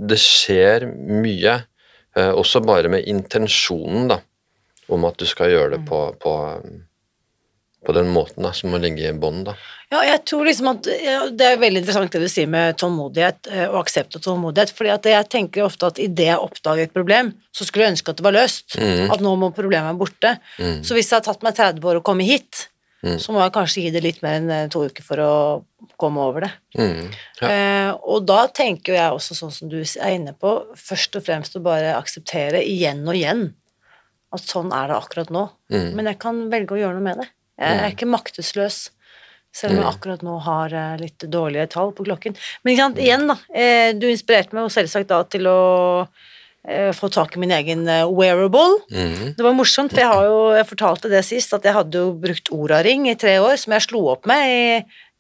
det 0.08 0.20
skjer 0.22 0.86
mye, 0.94 1.56
eh, 2.16 2.30
også 2.30 2.62
bare 2.62 2.92
med 2.94 3.08
intensjonen, 3.10 4.12
da, 4.12 4.20
om 4.94 5.08
at 5.10 5.18
du 5.18 5.26
skal 5.30 5.50
gjøre 5.50 5.78
det 5.78 5.82
på, 5.90 6.04
på, 6.22 6.36
på 7.90 7.96
den 7.98 8.12
måten 8.14 8.46
da, 8.46 8.54
som 8.54 8.70
må 8.74 8.80
ligge 8.82 9.10
i 9.10 9.18
bånn, 9.18 9.42
da. 9.48 9.58
Ja, 9.90 10.04
jeg 10.06 10.22
tror 10.30 10.46
liksom 10.46 10.68
at 10.70 10.86
Det 10.86 11.46
er 11.48 11.56
veldig 11.58 11.82
interessant 11.82 12.14
det 12.14 12.22
du 12.22 12.30
sier 12.30 12.50
med 12.50 12.78
tålmodighet 12.78 13.50
eh, 13.50 13.66
og 13.66 13.80
aksept 13.82 14.20
og 14.20 14.26
tålmodighet. 14.28 14.74
fordi 14.78 14.92
at 14.94 15.10
jeg 15.10 15.30
tenker 15.34 15.66
ofte 15.66 15.90
at 15.90 16.02
idet 16.02 16.28
jeg 16.30 16.44
oppdager 16.44 16.86
et 16.86 16.94
problem, 16.94 17.32
så 17.50 17.66
skulle 17.66 17.88
jeg 17.88 17.96
ønske 17.98 18.14
at 18.14 18.20
det 18.20 18.28
var 18.28 18.38
løst. 18.38 18.78
At 18.78 19.24
nå 19.26 19.34
må 19.42 19.50
problemet 19.56 19.98
borte. 19.98 20.38
Så 20.86 20.94
hvis 20.94 21.10
det 21.10 21.18
har 21.18 21.26
tatt 21.26 21.46
meg 21.46 21.58
30 21.58 21.90
år 21.90 22.02
å 22.02 22.06
komme 22.06 22.28
hit, 22.28 22.68
så 23.00 23.32
må 23.32 23.40
jeg 23.40 23.54
kanskje 23.56 23.84
gi 23.86 23.92
det 23.96 24.02
litt 24.04 24.20
mer 24.24 24.38
enn 24.42 24.50
eh, 24.52 24.66
to 24.72 24.82
uker 24.90 25.06
for 25.06 25.22
å 25.24 25.34
komme 26.00 26.24
over 26.28 26.44
det. 26.44 26.52
Mm. 26.76 27.06
Ja. 27.40 27.48
Eh, 27.48 27.92
og 27.96 28.26
da 28.28 28.42
tenker 28.52 28.98
jeg 28.98 29.16
også 29.16 29.38
sånn 29.38 29.54
som 29.56 29.72
du 29.72 29.80
er 29.80 30.16
inne 30.18 30.34
på, 30.36 30.52
først 30.76 31.16
og 31.16 31.24
fremst 31.24 31.56
å 31.56 31.64
bare 31.64 31.96
akseptere 31.96 32.62
igjen 32.68 33.06
og 33.08 33.16
igjen 33.16 33.46
at 34.36 34.46
sånn 34.46 34.74
er 34.76 34.92
det 34.92 34.98
akkurat 35.00 35.32
nå. 35.34 35.48
Mm. 35.72 35.92
Men 35.98 36.12
jeg 36.12 36.20
kan 36.22 36.42
velge 36.52 36.76
å 36.76 36.82
gjøre 36.82 37.00
noe 37.00 37.08
med 37.08 37.24
det. 37.24 37.30
Jeg 37.60 37.78
er 37.84 37.92
ikke 37.94 38.08
maktesløs. 38.08 38.90
Selv 39.52 39.74
om 39.74 39.80
jeg 39.82 39.90
akkurat 39.90 40.22
nå 40.24 40.36
har 40.46 40.74
eh, 40.78 40.98
litt 41.02 41.24
dårlige 41.34 41.66
tall 41.74 41.90
på 41.98 42.06
klokken. 42.06 42.36
Men 42.64 42.78
sant, 42.78 43.00
igjen, 43.02 43.26
da. 43.28 43.36
eh, 43.52 43.94
Du 43.98 44.06
inspirerte 44.08 44.54
meg 44.56 44.68
jo 44.68 44.74
selvsagt 44.76 45.10
da 45.10 45.24
til 45.26 45.48
å 45.50 45.56
eh, 46.70 46.92
få 46.94 47.10
tak 47.12 47.34
i 47.36 47.42
min 47.42 47.52
egen 47.58 47.82
wearable. 48.14 48.78
Mhm. 48.94 49.34
Det 49.36 49.44
var 49.44 49.56
morsomt, 49.58 49.92
for 49.92 50.00
jeg 50.04 50.12
har 50.14 50.26
jo 50.30 50.40
jeg 50.56 50.68
fortalte 50.70 51.10
det 51.12 51.24
sist, 51.26 51.54
at 51.58 51.66
jeg 51.66 51.74
hadde 51.74 51.98
jo 52.04 52.14
brukt 52.14 52.52
Oura-ring 52.54 53.08
i 53.10 53.16
tre 53.20 53.40
år, 53.42 53.58
som 53.58 53.74
jeg 53.74 53.88
slo 53.90 54.04
opp 54.14 54.30
med 54.30 54.46
i, 54.54 54.62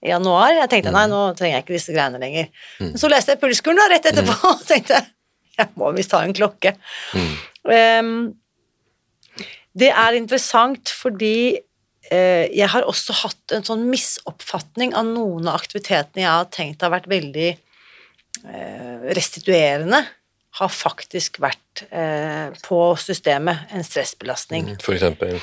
i 0.05 0.11
januar. 0.13 0.53
Jeg 0.61 0.69
tenkte 0.75 0.93
nei, 0.93 1.07
nå 1.11 1.23
trenger 1.35 1.57
jeg 1.57 1.65
ikke 1.65 1.77
disse 1.79 1.95
greiene 1.97 2.21
lenger. 2.21 2.51
Men 2.79 2.97
så 3.01 3.09
leste 3.11 3.33
jeg 3.33 3.41
pulskuren 3.41 3.81
da, 3.81 3.87
rett 3.91 4.05
etterpå, 4.13 4.37
og 4.53 4.61
tenkte 4.69 5.01
jeg 5.59 5.73
må 5.75 5.89
visst 5.97 6.13
ha 6.15 6.21
en 6.23 6.31
klokke. 6.37 6.71
Em, 7.67 8.13
det 9.75 9.89
er 9.91 10.15
interessant 10.15 10.93
fordi 10.95 11.57
jeg 12.09 12.69
har 12.73 12.87
også 12.89 13.13
hatt 13.21 13.53
en 13.53 13.65
sånn 13.67 13.83
misoppfatning 13.91 14.95
av 14.97 15.05
noen 15.05 15.49
av 15.49 15.59
aktivitetene 15.59 16.23
jeg 16.23 16.29
har 16.29 16.47
tenkt 16.53 16.81
har 16.81 16.93
vært 16.93 17.09
veldig 17.11 17.49
eh, 17.53 19.09
restituerende, 19.17 20.01
har 20.59 20.71
faktisk 20.73 21.37
vært 21.43 21.83
eh, 21.89 22.49
på 22.65 22.79
systemet 22.99 23.69
en 23.75 23.85
stressbelastning. 23.85 24.73
For 24.81 24.97
eksempel. 24.97 25.37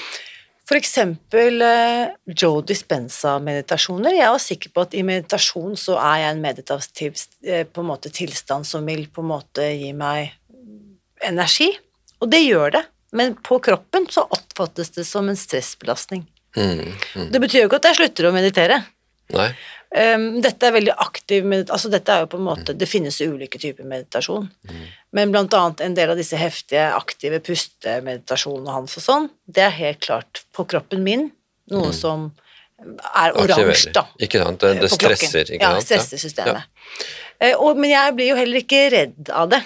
For 0.66 0.78
eksempel 0.78 1.62
eh, 1.62 2.08
Joe 2.26 2.64
Dispenza-meditasjoner. 2.66 4.16
Jeg 4.18 4.34
var 4.34 4.42
sikker 4.42 4.72
på 4.74 4.82
at 4.82 4.96
i 4.98 5.04
meditasjon 5.06 5.76
så 5.78 5.94
er 6.02 6.24
jeg 6.24 6.34
en 6.34 6.42
meditativ 6.42 7.20
eh, 7.46 7.62
på 7.70 7.84
en 7.84 7.90
måte 7.92 8.10
tilstand 8.10 8.66
som 8.66 8.86
vil 8.88 9.06
på 9.06 9.22
en 9.22 9.30
måte 9.30 9.68
gi 9.70 9.92
meg 9.94 10.34
energi. 11.22 11.70
Og 12.18 12.32
det 12.32 12.42
gjør 12.42 12.74
det, 12.80 12.82
men 13.14 13.36
på 13.46 13.60
kroppen 13.62 14.08
så 14.10 14.26
oppfattes 14.26 14.90
det 14.96 15.06
som 15.06 15.30
en 15.30 15.38
stressbelastning. 15.38 16.26
Mm. 16.56 16.92
Mm. 17.14 17.30
Det 17.32 17.40
betyr 17.42 17.62
jo 17.62 17.70
ikke 17.70 17.80
at 17.82 17.90
jeg 17.90 18.00
slutter 18.00 18.28
å 18.28 18.34
meditere. 18.36 18.82
Nei. 19.36 19.50
Um, 19.96 20.24
dette 20.42 20.66
er 20.66 20.74
veldig 20.74 20.94
aktiv 20.98 21.44
altså 21.62 21.88
dette 21.92 22.12
er 22.12 22.24
jo 22.24 22.28
på 22.32 22.40
en 22.40 22.46
måte, 22.48 22.74
Det 22.74 22.88
finnes 22.90 23.16
ulike 23.22 23.56
typer 23.62 23.86
meditasjon, 23.86 24.48
men 25.14 25.32
blant 25.32 25.54
annet 25.54 25.80
en 25.86 25.94
del 25.94 26.10
av 26.10 26.18
disse 26.18 26.36
heftige, 26.36 26.88
aktive 26.92 27.38
pustemeditasjonene 27.46 28.74
hans 28.74 28.98
og 28.98 29.04
sånn, 29.04 29.28
det 29.46 29.62
er 29.62 29.76
helt 29.78 30.02
klart 30.02 30.42
på 30.52 30.66
kroppen 30.68 31.06
min 31.06 31.30
noe 31.72 31.92
som 31.96 32.28
er 32.76 33.38
oransje, 33.38 33.92
da. 33.94 34.04
Ikke 34.22 34.42
sant? 34.42 34.60
Det, 34.60 34.74
det 34.82 34.90
stresser, 34.92 35.54
ikke 35.56 35.70
ja, 35.70 35.80
stresser 35.80 36.20
systemet. 36.20 36.68
Eh, 37.40 37.54
og, 37.54 37.78
men 37.78 37.90
jeg 37.92 38.14
blir 38.18 38.30
jo 38.32 38.36
heller 38.38 38.62
ikke 38.62 38.82
redd 38.92 39.32
av 39.32 39.50
det. 39.54 39.62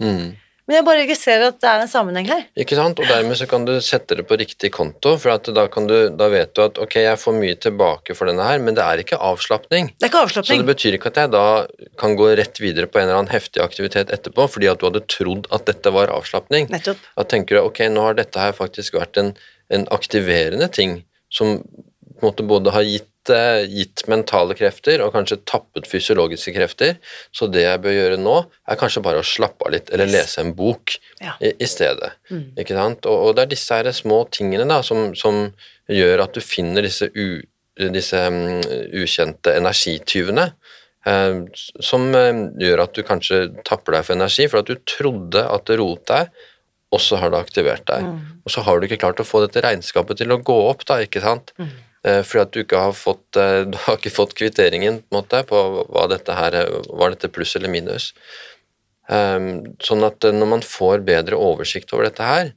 Mm. 0.00 0.32
Men 0.72 0.78
jeg 0.78 0.84
bare 0.86 1.00
registrerer 1.02 1.50
at 1.50 1.58
det 1.60 1.68
er 1.68 1.82
en 1.84 1.90
sammenheng 1.92 2.28
her. 2.30 2.46
Ikke 2.56 2.78
sant? 2.78 2.96
Og 2.96 3.04
dermed 3.10 3.36
så 3.36 3.44
kan 3.50 3.66
du 3.68 3.74
sette 3.84 4.16
det 4.16 4.22
på 4.24 4.38
riktig 4.40 4.70
konto, 4.72 5.18
for 5.20 5.34
at 5.34 5.50
da, 5.52 5.66
kan 5.68 5.84
du, 5.84 5.96
da 6.16 6.30
vet 6.32 6.54
du 6.56 6.62
at 6.64 6.80
ok, 6.80 6.96
jeg 7.02 7.18
får 7.20 7.36
mye 7.36 7.58
tilbake 7.60 8.16
for 8.16 8.30
denne 8.30 8.46
her, 8.46 8.56
men 8.64 8.78
det 8.78 8.86
er 8.86 9.02
ikke 9.02 9.18
avslapning. 9.20 9.90
Det 10.00 10.08
er 10.08 10.14
ikke 10.14 10.32
Så 10.32 10.56
det 10.56 10.70
betyr 10.70 10.96
ikke 10.96 11.12
at 11.12 11.20
jeg 11.20 11.32
da 11.34 11.44
kan 12.00 12.16
gå 12.16 12.30
rett 12.40 12.62
videre 12.64 12.88
på 12.88 13.02
en 13.02 13.04
eller 13.10 13.20
annen 13.20 13.34
heftig 13.34 13.60
aktivitet 13.60 14.14
etterpå, 14.16 14.48
fordi 14.54 14.72
at 14.72 14.80
du 14.80 14.88
hadde 14.88 15.04
trodd 15.12 15.50
at 15.52 15.68
dette 15.68 15.92
var 15.92 16.14
avslapning. 16.16 16.72
Nettopp. 16.72 17.04
Da 17.20 17.28
tenker 17.28 17.60
du 17.60 17.66
ok, 17.66 17.84
nå 17.92 18.08
har 18.08 18.16
dette 18.16 18.40
her 18.40 18.56
faktisk 18.56 18.96
vært 18.96 19.20
en, 19.20 19.34
en 19.76 19.84
aktiverende 19.92 20.72
ting 20.72 21.02
som 21.28 21.58
på 21.60 22.24
en 22.24 22.30
måte 22.30 22.48
både 22.48 22.72
har 22.72 22.88
gitt, 22.88 23.11
gitt 23.30 24.02
mentale 24.10 24.56
krefter 24.58 25.02
og 25.04 25.12
kanskje 25.14 25.38
tappet 25.46 25.86
fysiologiske 25.86 26.54
krefter. 26.56 26.96
Så 27.30 27.46
det 27.52 27.62
jeg 27.62 27.82
bør 27.84 27.94
gjøre 27.94 28.18
nå, 28.18 28.34
er 28.66 28.80
kanskje 28.80 29.02
bare 29.04 29.22
å 29.22 29.26
slappe 29.26 29.66
av 29.68 29.72
litt, 29.76 29.92
eller 29.94 30.10
lese 30.10 30.40
en 30.42 30.54
bok 30.58 30.96
Ja. 31.20 31.36
i, 31.40 31.52
i 31.62 31.68
stedet. 31.70 32.14
Ikke 32.58 32.74
sant? 32.74 33.06
Og, 33.06 33.28
og 33.28 33.36
det 33.36 33.44
er 33.46 33.52
disse 33.54 33.74
her 33.78 33.92
små 33.94 34.24
tingene 34.34 34.66
da, 34.66 34.80
som, 34.82 35.12
som 35.14 35.44
gjør 35.86 36.24
at 36.24 36.34
du 36.34 36.40
finner 36.42 36.82
disse, 36.82 37.06
u, 37.14 37.42
disse 37.78 38.18
um, 38.26 38.58
ukjente 39.02 39.54
energityvene. 39.60 40.50
Eh, 41.06 41.38
som 41.82 42.04
eh, 42.14 42.42
gjør 42.62 42.84
at 42.84 42.94
du 42.94 43.02
kanskje 43.02 43.48
tapper 43.66 43.96
deg 43.96 44.04
for 44.06 44.14
energi, 44.14 44.46
for 44.50 44.62
at 44.62 44.68
du 44.70 44.76
trodde 44.86 45.42
at 45.50 45.66
det 45.66 45.78
roet 45.80 46.04
deg, 46.06 46.28
og 46.92 47.00
så 47.00 47.16
har 47.18 47.32
det 47.32 47.40
aktivert 47.40 47.86
deg. 47.88 48.04
Og 48.44 48.52
så 48.52 48.62
har 48.66 48.78
du 48.78 48.86
ikke 48.86 49.00
klart 49.00 49.22
å 49.22 49.26
få 49.26 49.40
dette 49.42 49.62
regnskapet 49.64 50.20
til 50.20 50.34
å 50.34 50.38
gå 50.44 50.54
opp, 50.68 50.84
da, 50.86 51.00
ikke 51.02 51.22
sant? 51.24 51.54
Eh, 51.58 51.72
fordi 52.26 52.42
at 52.42 52.54
du 52.54 52.62
ikke 52.64 52.80
har 52.82 52.96
fått, 52.98 53.38
eh, 53.38 53.62
du 53.70 53.78
har 53.84 53.98
ikke 53.98 54.14
fått 54.14 54.34
kvitteringen 54.38 55.02
på, 55.02 55.18
måte, 55.18 55.42
på 55.48 55.60
hva 55.88 56.08
dette 56.10 56.38
her 56.38 56.56
er, 56.64 56.72
var 56.90 57.14
dette 57.14 57.30
pluss 57.32 57.54
eller 57.58 57.72
minus. 57.72 58.12
Um, 59.10 59.74
sånn 59.82 60.04
at 60.06 60.24
eh, 60.24 60.34
når 60.34 60.50
man 60.56 60.66
får 60.66 61.02
bedre 61.06 61.38
oversikt 61.38 61.92
over 61.94 62.08
dette 62.08 62.26
her, 62.26 62.52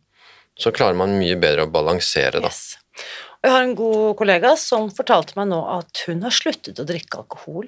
så 0.56 0.72
klarer 0.72 0.98
man 0.98 1.18
mye 1.20 1.36
bedre 1.40 1.66
å 1.66 1.72
balansere, 1.72 2.40
da. 2.40 2.52
Yes. 2.52 2.78
Jeg 3.44 3.54
har 3.54 3.66
en 3.66 3.76
god 3.78 4.16
kollega 4.18 4.56
som 4.58 4.88
fortalte 4.94 5.36
meg 5.38 5.50
nå 5.52 5.60
at 5.76 6.06
hun 6.08 6.24
har 6.26 6.34
sluttet 6.34 6.80
å 6.82 6.86
drikke 6.88 7.20
alkohol 7.22 7.68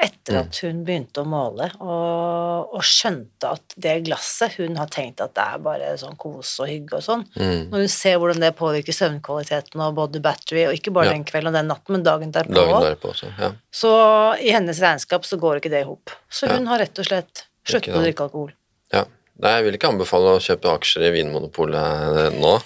etter 0.00 0.34
Mm. 0.34 0.38
at 0.44 0.56
hun 0.62 0.84
begynte 0.84 1.22
å 1.22 1.26
måle, 1.26 1.70
og, 1.80 2.74
og 2.76 2.82
skjønte 2.84 3.48
at 3.56 3.74
det 3.80 3.94
glasset 4.04 4.52
Hun 4.58 4.76
har 4.76 4.86
tenkt 4.92 5.22
at 5.24 5.32
det 5.34 5.42
er 5.54 5.58
bare 5.64 5.94
sånn 5.96 6.16
kos 6.20 6.50
og 6.60 6.68
hygge 6.68 6.98
og 6.98 7.02
sånn. 7.02 7.24
Mm. 7.34 7.70
Når 7.72 7.78
hun 7.84 7.88
ser 7.88 8.18
hvordan 8.18 8.40
det 8.44 8.50
påvirker 8.58 8.92
søvnkvaliteten 8.92 9.80
og 9.80 9.94
body 9.96 10.20
battery, 10.20 10.66
og 10.68 10.74
ikke 10.76 10.92
bare 10.92 11.06
Ja. 11.06 11.12
den 11.16 11.24
kvelden 11.24 11.48
og 11.48 11.54
den 11.54 11.68
natten, 11.72 11.92
men 11.96 12.02
dagen 12.04 12.30
derpå 12.32 12.54
Dagen 12.54 12.82
derpå 12.92 13.10
også. 13.14 13.32
Ja. 13.38 13.52
så 13.72 14.38
i 14.38 14.50
hennes 14.52 14.78
regnskap 14.80 15.24
så 15.24 15.38
går 15.40 15.56
ikke 15.62 15.70
det 15.70 15.80
i 15.82 15.88
hop. 15.88 16.10
Så 16.30 16.46
Ja. 16.46 16.56
hun 16.58 16.66
har 16.66 16.78
rett 16.78 16.98
og 16.98 17.04
slett 17.06 17.44
sluttet 17.64 17.94
å 17.96 18.02
drikke 18.04 18.28
alkohol. 18.28 18.52
ja. 18.92 19.04
Nei, 19.38 19.52
jeg 19.54 19.68
vil 19.68 19.76
ikke 19.78 19.92
anbefale 19.92 20.32
å 20.34 20.42
kjøpe 20.42 20.72
aksjer 20.72 21.04
i 21.06 21.12
Vinmonopolet 21.14 22.24
eh, 22.24 22.38
nå. 22.42 22.56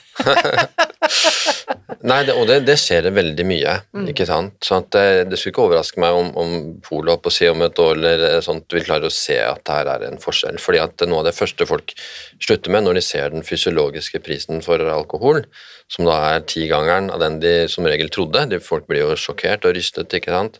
Nei, 2.08 2.24
det, 2.26 2.34
og 2.34 2.48
det, 2.48 2.64
det 2.64 2.78
skjer 2.80 3.04
det 3.06 3.12
veldig 3.14 3.44
mye, 3.46 3.74
ikke 4.10 4.24
sant. 4.26 4.56
Så 4.64 4.78
at 4.80 4.88
det, 4.94 5.04
det 5.30 5.38
skulle 5.38 5.52
ikke 5.52 5.66
overraske 5.66 6.00
meg 6.02 6.16
om, 6.16 6.30
om 6.40 6.54
Polet 6.82 7.20
på 7.22 7.30
å 7.30 7.34
si 7.34 7.46
om 7.50 7.62
et 7.62 7.78
år 7.82 7.92
eller 7.98 8.24
eh, 8.30 8.40
sånt 8.44 8.72
vil 8.72 8.86
klare 8.86 9.06
å 9.10 9.12
se 9.12 9.36
at 9.44 9.60
det 9.68 9.76
her 9.76 9.90
er 9.92 10.06
en 10.08 10.22
forskjell. 10.22 10.56
Fordi 10.62 10.80
at 10.80 11.04
noe 11.04 11.20
av 11.20 11.26
det 11.28 11.36
første 11.36 11.66
folk 11.68 11.92
slutter 12.42 12.72
med 12.72 12.82
når 12.86 12.94
de 12.98 13.04
ser 13.04 13.36
den 13.36 13.44
fysiologiske 13.46 14.22
prisen 14.24 14.64
for 14.64 14.80
alkohol, 14.96 15.44
som 15.92 16.08
da 16.08 16.16
er 16.32 16.46
tigangeren 16.48 17.12
av 17.12 17.20
den 17.20 17.36
de 17.42 17.68
som 17.68 17.84
regel 17.84 18.08
trodde, 18.12 18.46
de 18.48 18.58
folk 18.64 18.88
blir 18.88 19.04
jo 19.04 19.12
sjokkert 19.20 19.68
og 19.68 19.76
rystet, 19.76 20.14
ikke 20.16 20.32
sant. 20.32 20.56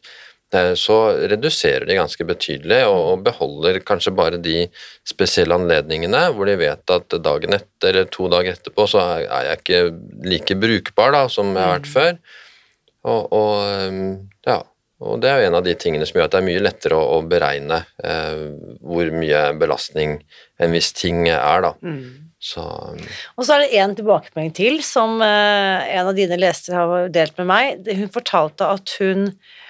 Eh, 0.53 0.75
Så 0.79 0.97
reduserer 1.33 1.87
de 1.89 1.97
ganske 1.97 2.25
betydelig 2.29 2.83
og 2.89 3.23
beholder 3.25 3.81
kanskje 3.89 4.15
bare 4.17 4.41
de 4.43 4.67
spesielle 5.09 5.57
anledningene 5.57 6.27
hvor 6.37 6.49
de 6.49 6.59
vet 6.61 6.93
at 6.93 7.17
dagen 7.25 7.57
etter 7.57 7.93
eller 7.95 8.11
to 8.13 8.29
dager 8.33 8.57
etterpå 8.57 8.87
så 8.91 9.01
er 9.03 9.47
jeg 9.49 9.63
ikke 9.63 9.81
like 10.29 10.59
brukbar 10.61 11.15
da 11.17 11.25
som 11.33 11.55
jeg 11.57 11.65
har 11.65 11.79
vært 11.79 11.93
før. 11.95 12.13
Og, 13.03 13.33
og 13.35 13.89
um, 13.89 14.05
ja, 14.47 14.61
og 15.03 15.23
det 15.23 15.31
er 15.31 15.41
jo 15.41 15.49
en 15.49 15.57
av 15.59 15.65
de 15.67 15.75
tingene 15.75 16.07
som 16.07 16.21
gjør 16.21 16.29
at 16.29 16.35
det 16.37 16.43
er 16.43 16.47
mye 16.47 16.63
lettere 16.63 16.99
å, 16.99 17.17
å 17.17 17.25
beregne 17.27 17.81
eh, 18.05 18.45
hvor 18.79 19.09
mye 19.17 19.41
belastning 19.59 20.21
en 20.63 20.77
viss 20.77 20.93
ting 20.95 21.25
er, 21.33 21.65
da. 21.65 21.73
Så 22.43 22.63
um, 22.63 23.01
Og 23.39 23.47
så 23.47 23.57
er 23.57 23.65
det 23.65 23.81
en 23.83 23.97
tilbakemelding 23.99 24.55
til 24.55 24.79
som 24.87 25.19
eh, 25.23 25.91
en 25.97 26.13
av 26.13 26.15
dine 26.19 26.39
lesere 26.39 26.79
har 26.79 27.11
delt 27.15 27.37
med 27.41 27.51
meg. 27.51 27.91
Hun 27.99 28.15
fortalte 28.15 28.71
at 28.77 28.95
hun, 29.03 29.29
mm, 29.33 29.62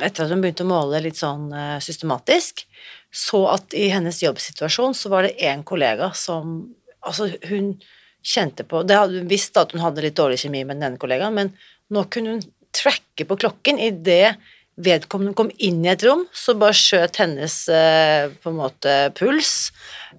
etter 0.00 0.24
at 0.24 0.32
hun 0.32 0.42
begynte 0.42 0.66
å 0.66 0.70
måle 0.70 1.02
litt 1.04 1.18
sånn 1.20 1.50
eh, 1.54 1.78
systematisk, 1.84 2.64
så 3.10 3.44
at 3.54 3.74
i 3.76 3.88
hennes 3.92 4.20
jobbsituasjon 4.22 4.94
så 4.96 5.12
var 5.12 5.26
det 5.26 5.38
en 5.50 5.66
kollega 5.66 6.12
som 6.16 6.60
Altså, 7.00 7.30
hun 7.48 7.78
kjente 8.20 8.66
på 8.68 8.82
Det 8.84 8.92
hadde 8.92 9.22
hun 9.22 9.28
visst 9.30 9.54
at 9.56 9.70
hun 9.72 9.80
hadde 9.80 10.02
litt 10.04 10.18
dårlig 10.18 10.36
kjemi 10.42 10.66
med 10.68 10.76
den 10.76 10.90
ene 10.90 11.00
kollegaen, 11.00 11.32
men 11.32 11.54
nå 11.88 12.02
kunne 12.12 12.34
hun 12.34 12.42
tracke 12.76 13.24
på 13.24 13.38
klokken 13.40 13.80
idet 13.80 14.34
vedkommende 14.80 15.36
kom 15.36 15.50
inn 15.58 15.82
i 15.84 15.90
et 15.92 16.04
rom, 16.06 16.22
så 16.32 16.54
bare 16.58 16.76
skjøt 16.76 17.20
hennes 17.20 17.56
eh, 17.72 18.30
på 18.40 18.52
en 18.52 18.58
måte 18.60 18.94
puls 19.18 19.70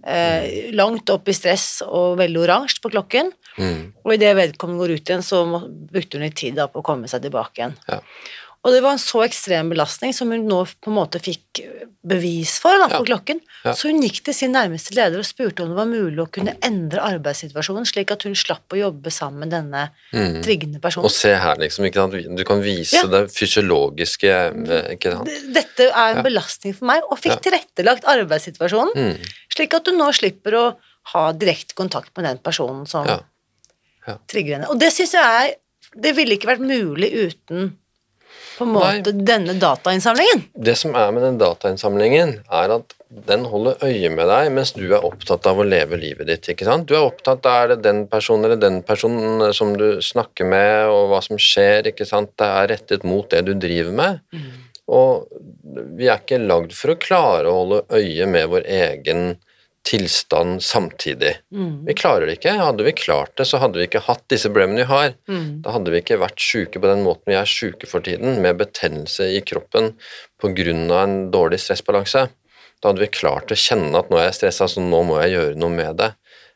eh, 0.05 0.71
langt 0.77 1.09
opp 1.13 1.29
i 1.31 1.35
stress 1.35 1.81
og 1.85 2.19
veldig 2.21 2.43
oransje 2.43 2.81
på 2.83 2.91
klokken. 2.93 3.31
mm, 3.57 3.81
Og 4.03 4.13
idet 4.15 4.35
vedkommende 4.37 4.83
går 4.83 4.95
ut 4.95 5.13
igjen, 5.13 5.25
så 5.25 5.43
brukte 5.91 6.19
hun 6.19 6.27
litt 6.27 6.37
tid 6.41 6.59
da 6.59 6.67
på 6.71 6.81
å 6.81 6.85
komme 6.85 7.09
seg 7.11 7.25
tilbake 7.25 7.61
igjen. 7.61 7.77
Ja. 7.89 8.01
Og 8.61 8.73
det 8.75 8.81
var 8.85 8.93
en 8.93 9.01
så 9.01 9.23
ekstrem 9.25 9.71
belastning 9.73 10.11
som 10.13 10.29
hun 10.29 10.43
nå 10.45 10.59
på 10.85 10.91
en 10.91 10.97
måte 10.99 11.17
fikk 11.23 11.63
bevis 12.05 12.59
for 12.61 12.77
da, 12.77 12.87
på 12.91 12.99
Ja. 13.01 13.05
klokken. 13.09 13.39
Ja. 13.65 13.73
Så 13.73 13.89
hun 13.89 14.01
gikk 14.01 14.19
til 14.23 14.33
sin 14.37 14.51
nærmeste 14.53 14.93
leder 14.93 15.17
og 15.17 15.25
spurte 15.25 15.63
om 15.63 15.69
det 15.69 15.77
var 15.77 15.89
mulig 15.89 16.17
å 16.21 16.29
kunne 16.29 16.53
endre 16.61 17.01
arbeidssituasjonen, 17.01 17.85
slik 17.89 18.11
at 18.13 18.21
hun 18.23 18.35
slapp 18.37 18.69
å 18.69 18.77
jobbe 18.77 19.09
sammen 19.13 19.39
med 19.39 19.49
denne 19.49 19.89
Mm. 20.13 20.43
triggende 20.43 20.79
Og 20.97 21.09
se 21.11 21.33
her, 21.35 21.55
liksom. 21.57 21.85
Du 22.35 22.43
kan 22.43 22.61
vise 22.61 22.93
Ja. 22.97 23.07
det 23.07 23.31
fysiologiske 23.31 24.29
eh? 24.29 24.95
Dette 25.53 25.89
er 25.89 26.15
en 26.17 26.23
belastning 26.23 26.75
for 26.75 26.85
meg, 26.85 27.01
og 27.09 27.17
fikk 27.19 27.41
tilrettelagt 27.41 28.03
arbeidssituasjonen, 28.05 28.93
Mm. 28.95 29.17
slik 29.55 29.73
at 29.73 29.83
du 29.85 29.91
nå 29.91 30.11
slipper 30.13 30.51
å 30.53 30.75
ha 31.13 31.31
direkte 31.33 31.73
kontakt 31.73 32.15
med 32.15 32.25
den 32.25 32.37
personen 32.37 32.87
som 32.87 33.05
trigger 34.27 34.57
henne. 34.59 34.69
Og 34.69 34.77
det 34.79 34.91
syns 34.93 35.13
jeg 35.13 35.23
er 35.23 35.55
Det 35.99 36.15
ville 36.15 36.37
ikke 36.37 36.47
vært 36.47 36.61
mulig 36.61 37.11
uten 37.11 37.75
på 38.61 38.67
en 38.69 38.73
Nei. 38.77 38.95
måte 39.01 39.13
denne 39.27 39.57
datainnsamlingen. 39.59 40.45
Det 40.53 40.77
som 40.79 40.95
er 40.95 41.11
med 41.15 41.25
den 41.25 41.39
datainnsamlingen, 41.41 42.37
er 42.47 42.75
at 42.77 42.95
den 43.27 43.43
holder 43.51 43.81
øye 43.83 44.09
med 44.13 44.29
deg 44.31 44.51
mens 44.55 44.71
du 44.77 44.85
er 44.87 45.03
opptatt 45.03 45.47
av 45.49 45.59
å 45.59 45.67
leve 45.67 45.99
livet 45.99 46.29
ditt. 46.29 46.47
ikke 46.53 46.67
sant? 46.67 46.87
Du 46.87 46.95
er 46.95 47.03
opptatt 47.03 47.45
av 47.49 47.57
er 47.65 47.73
det 47.73 47.81
den 47.89 48.05
personen 48.11 48.47
eller 48.47 48.61
den 48.61 48.81
personen 48.87 49.51
som 49.57 49.73
du 49.77 49.99
snakker 50.05 50.47
med, 50.47 50.87
og 50.93 51.11
hva 51.11 51.21
som 51.25 51.39
skjer. 51.41 51.91
ikke 51.91 52.07
sant? 52.07 52.31
Det 52.39 52.47
er 52.47 52.71
rettet 52.71 53.07
mot 53.07 53.27
det 53.29 53.43
du 53.49 53.55
driver 53.59 53.91
med. 53.91 54.21
Og 54.91 55.27
vi 55.97 56.07
er 56.07 56.19
ikke 56.19 56.39
lagd 56.41 56.75
for 56.75 56.93
å 56.93 56.99
klare 56.99 57.51
å 57.51 57.61
holde 57.63 57.83
øye 57.95 58.27
med 58.27 58.49
vår 58.51 58.67
egen 58.67 59.31
tilstand 59.87 60.61
samtidig. 60.63 61.33
Vi 61.87 61.93
klarer 61.97 62.27
det 62.29 62.37
ikke. 62.39 62.53
Hadde 62.61 62.83
vi 62.85 62.93
klart 62.95 63.33
det, 63.39 63.47
så 63.49 63.57
hadde 63.61 63.79
vi 63.81 63.87
ikke 63.87 64.03
hatt 64.05 64.23
disse 64.31 64.49
problemene 64.51 64.83
vi 64.83 64.89
har. 64.91 65.13
Da 65.65 65.73
hadde 65.75 65.91
vi 65.93 66.01
ikke 66.03 66.19
vært 66.21 66.39
syke 66.39 66.79
på 66.81 66.87
den 66.91 67.03
måten 67.05 67.31
vi 67.33 67.37
er 67.39 67.49
syke 67.49 67.89
for 67.89 68.03
tiden, 68.05 68.39
med 68.43 68.59
betennelse 68.61 69.27
i 69.35 69.41
kroppen 69.41 69.93
pga. 70.41 71.03
en 71.03 71.31
dårlig 71.31 71.59
stressbalanse. 71.59 72.27
Da 72.81 72.89
hadde 72.89 73.01
vi 73.03 73.07
klart 73.13 73.51
å 73.53 73.57
kjenne 73.57 73.93
at 73.99 74.09
nå 74.09 74.17
er 74.17 74.29
jeg 74.31 74.39
stressa, 74.39 74.67
så 74.67 74.81
nå 74.81 75.03
må 75.05 75.19
jeg 75.21 75.35
gjøre 75.35 75.55
noe 75.61 75.69
med 75.69 75.97
det. 75.97 76.13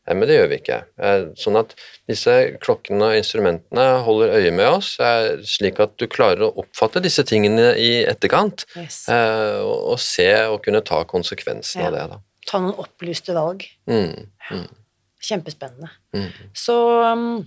Eh, 0.07 0.13
Men 0.13 0.27
det 0.27 0.37
gjør 0.39 0.49
vi 0.49 0.57
ikke. 0.61 0.79
Eh, 1.01 1.25
Sånn 1.37 1.57
at 1.59 1.73
disse 2.07 2.57
klokkene 2.61 3.11
og 3.11 3.17
instrumentene 3.17 4.03
holder 4.05 4.33
øye 4.37 4.51
med 4.53 4.67
oss, 4.69 4.99
eh, 4.99 5.37
slik 5.45 5.79
at 5.79 5.97
du 5.97 6.07
klarer 6.07 6.45
å 6.45 6.53
oppfatte 6.63 7.01
disse 7.01 7.23
tingene 7.25 7.75
i 7.77 8.05
etterkant, 8.05 8.65
Yes. 8.75 9.05
og 9.09 9.99
se 9.99 10.29
og 10.45 10.63
kunne 10.63 10.81
ta 10.85 11.03
konsekvensen 11.03 11.81
Ja. 11.81 11.87
av 11.87 11.93
det. 11.93 12.09
da. 12.09 12.19
Ta 12.45 12.61
noen 12.61 12.77
opplyste 12.81 13.35
valg. 13.35 13.65
Mm. 13.89 14.65
Kjempespennende. 15.25 15.89
Mm. 16.13 16.29
Så 16.53 16.75
um, 17.01 17.39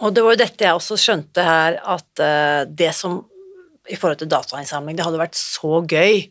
Og 0.00 0.14
det 0.14 0.24
var 0.24 0.34
jo 0.34 0.42
dette 0.42 0.66
jeg 0.66 0.74
også 0.74 0.98
skjønte 0.98 1.44
her, 1.46 1.78
at 1.78 2.22
eh, 2.22 2.64
det 2.66 2.90
som 2.98 3.20
i 3.84 3.98
forhold 4.00 4.22
til 4.22 4.30
datainnsamling, 4.32 4.96
det 4.96 5.04
hadde 5.04 5.20
vært 5.20 5.36
så 5.38 5.82
gøy 5.84 6.24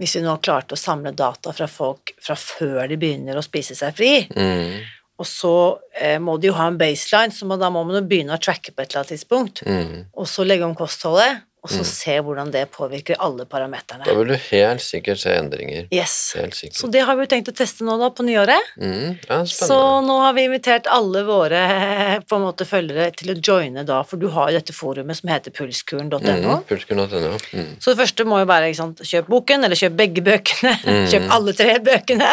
hvis 0.00 0.16
vi 0.16 0.24
nå 0.24 0.34
klarte 0.42 0.74
å 0.74 0.80
samle 0.80 1.12
data 1.14 1.52
fra 1.54 1.66
folk 1.70 2.14
fra 2.22 2.34
før 2.38 2.86
de 2.90 2.98
begynner 2.98 3.38
å 3.38 3.44
spise 3.44 3.76
seg 3.78 3.94
fri. 3.94 4.12
Mm. 4.34 4.80
Og 5.22 5.28
så 5.28 5.54
eh, 5.94 6.16
må 6.22 6.36
de 6.42 6.50
jo 6.50 6.56
ha 6.58 6.66
en 6.70 6.78
baseline, 6.78 7.34
så 7.34 7.46
da 7.60 7.70
må 7.70 7.84
man 7.86 8.00
jo 8.00 8.06
begynne 8.08 8.34
å 8.34 8.42
tracke 8.42 8.72
på 8.72 8.82
et 8.82 8.88
eller 8.88 9.04
annet 9.04 9.12
tidspunkt. 9.14 9.62
Mm. 9.62 10.08
Og 10.18 10.26
så 10.30 10.46
legge 10.46 10.66
om 10.66 10.74
kostholdet, 10.78 11.44
og 11.64 11.70
så 11.72 11.80
se 11.88 12.14
hvordan 12.20 12.50
det 12.52 12.66
påvirker 12.74 13.16
alle 13.24 13.46
parameterne. 13.48 14.04
Da 14.04 14.12
vil 14.18 14.34
du 14.34 14.36
helt 14.50 14.82
sikkert 14.84 15.22
se 15.22 15.32
endringer. 15.32 15.86
Yes. 15.94 16.34
Helt 16.36 16.52
sikkert. 16.58 16.76
Så 16.76 16.90
det 16.92 17.00
har 17.08 17.16
vi 17.16 17.24
jo 17.24 17.30
tenkt 17.32 17.48
å 17.48 17.54
teste 17.56 17.86
nå 17.88 17.94
da 18.02 18.10
på 18.12 18.26
nyåret. 18.26 18.68
Mm. 18.76 19.14
Ja, 19.30 19.38
Så 19.48 19.78
nå 20.04 20.18
har 20.20 20.36
vi 20.36 20.44
invitert 20.44 20.90
alle 20.92 21.22
våre 21.24 21.62
på 22.28 22.36
en 22.36 22.44
måte 22.44 22.66
følgere 22.68 23.08
til 23.16 23.32
å 23.32 23.38
joine 23.38 23.86
da, 23.88 24.02
for 24.04 24.20
du 24.20 24.28
har 24.34 24.52
jo 24.52 24.58
dette 24.58 24.76
forumet 24.76 25.16
som 25.16 25.32
heter 25.32 25.54
pulskuren.no. 25.56 26.20
Mm. 26.20 26.66
Pulskuren.no. 26.68 27.32
Mm. 27.56 27.72
Så 27.80 27.94
det 27.94 28.02
første 28.02 28.28
må 28.28 28.42
jo 28.42 28.50
være 28.52 28.68
ikke 28.68 28.82
sant, 28.82 29.00
kjøp 29.08 29.32
boken, 29.32 29.64
eller 29.64 29.80
kjøp 29.80 29.96
begge 30.04 30.26
bøkene. 30.28 30.76
Kjøp 31.14 31.32
alle 31.32 31.56
tre 31.56 31.78
bøkene. 31.84 32.28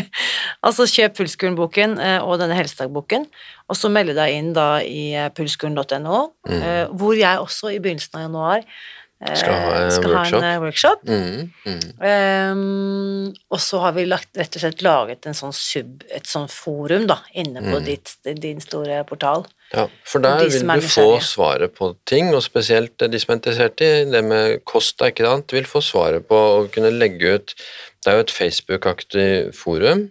altså 0.66 0.88
kjøp 0.88 1.20
Pulskuren-boken 1.20 2.00
eh, 2.00 2.18
og 2.24 2.40
denne 2.40 2.56
helsedagboken, 2.56 3.28
og 3.72 3.78
så 3.78 3.88
melde 3.92 4.16
deg 4.16 4.34
inn 4.36 4.50
da 4.56 4.82
i 4.84 5.12
eh, 5.16 5.30
pulskuren.no, 5.32 6.24
eh, 6.52 6.82
hvor 6.92 7.16
jeg 7.16 7.40
også 7.40 7.72
i 7.72 7.80
begynnelsen 7.80 8.18
av 8.18 8.26
januar 8.26 8.58
eh, 8.60 9.32
Skal 9.40 9.56
ha 9.56 9.78
en 9.78 9.94
skal 9.94 10.16
ha 10.18 10.24
en 10.26 10.60
workshop. 10.60 11.06
Mm. 11.08 11.48
Mm. 11.64 11.80
Um, 12.02 13.32
og 13.48 13.62
så 13.64 13.80
har 13.86 13.96
vi 13.96 14.04
lagt, 14.10 14.34
rett 14.36 14.58
og 14.58 14.64
slett 14.64 14.84
laget 14.84 15.28
en 15.30 15.38
sånn 15.38 15.56
sub, 15.56 16.04
et 16.12 16.28
sånn 16.28 16.50
forum 16.52 17.08
da, 17.08 17.22
inne 17.32 17.64
på 17.64 17.80
ditt, 17.86 18.18
din 18.42 18.60
store 18.60 19.00
portal. 19.08 19.46
Ja, 19.72 19.86
for 20.04 20.20
der 20.20 20.42
de 20.42 20.50
vil 20.52 20.82
du 20.82 20.88
få 20.92 21.06
svaret 21.24 21.72
på 21.78 21.94
ting, 22.04 22.34
og 22.36 22.44
spesielt 22.44 23.00
de 23.00 23.20
som 23.22 23.32
er 23.32 23.38
interessert 23.40 23.80
i 23.80 23.92
det 24.12 24.20
med 24.26 24.58
kost, 24.68 25.00
og 25.00 25.14
ikke 25.14 25.24
sant, 25.24 25.54
vil 25.56 25.70
få 25.70 25.80
svaret 25.80 26.28
på 26.28 26.42
å 26.58 26.64
kunne 26.74 26.92
legge 26.92 27.38
ut 27.38 27.54
Det 28.02 28.10
er 28.10 28.18
jo 28.18 28.24
et 28.26 28.34
Facebook-aktig 28.34 29.30
forum 29.56 30.10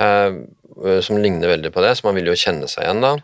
eh, 0.00 0.40
som 1.04 1.18
ligner 1.20 1.50
veldig 1.54 1.72
på 1.72 1.82
det, 1.84 1.94
så 1.96 2.06
man 2.08 2.18
vil 2.18 2.30
jo 2.30 2.38
kjenne 2.38 2.68
seg 2.70 2.84
igjen 2.84 3.04
da. 3.04 3.16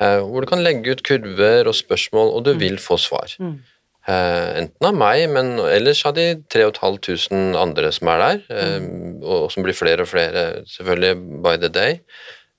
Eh, 0.00 0.20
hvor 0.24 0.42
du 0.42 0.48
kan 0.50 0.62
legge 0.64 0.94
ut 0.94 1.04
kurver 1.06 1.68
og 1.68 1.76
spørsmål, 1.76 2.32
og 2.36 2.44
du 2.46 2.54
vil 2.58 2.78
få 2.80 2.98
svar. 3.00 3.36
Mm. 3.38 3.60
enten 4.02 4.86
av 4.88 4.96
meg, 4.98 5.28
men 5.30 5.60
ellers 5.62 6.00
av 6.08 6.16
de 6.16 6.32
3500 6.50 7.54
andre 7.54 7.92
som 7.94 8.08
er 8.10 8.22
der, 8.22 8.40
eh, 8.50 8.86
og 9.22 9.50
som 9.52 9.62
blir 9.62 9.76
flere 9.78 10.02
og 10.02 10.10
flere, 10.10 10.64
selvfølgelig 10.66 11.42
by 11.44 11.56
the 11.62 11.68
day. 11.68 12.00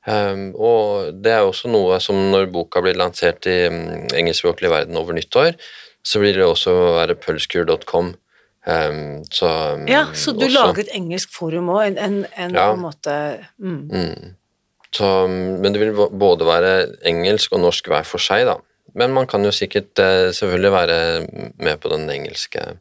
Um, 0.05 0.51
og 0.59 1.15
det 1.23 1.31
er 1.31 1.45
også 1.47 1.69
noe 1.71 1.95
som 2.03 2.17
når 2.31 2.49
boka 2.51 2.81
blir 2.83 2.97
lansert 2.99 3.45
i 3.47 3.69
um, 3.71 4.07
engelskspråklig 4.11 4.71
verden 4.71 4.99
over 4.99 5.15
nyttår, 5.15 5.55
så 6.03 6.19
vil 6.19 6.35
det 6.35 6.43
også 6.43 6.73
være 6.97 7.15
pulskur.com. 7.15 8.09
Um, 8.63 9.23
så, 9.27 9.47
um, 9.75 9.87
Ja, 9.87 10.05
så 10.15 10.31
du 10.31 10.45
også- 10.45 10.53
lager 10.55 10.79
et 10.85 10.93
engelsk 10.95 11.33
forum 11.35 11.67
òg, 11.73 11.85
en, 11.87 11.97
en, 11.97 12.25
en 12.37 12.53
Ja. 12.55 12.69
på 12.69 12.77
en 12.77 12.79
måte 12.79 13.15
mm. 13.59 13.89
Mm. 13.91 14.35
Så, 14.93 15.25
um, 15.25 15.59
men 15.59 15.73
det 15.73 15.81
vil 15.81 15.91
både 15.93 16.45
være 16.45 16.71
engelsk 17.03 17.51
og 17.53 17.59
norsk 17.59 17.87
hver 17.91 18.05
for 18.07 18.19
seg, 18.23 18.45
da. 18.47 18.55
Men 18.95 19.11
man 19.11 19.27
kan 19.27 19.43
jo 19.43 19.51
sikkert 19.51 19.97
uh, 19.99 20.31
selvfølgelig 20.31 20.71
være 20.71 20.97
med 21.57 21.79
på 21.81 21.89
den 21.89 22.09
engelske 22.09 22.77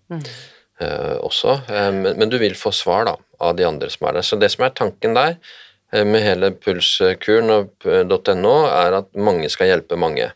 eh, 0.81 1.17
også. 1.19 1.63
Um, 1.69 2.03
men, 2.03 2.19
men 2.19 2.29
du 2.29 2.39
vil 2.39 2.55
få 2.55 2.71
svar 2.71 3.07
da, 3.09 3.17
av 3.41 3.57
de 3.57 3.65
andre 3.67 3.89
som 3.91 4.07
er 4.09 4.13
der. 4.13 4.23
Så 4.23 4.39
det 4.39 4.51
som 4.53 4.65
er 4.67 4.75
tanken 4.77 5.15
der, 5.15 5.39
uh, 5.95 6.05
med 6.05 6.23
hele 6.23 6.53
pulskuren 6.53 7.51
og 7.51 8.37
.no, 8.37 8.67
er 8.69 8.99
at 9.01 9.09
mange 9.17 9.49
skal 9.49 9.73
hjelpe 9.73 9.97
mange. 9.97 10.31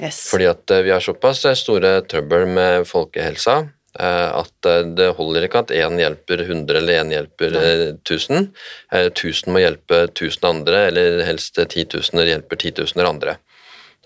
Yes. 0.00 0.30
Fordi 0.30 0.44
at 0.44 0.70
vi 0.84 0.90
har 0.92 1.00
såpass 1.00 1.46
store 1.58 2.02
trøbbel 2.06 2.46
med 2.46 2.86
folkehelsa 2.86 3.58
eh, 3.64 3.75
at 4.02 4.68
eh, 4.68 4.84
det 4.98 5.10
holder 5.18 5.46
ikke 5.46 5.64
at 5.64 5.74
én 5.74 5.98
hjelper 6.00 6.44
100 6.44 6.80
eller 6.80 7.02
én 7.02 7.12
hjelper 7.14 7.58
eh, 7.60 7.84
1000. 7.96 8.50
Eh, 8.92 9.08
1000 9.12 9.52
må 9.54 9.62
hjelpe 9.62 10.06
1000 10.10 10.48
andre, 10.50 10.86
eller 10.90 11.24
helst 11.28 11.58
10 11.58 11.86
000 11.94 12.26
hjelper 12.30 12.60
10 12.60 12.74
000 12.82 13.08
andre. 13.08 13.38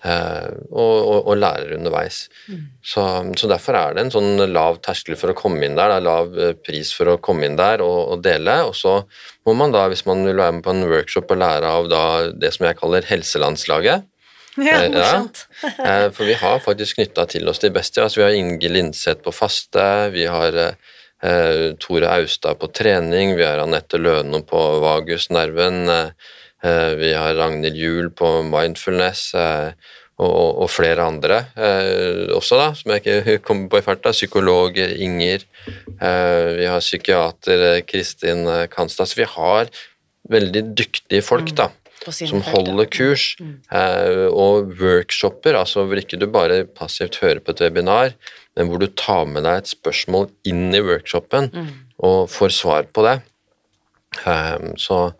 Eh, 0.01 0.47
og, 0.73 0.95
og, 0.97 1.27
og 1.29 1.35
lærer 1.37 1.75
underveis. 1.75 2.23
Så, 2.81 3.03
så 3.37 3.49
derfor 3.51 3.77
er 3.77 3.93
det 3.93 4.05
en 4.05 4.13
sånn 4.15 4.45
lav 4.49 4.79
terskel 4.81 5.13
for 5.19 5.29
å 5.29 5.37
komme 5.37 5.67
inn 5.67 5.77
der, 5.77 5.91
det 5.93 5.99
er 5.99 6.07
lav 6.07 6.39
eh, 6.39 6.55
pris 6.57 6.89
for 6.97 7.11
å 7.11 7.19
komme 7.21 7.45
inn 7.45 7.59
der 7.59 7.83
og, 7.85 8.15
og 8.15 8.23
dele. 8.25 8.55
Og 8.69 8.73
så 8.77 8.97
må 9.45 9.53
man 9.57 9.75
da, 9.75 9.85
hvis 9.91 10.07
man 10.09 10.25
vil 10.25 10.41
være 10.41 10.57
med 10.57 10.65
på 10.65 10.73
en 10.73 10.87
workshop 10.89 11.35
og 11.35 11.43
lære 11.43 11.75
av 11.77 11.91
da 11.91 12.05
det 12.33 12.53
som 12.55 12.65
jeg 12.65 12.79
kaller 12.81 13.05
helselandslaget, 13.11 14.07
ja, 14.57 14.83
eh, 14.83 14.91
ja. 14.91 15.21
Eh, 15.85 16.07
For 16.11 16.27
vi 16.27 16.35
har 16.39 16.59
faktisk 16.63 16.99
knytta 16.99 17.27
til 17.31 17.47
oss 17.47 17.61
de 17.63 17.71
beste. 17.73 18.03
Altså, 18.03 18.21
vi 18.21 18.27
har 18.27 18.37
Inge 18.37 18.71
Lindseth 18.71 19.23
på 19.23 19.33
faste, 19.35 19.85
vi 20.15 20.25
har 20.27 20.57
eh, 20.61 21.71
Tore 21.79 22.11
Austad 22.17 22.59
på 22.59 22.71
trening, 22.73 23.35
vi 23.37 23.47
har 23.47 23.63
Anette 23.63 24.01
Løno 24.01 24.43
på 24.47 24.61
vagusnerven, 24.83 25.81
eh, 25.89 26.35
eh, 26.63 26.91
vi 26.99 27.13
har 27.13 27.35
Ragnhild 27.39 27.79
Juel 27.79 28.11
på 28.11 28.39
mindfulness. 28.49 29.33
Eh, 29.35 29.97
og, 30.21 30.61
og 30.61 30.69
flere 30.69 31.05
andre 31.09 31.37
eh, 31.57 32.29
også, 32.35 32.57
da, 32.59 32.67
som 32.77 32.91
jeg 32.93 33.01
ikke 33.01 33.37
kommer 33.47 33.71
på 33.71 33.79
i 33.81 33.85
farta. 33.85 34.13
Psykologer, 34.13 34.93
Inger. 35.01 35.45
Eh, 35.97 36.49
vi 36.59 36.67
har 36.69 36.83
psykiater 36.83 37.63
eh, 37.71 37.81
Kristin 37.87 38.45
eh, 38.45 38.67
Kanstad. 38.69 39.09
Så 39.09 39.17
vi 39.17 39.25
har 39.25 39.71
veldig 40.31 40.63
dyktige 40.77 41.23
folk, 41.25 41.49
da 41.57 41.65
På 41.65 41.71
sine 41.71 41.80
som 42.09 42.41
holder 42.41 42.87
kurs 42.89 43.35
eh, 43.71 44.27
og 44.31 44.71
workshoper, 44.81 45.55
altså 45.59 45.85
hvor 45.85 45.99
ikke 46.01 46.17
du 46.19 46.27
bare 46.31 46.63
passivt 46.65 47.19
hører 47.21 47.39
på 47.39 47.53
et 47.53 47.61
webinar, 47.61 48.15
men 48.57 48.67
hvor 48.67 48.81
du 48.81 48.87
tar 48.87 49.25
med 49.29 49.45
deg 49.45 49.61
et 49.61 49.69
spørsmål 49.71 50.29
inn 50.49 50.73
i 50.73 50.81
workshopen 50.81 51.51
og 52.01 52.29
får 52.33 52.55
svar 52.57 52.89
på 52.91 53.05
det. 53.05 53.19
Ehm, 54.27 54.73
så 54.77 55.13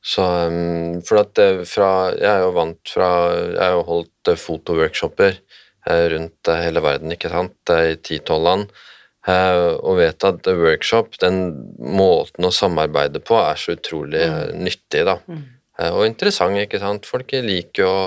så 0.00 0.22
ehm, 0.46 1.02
For 1.04 1.20
at 1.20 1.34
det 1.36 1.66
fra 1.68 2.12
Jeg 2.14 2.30
er 2.30 2.44
jo 2.46 2.52
vant 2.56 2.88
fra 2.88 3.08
Jeg 3.36 3.58
har 3.60 3.74
jo 3.74 3.82
holdt 3.84 4.30
eh, 4.32 4.38
fotoworkshoper 4.38 5.34
eh, 5.34 6.04
rundt 6.14 6.48
eh, 6.48 6.62
hele 6.64 6.80
verden, 6.80 7.12
ikke 7.12 7.28
sant, 7.32 7.58
eh, 7.68 7.92
i 7.92 7.96
ti-tolv 8.00 8.46
land. 8.46 8.70
Eh, 9.28 9.76
og 9.82 9.98
vet 9.98 10.24
at 10.24 10.46
eh, 10.48 10.56
workshop, 10.56 11.18
den 11.20 11.40
måten 11.76 12.48
å 12.48 12.52
samarbeide 12.54 13.20
på, 13.20 13.36
er 13.36 13.60
så 13.60 13.76
utrolig 13.76 14.22
eh, 14.24 14.54
nyttig, 14.56 15.04
da. 15.08 15.18
Eh, 15.28 15.59
Og 15.94 16.04
interessant, 16.04 16.58
ikke 16.60 16.80
sant. 16.82 17.08
Folk 17.08 17.32
liker 17.46 17.86
å, 17.86 17.98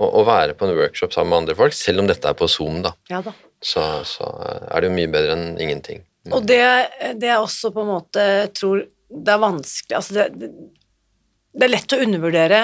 å, 0.00 0.06
å 0.08 0.24
være 0.26 0.56
på 0.56 0.66
en 0.66 0.76
workshop 0.78 1.12
sammen 1.12 1.34
med 1.34 1.42
andre 1.42 1.58
folk, 1.58 1.76
selv 1.76 2.04
om 2.04 2.08
dette 2.08 2.30
er 2.30 2.38
på 2.38 2.48
Zoom, 2.48 2.80
da. 2.84 2.94
Ja 3.12 3.20
da. 3.24 3.34
så, 3.60 3.84
så 4.08 4.30
er 4.70 4.80
det 4.80 4.90
jo 4.90 4.96
mye 4.96 5.12
bedre 5.12 5.36
enn 5.36 5.60
ingenting. 5.60 6.04
Og 6.32 6.46
det, 6.48 6.62
det 7.20 7.28
er 7.28 7.42
også 7.42 7.74
på 7.74 7.82
en 7.84 7.90
måte 7.92 8.24
tror 8.56 8.86
det 9.14 9.32
er 9.34 9.42
vanskelig 9.42 9.98
Altså, 9.98 10.14
det, 10.16 10.24
det, 10.40 10.48
det 11.54 11.66
er 11.66 11.72
lett 11.74 11.94
å 11.94 12.00
undervurdere 12.00 12.60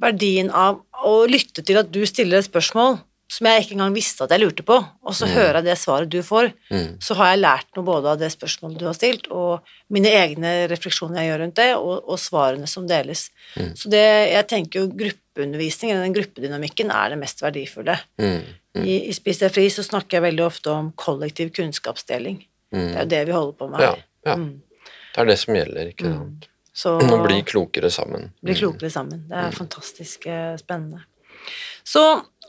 verdien 0.00 0.48
av 0.50 0.80
å 1.04 1.12
lytte 1.30 1.62
til 1.66 1.78
at 1.78 1.92
du 1.94 2.00
stiller 2.08 2.40
et 2.40 2.48
spørsmål 2.48 2.96
som 3.34 3.48
jeg 3.50 3.64
ikke 3.64 3.74
engang 3.74 3.94
visste 3.96 4.24
at 4.26 4.30
jeg 4.34 4.42
lurte 4.44 4.62
på, 4.66 4.76
og 4.78 5.14
så 5.18 5.26
hører 5.26 5.58
jeg 5.58 5.66
det 5.66 5.76
svaret 5.80 6.10
du 6.12 6.20
får, 6.22 6.52
Mm. 6.70 7.00
så 7.02 7.14
har 7.18 7.32
jeg 7.32 7.40
lært 7.42 7.68
noe 7.76 7.84
både 7.88 8.12
av 8.12 8.18
det 8.20 8.28
spørsmålet 8.30 8.78
du 8.78 8.84
har 8.86 8.94
stilt, 8.94 9.26
og 9.34 9.64
mine 9.90 10.12
egne 10.14 10.52
refleksjoner 10.70 11.18
jeg 11.22 11.30
gjør 11.32 11.40
rundt 11.42 11.56
det, 11.58 11.68
og, 11.76 12.04
og 12.08 12.18
svarene 12.22 12.68
som 12.70 12.86
deles. 12.86 13.26
Mm. 13.58 13.72
Så 13.80 13.90
det, 13.90 14.04
jeg 14.32 14.46
tenker 14.52 14.80
jo 14.84 14.92
gruppeundervisning, 15.02 15.92
den 15.98 16.14
gruppedynamikken, 16.14 16.90
er 16.94 17.14
det 17.14 17.18
mest 17.24 17.42
verdifulle. 17.42 17.96
Mm. 18.22 18.42
I, 18.84 18.96
I 19.10 19.14
Spis 19.14 19.38
deg 19.42 19.52
fri 19.54 19.68
så 19.70 19.82
snakker 19.86 20.18
jeg 20.18 20.26
veldig 20.28 20.44
ofte 20.46 20.70
om 20.74 20.92
kollektiv 20.98 21.50
kunnskapsdeling. 21.54 22.40
Det 22.74 22.88
er 22.96 23.04
jo 23.04 23.10
det 23.12 23.22
vi 23.28 23.34
holder 23.36 23.58
på 23.58 23.68
med 23.70 23.80
her. 23.84 24.00
Ja, 24.26 24.32
ja. 24.32 24.36
Mm. 24.40 24.60
Det 25.14 25.22
er 25.22 25.28
det 25.30 25.36
som 25.38 25.54
gjelder, 25.54 25.90
ikke 25.92 26.10
sant. 26.10 26.46
Så 26.74 26.96
Å 26.98 27.18
bli 27.22 27.36
klokere 27.46 27.86
sammen. 27.94 28.32
bli 28.42 28.54
klokere 28.58 28.90
sammen. 28.90 29.20
Det 29.30 29.36
er 29.38 29.52
fantastisk 29.54 30.24
eh, 30.26 30.56
spennende. 30.58 31.04
Så 31.86 32.02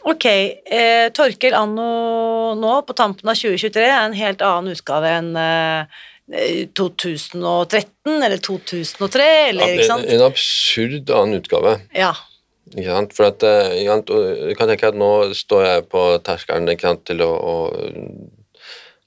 ok, 0.04 0.26
eh, 0.26 1.08
Torkel 1.16 1.56
anno 1.58 2.54
nå, 2.60 2.74
på 2.88 2.94
tampen 2.98 3.30
av 3.32 3.40
2023, 3.40 3.86
er 3.86 4.04
en 4.04 4.18
helt 4.18 4.44
annen 4.46 4.76
utgave 4.76 5.12
enn 5.20 5.32
eh, 5.40 6.04
2013 6.78 8.24
eller 8.24 8.38
2003, 8.38 9.28
eller 9.50 9.68
Ja, 9.68 9.74
ikke 9.74 9.90
sant? 9.92 10.08
en, 10.10 10.24
absurd 10.26 11.12
annen 11.14 11.42
utgave. 11.42 11.78
Ja. 11.94 12.14
Ikke 12.74 12.96
sant? 12.96 13.14
For 13.14 13.30
at, 13.30 13.44
eh, 13.46 13.76
ikke 13.82 13.92
sant? 13.94 14.08
Du 14.10 14.56
kan 14.58 14.72
tenke 14.72 14.90
at 14.90 14.98
nå 14.98 15.12
står 15.38 15.68
jeg 15.70 15.86
på 15.94 16.06
terskelen 16.26 17.04
til 17.06 17.22
å, 17.22 17.30
å 17.30 17.56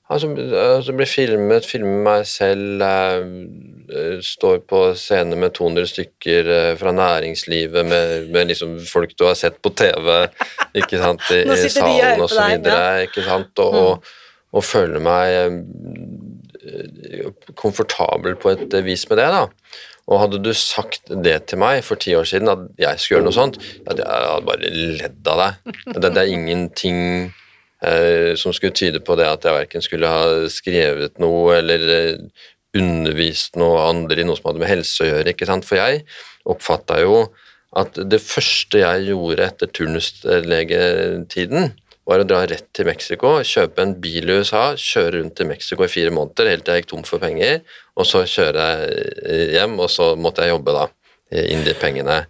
altså, 0.09 0.30
som, 0.84 0.96
blir 0.98 1.09
filmet, 1.09 1.66
filmer 1.68 2.04
meg 2.06 2.26
selv, 2.28 2.82
eh, 2.84 3.24
eh, 3.92 4.14
står 4.24 4.62
på 4.68 4.82
scene 4.98 5.38
med 5.38 5.54
200 5.59 5.90
stykker 5.92 6.52
eh, 6.54 6.70
fra 6.80 6.92
næringslivet, 6.96 7.86
med, 7.86 8.30
med 8.34 8.52
liksom 8.52 8.78
folk 8.88 9.16
du 9.18 9.26
har 9.28 9.36
sett 9.38 9.61
på 9.62 9.72
TV, 9.76 10.28
ikke 10.78 11.02
sant, 11.02 11.28
i, 11.34 11.42
i 11.48 11.50
og 11.52 11.74
salen 11.74 12.24
og 12.24 12.32
deg, 12.32 12.56
videre, 12.56 13.04
ikke 13.09 13.26
sant, 13.28 13.64
og, 13.64 13.78
og, 13.82 14.16
og 14.56 14.64
føler 14.64 15.04
meg 15.04 15.36
eh, 15.42 17.28
komfortabel 17.59 18.38
på 18.40 18.54
et 18.54 18.74
eh, 18.74 18.86
vis 18.86 19.09
med 19.11 19.20
det, 19.22 19.30
da. 19.34 19.46
Og 20.09 20.22
hadde 20.22 20.38
du 20.40 20.54
sagt 20.56 21.11
det 21.24 21.34
til 21.50 21.61
meg 21.61 21.82
for 21.84 22.00
ti 22.00 22.14
år 22.16 22.24
siden, 22.28 22.48
at 22.48 22.62
jeg 22.80 23.00
skulle 23.00 23.18
gjøre 23.18 23.26
noe 23.26 23.36
sånt, 23.36 23.59
at 23.84 24.00
jeg 24.00 24.09
hadde 24.09 24.46
bare 24.48 24.70
ledd 24.72 25.28
av 25.28 25.42
deg. 25.42 25.74
Det, 25.98 26.00
det 26.06 26.22
er 26.22 26.32
ingenting 26.32 27.02
eh, 27.28 27.44
som 28.39 28.53
skulle 28.55 28.74
tyde 28.74 29.01
på 29.05 29.14
det 29.18 29.29
at 29.29 29.45
jeg 29.47 29.55
verken 29.55 29.83
skulle 29.85 30.11
ha 30.11 30.49
skrevet 30.51 31.18
noe 31.22 31.59
eller 31.61 31.85
eh, 31.95 32.16
undervist 32.79 33.57
noe 33.61 33.85
andre 33.87 34.20
i 34.22 34.24
noe 34.26 34.37
som 34.39 34.49
hadde 34.51 34.62
med 34.64 34.72
helse 34.72 35.05
å 35.05 35.09
gjøre. 35.09 35.31
ikke 35.33 35.47
sant? 35.49 35.66
For 35.68 35.76
jeg 35.79 36.03
oppfatta 36.49 36.99
jo 37.05 37.29
at 37.79 37.93
det 38.11 38.20
første 38.24 38.81
jeg 38.83 39.09
gjorde 39.11 39.45
etter 39.45 39.70
turnuslegetiden, 39.76 41.72
var 42.09 42.22
å 42.22 42.24
dra 42.24 42.41
rett 42.49 42.64
til 42.72 42.87
Mexico, 42.89 43.35
kjøpe 43.45 43.85
en 43.85 43.93
bil 44.01 44.31
i 44.31 44.39
USA, 44.41 44.72
kjøre 44.81 45.18
rundt 45.18 45.35
til 45.37 45.51
Mexico 45.51 45.85
i 45.85 45.93
fire 45.93 46.12
måneder 46.14 46.49
helt 46.49 46.64
til 46.64 46.72
jeg 46.72 46.83
gikk 46.83 46.93
tom 46.95 47.05
for 47.05 47.20
penger, 47.20 47.61
og 48.01 48.05
så 48.09 48.22
kjøre 48.24 48.64
jeg 48.64 49.51
hjem, 49.59 49.74
og 49.76 49.91
så 49.93 50.14
måtte 50.16 50.47
jeg 50.47 50.55
jobbe 50.55 50.72
da, 50.72 50.87
inn 51.45 51.66
de 51.66 51.74
pengene. 51.76 52.22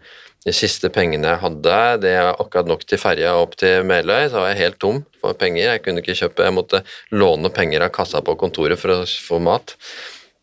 De 0.49 0.55
siste 0.57 0.89
pengene 0.95 1.29
jeg 1.35 1.43
hadde, 1.43 1.79
det 2.01 2.13
er 2.17 2.31
akkurat 2.31 2.71
nok 2.71 2.87
til 2.89 3.01
ferja 3.01 3.35
opp 3.37 3.59
til 3.61 3.85
Meløy, 3.85 4.31
så 4.33 4.41
var 4.41 4.55
jeg 4.55 4.63
helt 4.63 4.79
tom 4.81 5.03
for 5.21 5.37
penger. 5.37 5.75
Jeg 5.75 5.83
kunne 5.85 6.01
ikke 6.01 6.17
kjøpe, 6.23 6.47
jeg 6.47 6.57
måtte 6.57 6.81
låne 7.13 7.53
penger 7.53 7.85
av 7.85 7.93
kassa 7.93 8.23
på 8.25 8.37
kontoret 8.41 8.81
for 8.81 8.95
å 8.95 9.03
få 9.05 9.43
mat. 9.45 9.77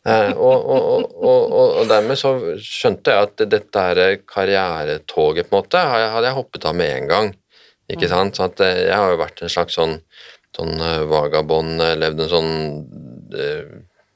Eh, 0.05 0.31
og, 0.37 0.67
og, 0.69 1.07
og, 1.17 1.55
og, 1.57 1.79
dermed 1.89 2.19
så 2.21 2.35
skjønte 2.61 3.15
jeg 3.15 3.29
at 3.29 3.47
dette 3.49 3.85
her 3.87 4.19
karrieretoget 4.29 5.49
på 5.49 5.57
en 5.57 5.63
måte 5.63 5.81
hadde 5.81 6.27
jeg 6.27 6.37
hoppet 6.37 6.69
av 6.69 6.77
med 6.77 6.93
en 6.99 7.09
gang. 7.09 7.33
Ikke 7.91 8.09
sant? 8.09 8.37
Så 8.37 8.47
at 8.47 8.61
eh, 8.65 8.85
jeg 8.87 8.97
har 8.97 9.13
jo 9.13 9.21
vært 9.21 9.43
en 9.45 9.51
slags 9.51 9.77
sånn, 9.77 9.99
sånn 10.57 10.73
eh, 10.81 11.05
vagabond, 11.09 11.77
eh, 11.83 11.95
levd 12.01 12.25
en 12.25 12.31
sånn 12.31 12.53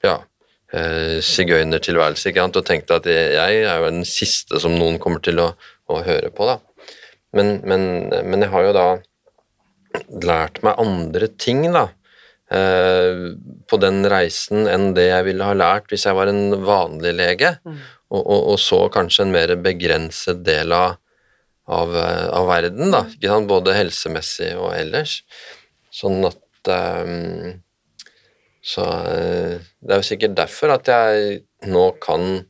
ja, 0.06 0.14
sigøynertilværelse, 0.72 2.30
ikke 2.30 2.44
sant, 2.46 2.60
og 2.62 2.68
tenkte 2.68 3.00
at 3.02 3.08
jeg 3.10 3.58
er 3.66 3.82
jo 3.82 3.90
den 3.90 4.06
siste 4.08 4.62
som 4.64 4.78
noen 4.78 5.00
kommer 5.02 5.20
til 5.26 5.42
å, 5.44 5.50
å 5.90 6.04
høre 6.06 6.32
på, 6.34 6.48
da. 6.50 6.60
Men, 7.36 7.60
men, 7.68 7.84
men 8.10 8.46
jeg 8.46 8.54
har 8.54 8.66
jo 8.66 8.76
da 8.76 8.88
lært 10.24 10.62
meg 10.66 10.82
andre 10.82 11.30
ting, 11.42 11.64
da, 11.74 11.88
eh, 12.54 13.22
på 13.70 13.80
den 13.82 14.02
reisen 14.10 14.68
enn 14.70 14.92
det 14.98 15.10
jeg 15.10 15.28
ville 15.30 15.46
ha 15.46 15.58
lært 15.58 15.92
hvis 15.92 16.08
jeg 16.08 16.18
var 16.18 16.32
en 16.32 16.58
vanlig 16.66 17.14
lege, 17.18 17.54
og, 18.10 18.22
og, 18.22 18.42
og 18.54 18.60
så 18.62 18.82
kanskje 18.94 19.28
en 19.28 19.34
mer 19.36 19.56
begrenset 19.62 20.44
del 20.46 20.74
av, 20.76 20.98
av, 21.70 21.96
eh, 21.96 22.28
av 22.34 22.50
verden, 22.50 22.94
da, 22.96 23.06
sant? 23.22 23.50
både 23.50 23.78
helsemessig 23.78 24.54
og 24.58 24.74
ellers. 24.78 25.22
Sånn 25.94 26.22
at 26.28 26.70
eh, 26.74 27.58
Så 28.70 28.84
eh, 28.84 29.58
det 29.80 29.94
er 29.94 30.02
jo 30.02 30.06
sikkert 30.06 30.36
derfor 30.38 30.74
at 30.76 30.90
jeg 30.92 31.44
nå 31.72 31.86
kan 32.04 32.44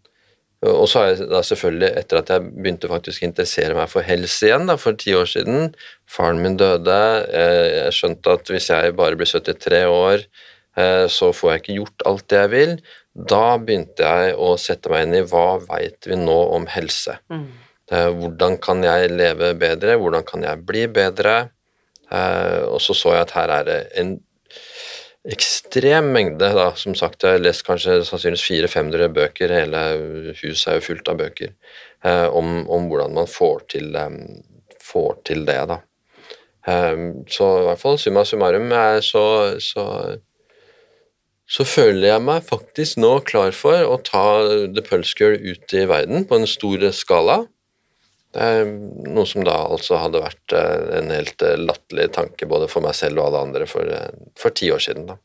og 0.68 0.90
så 0.92 1.00
har 1.00 1.10
jeg 1.14 1.28
da 1.32 1.40
selvfølgelig, 1.46 1.90
etter 2.02 2.18
at 2.20 2.30
jeg 2.34 2.48
begynte 2.52 2.90
faktisk 2.92 3.24
å 3.24 3.28
interessere 3.30 3.76
meg 3.78 3.88
for 3.92 4.04
helse 4.04 4.50
igjen 4.50 4.66
da, 4.68 4.76
for 4.76 4.98
ti 5.00 5.14
år 5.16 5.30
siden 5.32 5.70
Faren 6.10 6.42
min 6.44 6.58
døde. 6.60 6.98
eh, 7.32 7.86
Jeg 7.86 7.94
skjønte 7.96 8.34
at 8.36 8.52
hvis 8.52 8.68
jeg 8.70 8.96
bare 8.98 9.16
blir 9.16 9.30
73 9.30 9.86
år, 9.88 10.26
eh, 10.76 11.06
så 11.08 11.32
får 11.32 11.52
jeg 11.54 11.62
ikke 11.64 11.78
gjort 11.80 12.06
alt 12.12 12.28
det 12.28 12.42
jeg 12.42 12.52
vil. 12.56 12.76
Da 13.16 13.46
begynte 13.58 14.04
jeg 14.04 14.36
å 14.36 14.58
sette 14.60 14.92
meg 14.92 15.08
inn 15.08 15.16
i 15.22 15.26
hva 15.32 15.60
veit 15.64 16.08
vi 16.10 16.16
nå 16.20 16.40
om 16.56 16.68
helse. 16.68 17.16
Mm. 17.32 17.48
Hvordan 17.90 18.58
kan 18.62 18.84
jeg 18.86 19.10
leve 19.10 19.54
bedre? 19.58 19.96
Hvordan 19.98 20.24
kan 20.28 20.44
jeg 20.46 20.62
bli 20.66 20.84
bedre? 20.94 21.50
Eh, 22.12 22.62
Og 22.68 22.82
så 22.82 22.94
så 22.94 23.16
jeg 23.16 23.22
at 23.26 23.32
her 23.38 23.50
er 23.50 23.64
det 23.64 23.80
en 23.98 24.20
ekstrem 25.28 26.14
mengde, 26.16 26.52
da, 26.56 26.70
som 26.80 26.96
sagt, 26.96 27.24
jeg 27.24 27.38
har 27.38 27.44
lest 27.44 27.66
kanskje 27.68 28.00
sannsynligvis 28.08 28.46
400-500 28.72 29.12
bøker, 29.18 29.52
hele 29.52 29.84
huset 30.40 30.72
er 30.72 30.80
jo 30.80 30.86
fullt 30.86 31.12
av 31.12 31.20
bøker, 31.20 31.52
eh, 32.08 32.28
om, 32.30 32.64
om 32.72 32.88
hvordan 32.88 33.18
man 33.20 33.28
får 33.30 33.68
til, 33.76 33.92
um, 34.00 34.22
får 34.84 35.20
til 35.28 35.44
det, 35.50 35.60
da. 35.74 35.82
Um, 36.70 37.24
så 37.32 37.46
i 37.62 37.68
hvert 37.70 37.82
fall 37.82 37.98
summa 37.98 38.26
summarum 38.28 38.68
så, 39.02 39.22
så 39.64 39.86
så 41.50 41.66
føler 41.66 42.12
jeg 42.12 42.22
meg 42.22 42.46
faktisk 42.46 43.00
nå 43.02 43.16
klar 43.26 43.56
for 43.58 43.82
å 43.82 43.96
ta 44.06 44.26
The 44.70 44.84
Pulse 44.86 45.18
Girl 45.18 45.40
ut 45.42 45.74
i 45.74 45.88
verden 45.90 46.28
på 46.30 46.38
en 46.38 46.46
stor 46.50 46.84
skala. 46.94 47.40
Det 48.36 48.46
er 48.46 48.68
noe 49.10 49.26
som 49.26 49.42
da 49.46 49.56
altså 49.66 49.98
hadde 49.98 50.22
vært 50.22 50.54
eh, 50.54 50.82
en 51.00 51.10
helt 51.14 51.42
eh, 51.46 51.58
latterlig 51.58 52.12
tanke 52.14 52.46
både 52.50 52.68
for 52.70 52.86
meg 52.86 52.94
selv 52.98 53.22
og 53.22 53.30
alle 53.30 53.44
andre 53.48 53.68
for, 53.70 53.90
eh, 53.90 54.12
for 54.38 54.54
ti 54.54 54.70
år 54.74 54.84
siden. 54.86 55.08
da. 55.10 55.18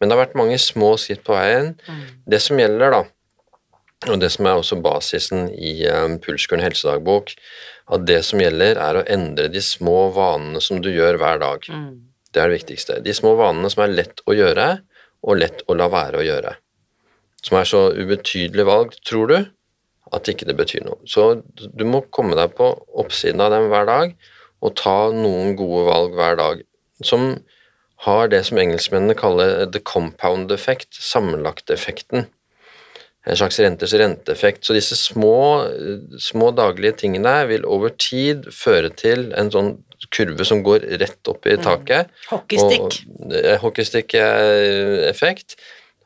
Men 0.00 0.10
det 0.10 0.16
har 0.16 0.24
vært 0.24 0.38
mange 0.40 0.58
små 0.58 0.96
skritt 0.98 1.22
på 1.26 1.36
veien. 1.36 1.76
Det 2.26 2.40
som 2.42 2.58
gjelder, 2.58 2.96
da, 2.96 3.02
og 4.10 4.18
det 4.18 4.32
som 4.34 4.48
er 4.50 4.58
også 4.58 4.80
basisen 4.82 5.44
i 5.54 5.76
um, 5.86 6.16
Pulskuren 6.18 6.64
helsedagbok, 6.64 7.30
at 7.94 8.06
det 8.08 8.18
som 8.26 8.42
gjelder, 8.42 8.80
er 8.82 8.98
å 8.98 9.04
endre 9.06 9.46
de 9.52 9.62
små 9.62 10.08
vanene 10.16 10.58
som 10.64 10.80
du 10.82 10.90
gjør 10.90 11.20
hver 11.22 11.38
dag. 11.38 11.68
Det 12.32 12.42
er 12.42 12.50
det 12.50 12.58
viktigste. 12.58 12.98
De 13.04 13.14
små 13.14 13.36
vanene 13.38 13.70
som 13.70 13.84
er 13.84 13.94
lett 13.94 14.24
å 14.26 14.34
gjøre, 14.34 14.68
og 15.22 15.38
lett 15.38 15.62
å 15.70 15.78
la 15.78 15.86
være 15.92 16.18
å 16.18 16.26
gjøre. 16.26 16.56
Som 17.46 17.60
er 17.60 17.68
så 17.70 17.84
ubetydelig 17.94 18.66
valg, 18.66 18.98
tror 19.06 19.30
du, 19.30 19.38
at 20.12 20.28
ikke 20.28 20.46
det 20.48 20.56
betyr 20.58 20.84
noe. 20.84 20.98
Så 21.08 21.42
du 21.56 21.84
må 21.88 22.02
komme 22.12 22.36
deg 22.38 22.54
på 22.58 22.68
oppsiden 23.00 23.40
av 23.40 23.50
dem 23.54 23.70
hver 23.72 23.86
dag, 23.88 24.14
og 24.62 24.76
ta 24.78 25.10
noen 25.14 25.56
gode 25.58 25.86
valg 25.88 26.12
hver 26.18 26.36
dag, 26.38 26.60
som 27.02 27.32
har 28.04 28.28
det 28.28 28.44
som 28.46 28.58
engelskmennene 28.58 29.14
kaller 29.18 29.66
the 29.70 29.80
compound 29.80 30.50
effect, 30.54 30.88
sammenlagteffekten. 30.98 32.26
En 33.22 33.36
slags 33.38 33.60
renters 33.62 33.92
renteeffekt. 33.94 34.64
Så 34.66 34.74
disse 34.74 34.96
små, 34.98 35.62
små 36.18 36.48
daglige 36.58 36.96
tingene 37.04 37.36
vil 37.46 37.62
over 37.70 37.92
tid 37.94 38.48
føre 38.50 38.90
til 38.98 39.28
en 39.38 39.50
sånn 39.54 39.76
kurve 40.10 40.42
som 40.44 40.64
går 40.66 40.82
rett 40.98 41.30
opp 41.30 41.46
i 41.46 41.54
taket. 41.62 42.10
Hockeystikk. 42.32 42.88
Og- 43.22 43.36
eh, 43.38 43.58
Hockeystick-effekt. 43.62 45.54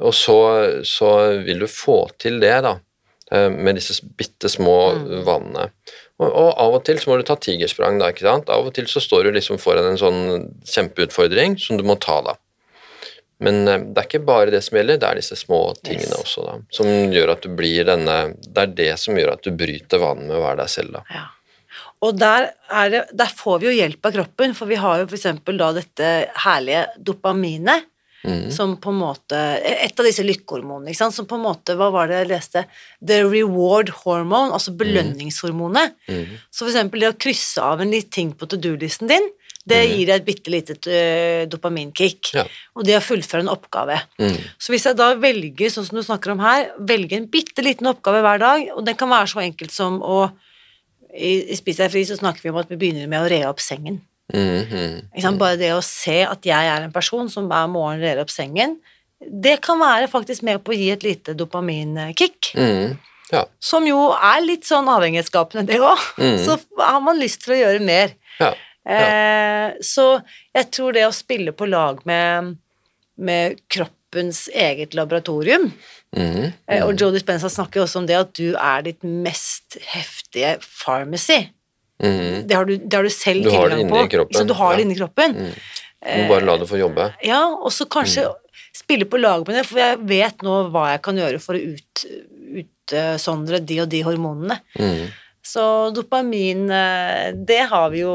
Og 0.05 0.13
så, 0.13 0.37
så 0.85 1.11
vil 1.47 1.63
du 1.65 1.67
få 1.73 2.03
til 2.21 2.37
det, 2.43 2.53
da, 2.67 2.75
med 3.33 3.75
disse 3.75 4.05
bitte 4.19 4.47
små 4.47 4.77
vannene. 5.27 5.71
Og, 6.21 6.29
og 6.31 6.51
av 6.63 6.77
og 6.79 6.85
til 6.87 7.01
så 7.03 7.11
må 7.11 7.19
du 7.19 7.27
ta 7.27 7.35
tigersprang, 7.43 7.99
da, 8.01 8.13
ikke 8.13 8.25
sant. 8.25 8.53
Av 8.53 8.69
og 8.69 8.75
til 8.77 8.87
så 8.89 9.03
står 9.03 9.27
du 9.27 9.37
liksom 9.37 9.59
foran 9.61 9.91
en 9.91 9.99
sånn 10.01 10.21
kjempeutfordring 10.65 11.59
som 11.61 11.81
du 11.81 11.85
må 11.87 11.99
ta, 12.01 12.21
da. 12.25 12.37
Men 13.45 13.67
eh, 13.69 13.83
det 13.93 14.01
er 14.01 14.09
ikke 14.09 14.25
bare 14.27 14.53
det 14.55 14.63
som 14.65 14.79
gjelder, 14.79 15.01
det 15.01 15.09
er 15.09 15.21
disse 15.21 15.39
små 15.39 15.61
tingene 15.83 16.15
Yes. 16.15 16.23
også, 16.23 16.45
da. 16.47 16.59
Som 16.73 16.93
gjør 17.13 17.35
at 17.35 17.45
du 17.45 17.51
blir 17.57 17.85
denne 17.89 18.19
Det 18.41 18.63
er 18.63 18.77
det 18.79 18.93
som 19.03 19.19
gjør 19.19 19.35
at 19.35 19.45
du 19.45 19.53
bryter 19.57 20.01
vanen 20.01 20.31
med 20.31 20.39
å 20.39 20.45
være 20.45 20.63
deg 20.63 20.73
selv, 20.73 21.01
da. 21.01 21.03
Ja. 21.13 21.27
Og 22.07 22.17
der, 22.21 22.51
er 22.71 22.91
det, 22.93 23.03
der 23.17 23.31
får 23.33 23.61
vi 23.61 23.69
jo 23.71 23.75
hjelp 23.77 24.09
av 24.09 24.17
kroppen, 24.19 24.55
for 24.57 24.69
vi 24.71 24.79
har 24.81 25.01
jo 25.01 25.09
eksempel 25.09 25.57
da 25.61 25.71
dette 25.77 26.11
herlige 26.45 26.87
dopaminet, 27.03 27.89
Mm. 28.27 28.51
som 28.51 28.73
på 28.83 28.91
en 28.91 28.99
måte 28.99 29.39
Et 29.63 30.01
av 30.01 30.07
disse 30.07 30.25
lykkehormonene, 30.25 30.91
ikke 30.91 30.99
sant, 31.05 31.15
som 31.15 31.29
på 31.31 31.37
en 31.39 31.45
måte 31.45 31.77
Hva 31.79 31.93
var 31.95 32.09
det 32.11 32.17
jeg 32.25 32.31
leste? 32.33 32.65
The 32.99 33.21
reward 33.23 33.93
hormone, 34.03 34.51
altså 34.51 34.75
belønningshormonet. 34.75 35.95
Mm. 36.11 36.37
Så 36.51 36.65
for 36.65 36.73
eksempel 36.73 37.05
det 37.05 37.13
å 37.13 37.19
krysse 37.23 37.63
av 37.63 37.81
en 37.85 37.93
litt 37.95 38.11
ting 38.11 38.33
på 38.35 38.49
to 38.51 38.59
do-listen 38.59 39.07
din, 39.11 39.29
det 39.67 39.79
Mm. 39.83 39.93
gir 39.97 40.07
deg 40.07 40.17
et 40.17 40.27
bitte 40.27 40.51
lite 40.51 40.75
øh, 40.87 41.47
dopaminkick. 41.51 42.33
Ja. 42.35 42.45
Og 42.77 42.85
det 42.87 42.97
å 42.99 43.03
fullføre 43.03 43.43
en 43.43 43.51
oppgave. 43.51 44.01
Mm. 44.19 44.37
Så 44.59 44.71
hvis 44.71 44.87
jeg 44.87 44.97
da 44.99 45.09
velger, 45.15 45.71
sånn 45.71 45.87
som 45.87 45.99
du 45.99 46.03
snakker 46.07 46.35
om 46.35 46.43
her, 46.43 46.71
velger 46.79 47.19
en 47.19 47.27
bitte 47.31 47.63
liten 47.63 47.87
oppgave 47.91 48.23
hver 48.23 48.39
dag, 48.43 48.69
og 48.77 48.85
den 48.87 48.95
kan 48.95 49.11
være 49.11 49.27
så 49.27 49.43
enkelt 49.43 49.75
som 49.75 50.01
å 50.03 50.31
I, 51.17 51.53
i 51.53 51.57
Spis 51.57 51.79
deg 51.81 51.91
fri 51.91 52.03
så 52.05 52.19
snakker 52.19 52.43
vi 52.43 52.51
om 52.51 52.59
at 52.61 52.69
vi 52.69 52.77
begynner 52.77 53.09
med 53.09 53.23
å 53.25 53.29
re 53.31 53.39
opp 53.49 53.63
sengen. 53.65 54.03
Mm. 54.35 55.01
Mm. 55.23 55.39
Bare 55.39 55.59
det 55.61 55.71
å 55.77 55.83
se 55.85 56.23
at 56.27 56.47
jeg 56.47 56.71
er 56.73 56.83
en 56.87 56.93
person 56.95 57.29
som 57.31 57.47
hver 57.51 57.69
morgen 57.71 58.01
rer 58.03 58.19
opp 58.23 58.33
sengen, 58.33 58.77
det 59.21 59.61
kan 59.65 59.79
være 59.81 60.11
faktisk 60.13 60.43
med 60.45 60.61
på 60.65 60.75
å 60.75 60.77
gi 60.77 60.91
et 60.93 61.05
lite 61.07 61.35
dopaminkick. 61.39 62.51
Mm. 62.59 62.97
Ja. 63.33 63.45
Som 63.63 63.87
jo 63.89 64.13
er 64.15 64.43
litt 64.45 64.67
sånn 64.69 64.87
avhengighetsskapende, 64.93 65.67
det 65.67 65.81
òg. 65.83 66.03
Mm. 66.19 66.37
Så 66.45 66.59
har 66.79 67.01
man 67.03 67.19
lyst 67.19 67.43
til 67.45 67.57
å 67.57 67.61
gjøre 67.63 67.83
mer. 67.87 68.13
Ja. 68.39 68.53
Eh, 68.87 69.79
så 69.83 70.21
jeg 70.55 70.71
tror 70.71 70.95
det 70.95 71.07
å 71.09 71.15
spille 71.15 71.55
på 71.57 71.67
lag 71.67 72.03
med, 72.07 72.53
med 73.19 73.59
kroppens 73.73 74.47
eget 74.55 74.95
laboratorium 74.95 75.73
Mm. 76.17 76.53
eh, 76.71 76.85
Og 76.87 76.95
Joe 76.97 77.11
Dispenza 77.13 77.49
snakker 77.51 77.83
også 77.83 77.99
om 77.99 78.07
det 78.07 78.15
at 78.17 78.31
du 78.39 78.55
er 78.55 78.85
ditt 78.87 79.03
mest 79.05 79.77
heftige 79.91 80.55
pharmacy. 80.63 81.49
Mm. 82.03 82.47
Det 82.49 82.57
har 82.57 82.69
du, 82.69 82.77
det 82.77 82.97
har 82.99 83.07
du 83.07 83.13
selv 83.13 83.47
Du 83.47 83.51
tilgang 83.51 83.89
på. 83.91 84.03
ikke? 84.05 84.47
Du 84.47 84.55
har 84.59 84.77
det 84.77 84.87
inni 84.87 84.99
kroppen. 84.99 85.37
Mm. 85.37 85.53
Du 86.07 86.17
må 86.23 86.27
bare 86.35 86.47
la 86.47 86.57
det 86.61 86.69
få 86.71 86.79
jobbe. 86.79 87.09
Ja, 87.27 87.43
og 87.57 87.73
så 87.75 87.87
kanskje 87.91 88.29
spille 88.77 89.09
på 89.09 89.19
lag 89.19 89.47
med 89.49 89.57
det, 89.59 89.65
for 89.67 89.81
jeg 89.81 90.01
vet 90.07 90.45
nå 90.45 90.59
hva 90.75 90.91
jeg 90.93 91.03
kan 91.07 91.19
gjøre 91.19 91.41
for 91.43 91.57
å 91.57 91.63
ut, 91.73 92.05
utsondre 92.63 93.61
de 93.65 93.81
og 93.83 93.89
de 93.93 94.03
hormonene. 94.07 94.61
Mm. 94.79 95.07
Så 95.47 95.65
dopamin, 95.95 96.67
eh, 96.71 97.33
det 97.33 97.63
har 97.71 97.91
vi 97.91 98.03
jo 98.03 98.15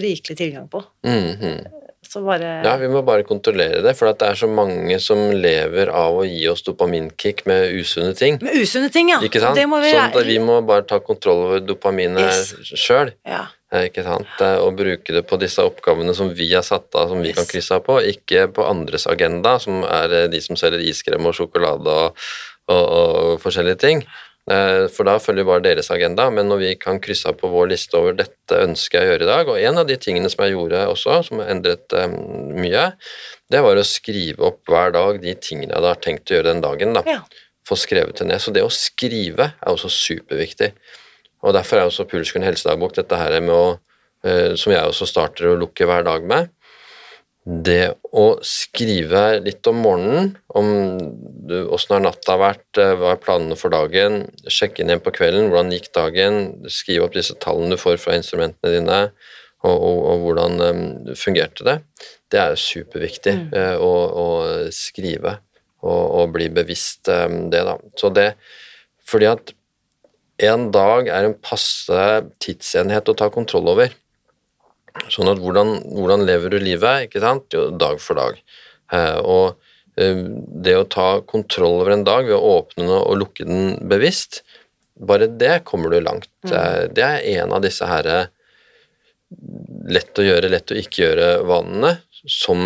rikelig 0.00 0.36
tilgang 0.38 0.68
på. 0.70 0.82
Mm. 1.06 1.28
Mm. 1.40 1.79
Så 2.10 2.24
bare 2.26 2.56
Ja, 2.66 2.72
vi 2.80 2.88
må 2.90 3.04
bare 3.06 3.22
kontrollere 3.22 3.82
det, 3.84 3.92
for 3.98 4.10
at 4.10 4.18
det 4.18 4.28
er 4.32 4.38
så 4.40 4.48
mange 4.50 4.96
som 5.02 5.20
lever 5.30 5.92
av 5.94 6.16
å 6.18 6.24
gi 6.26 6.40
oss 6.50 6.64
dopaminkick 6.66 7.44
med 7.46 7.70
usunne 7.78 8.16
ting. 8.18 8.40
Med 8.42 8.56
usunne 8.58 8.90
ting, 8.90 9.12
ja. 9.12 9.20
Ikke 9.22 9.38
sant? 9.42 9.54
Det 9.54 9.68
må 9.70 9.78
vi, 9.84 9.92
Sånn 9.94 10.10
at 10.10 10.26
vi 10.26 10.38
må 10.42 10.56
bare 10.66 10.82
ta 10.90 10.98
kontroll 11.06 11.44
over 11.46 11.60
dopaminet 11.62 12.18
Yes. 12.26 12.54
sjøl. 12.74 13.12
ja. 13.26 13.46
Ikke 13.70 14.02
sant? 14.02 14.26
Eh, 14.42 14.56
Og 14.58 14.74
bruke 14.74 15.12
det 15.14 15.22
på 15.30 15.38
disse 15.38 15.62
oppgavene 15.62 16.10
som 16.18 16.32
vi 16.34 16.48
har 16.52 16.64
satt 16.66 16.90
av, 16.98 17.12
som 17.12 17.22
vi 17.22 17.30
kan 17.32 17.46
krysse 17.46 17.76
av 17.78 17.84
på, 17.86 18.00
ikke 18.02 18.48
på 18.52 18.64
andres 18.66 19.06
agenda, 19.06 19.60
som 19.62 19.84
er 19.86 20.10
eh, 20.24 20.26
de 20.32 20.40
som 20.42 20.56
selger 20.58 20.82
iskrem 20.82 21.24
og 21.30 21.36
sjokolade 21.38 21.86
og, 21.86 22.16
og, 22.66 22.88
og 22.90 23.40
forskjellige 23.44 23.78
ting. 23.78 24.02
Eh, 24.50 24.86
For 24.90 25.06
da 25.06 25.18
følger 25.22 25.46
bare 25.46 25.62
deres 25.64 25.90
agenda, 25.94 26.26
men 26.34 26.48
når 26.50 26.62
vi 26.62 26.70
kan 26.80 26.98
krysse 27.02 27.30
av 27.30 27.36
på 27.38 27.50
vår 27.52 27.70
liste 27.70 27.98
over 27.98 28.16
dette 28.18 28.62
ønsker 28.64 28.98
jeg 28.98 29.06
å 29.06 29.12
gjøre 29.12 29.26
i 29.26 29.30
dag, 29.30 29.50
og 29.52 29.60
en 29.60 29.82
av 29.82 29.86
de 29.86 29.98
tingene 30.00 30.30
som 30.32 30.42
jeg 30.44 30.56
gjorde 30.56 30.80
også, 30.90 31.20
som 31.28 31.42
har 31.42 31.52
endret 31.54 31.94
eh, 31.94 32.08
mye, 32.56 32.86
det 33.50 33.62
var 33.66 33.78
å 33.78 33.86
skrive 33.86 34.48
opp 34.50 34.64
hver 34.70 34.94
dag 34.96 35.20
de 35.22 35.36
tingene 35.38 35.70
jeg 35.70 35.78
hadde 35.78 35.94
tenkt 36.06 36.32
å 36.32 36.38
gjøre 36.38 36.52
den 36.52 36.64
dagen. 36.64 36.96
da 36.98 37.04
ja. 37.06 37.20
få 37.66 37.78
skrevet 37.78 38.18
det 38.18 38.26
ned. 38.26 38.42
Så 38.42 38.54
det 38.54 38.64
å 38.66 38.72
skrive 38.74 39.52
er 39.54 39.70
også 39.70 39.90
superviktig. 39.92 40.72
Og 41.46 41.54
derfor 41.56 41.78
er 41.78 41.88
også 41.88 42.08
Pulskuren 42.10 42.44
helsedagbok 42.44 42.96
dette 42.98 43.16
her 43.16 43.38
med 43.40 43.54
å, 43.54 43.78
eh, 44.26 44.56
som 44.58 44.74
jeg 44.74 44.82
også 44.82 45.06
starter 45.08 45.52
å 45.52 45.58
lukke 45.60 45.86
hver 45.86 46.02
dag 46.04 46.26
med, 46.26 46.50
det 47.44 47.94
å 48.12 48.24
skrive 48.44 49.40
litt 49.40 49.64
om 49.70 49.78
morgenen, 49.80 50.34
om 50.52 50.66
åssen 51.72 51.94
har 51.96 52.02
natta 52.04 52.36
vært, 52.38 52.68
eh, 52.76 52.92
hva 53.00 53.14
er 53.14 53.22
planene 53.22 53.56
for 53.56 53.72
dagen, 53.72 54.26
sjekke 54.44 54.82
inn 54.82 54.92
igjen 54.92 55.02
på 55.02 55.14
kvelden, 55.16 55.48
hvordan 55.48 55.72
gikk 55.72 55.88
dagen, 55.96 56.40
skrive 56.68 57.06
opp 57.06 57.16
disse 57.16 57.34
tallene 57.40 57.74
du 57.74 57.80
får 57.80 57.96
fra 58.02 58.18
instrumentene 58.18 58.74
dine, 58.76 58.98
og, 59.64 59.72
og, 59.76 59.98
og 60.12 60.26
hvordan 60.26 60.60
eh, 60.66 61.14
fungerte 61.16 61.64
det, 61.64 61.78
det 62.30 62.42
er 62.42 62.60
superviktig 62.60 63.34
eh, 63.56 63.76
å, 63.80 63.94
å 64.12 64.28
skrive 64.74 65.38
og, 65.80 66.04
og 66.20 66.34
bli 66.36 66.50
bevisst 66.52 67.08
det, 67.08 67.64
da. 67.64 67.78
Så 67.96 68.12
det 68.12 68.34
Fordi 69.08 69.26
at 69.26 69.54
en 70.44 70.68
dag 70.72 71.08
er 71.08 71.26
en 71.26 71.34
passe 71.40 72.04
tidsenhet 72.40 73.08
å 73.08 73.16
ta 73.16 73.30
kontroll 73.32 73.72
over. 73.72 73.90
Sånn 75.10 75.30
at 75.30 75.38
hvordan, 75.42 75.76
hvordan 75.96 76.24
lever 76.26 76.52
du 76.54 76.58
livet? 76.62 77.06
ikke 77.08 77.22
sant? 77.22 77.46
Jo, 77.54 77.68
dag 77.78 78.00
for 78.02 78.18
dag. 78.18 78.38
Eh, 78.92 79.18
og 79.22 79.56
eh, 80.00 80.22
det 80.64 80.76
å 80.78 80.86
ta 80.90 81.08
kontroll 81.26 81.80
over 81.82 81.94
en 81.94 82.04
dag 82.06 82.26
ved 82.28 82.36
å 82.36 82.56
åpne 82.60 82.86
den 82.86 82.96
og 82.98 83.18
lukke 83.20 83.46
den 83.48 83.76
bevisst, 83.90 84.42
bare 85.00 85.30
det 85.30 85.62
kommer 85.68 85.90
du 85.94 86.00
langt. 86.04 86.28
Eh, 86.50 86.86
det 86.92 87.06
er 87.06 87.26
en 87.40 87.54
av 87.56 87.62
disse 87.64 87.86
her 87.88 88.10
lett 89.90 90.18
å 90.18 90.26
gjøre, 90.26 90.50
lett 90.50 90.72
å 90.74 90.78
ikke 90.78 91.04
gjøre 91.04 91.28
vanene, 91.48 91.96
som 92.26 92.60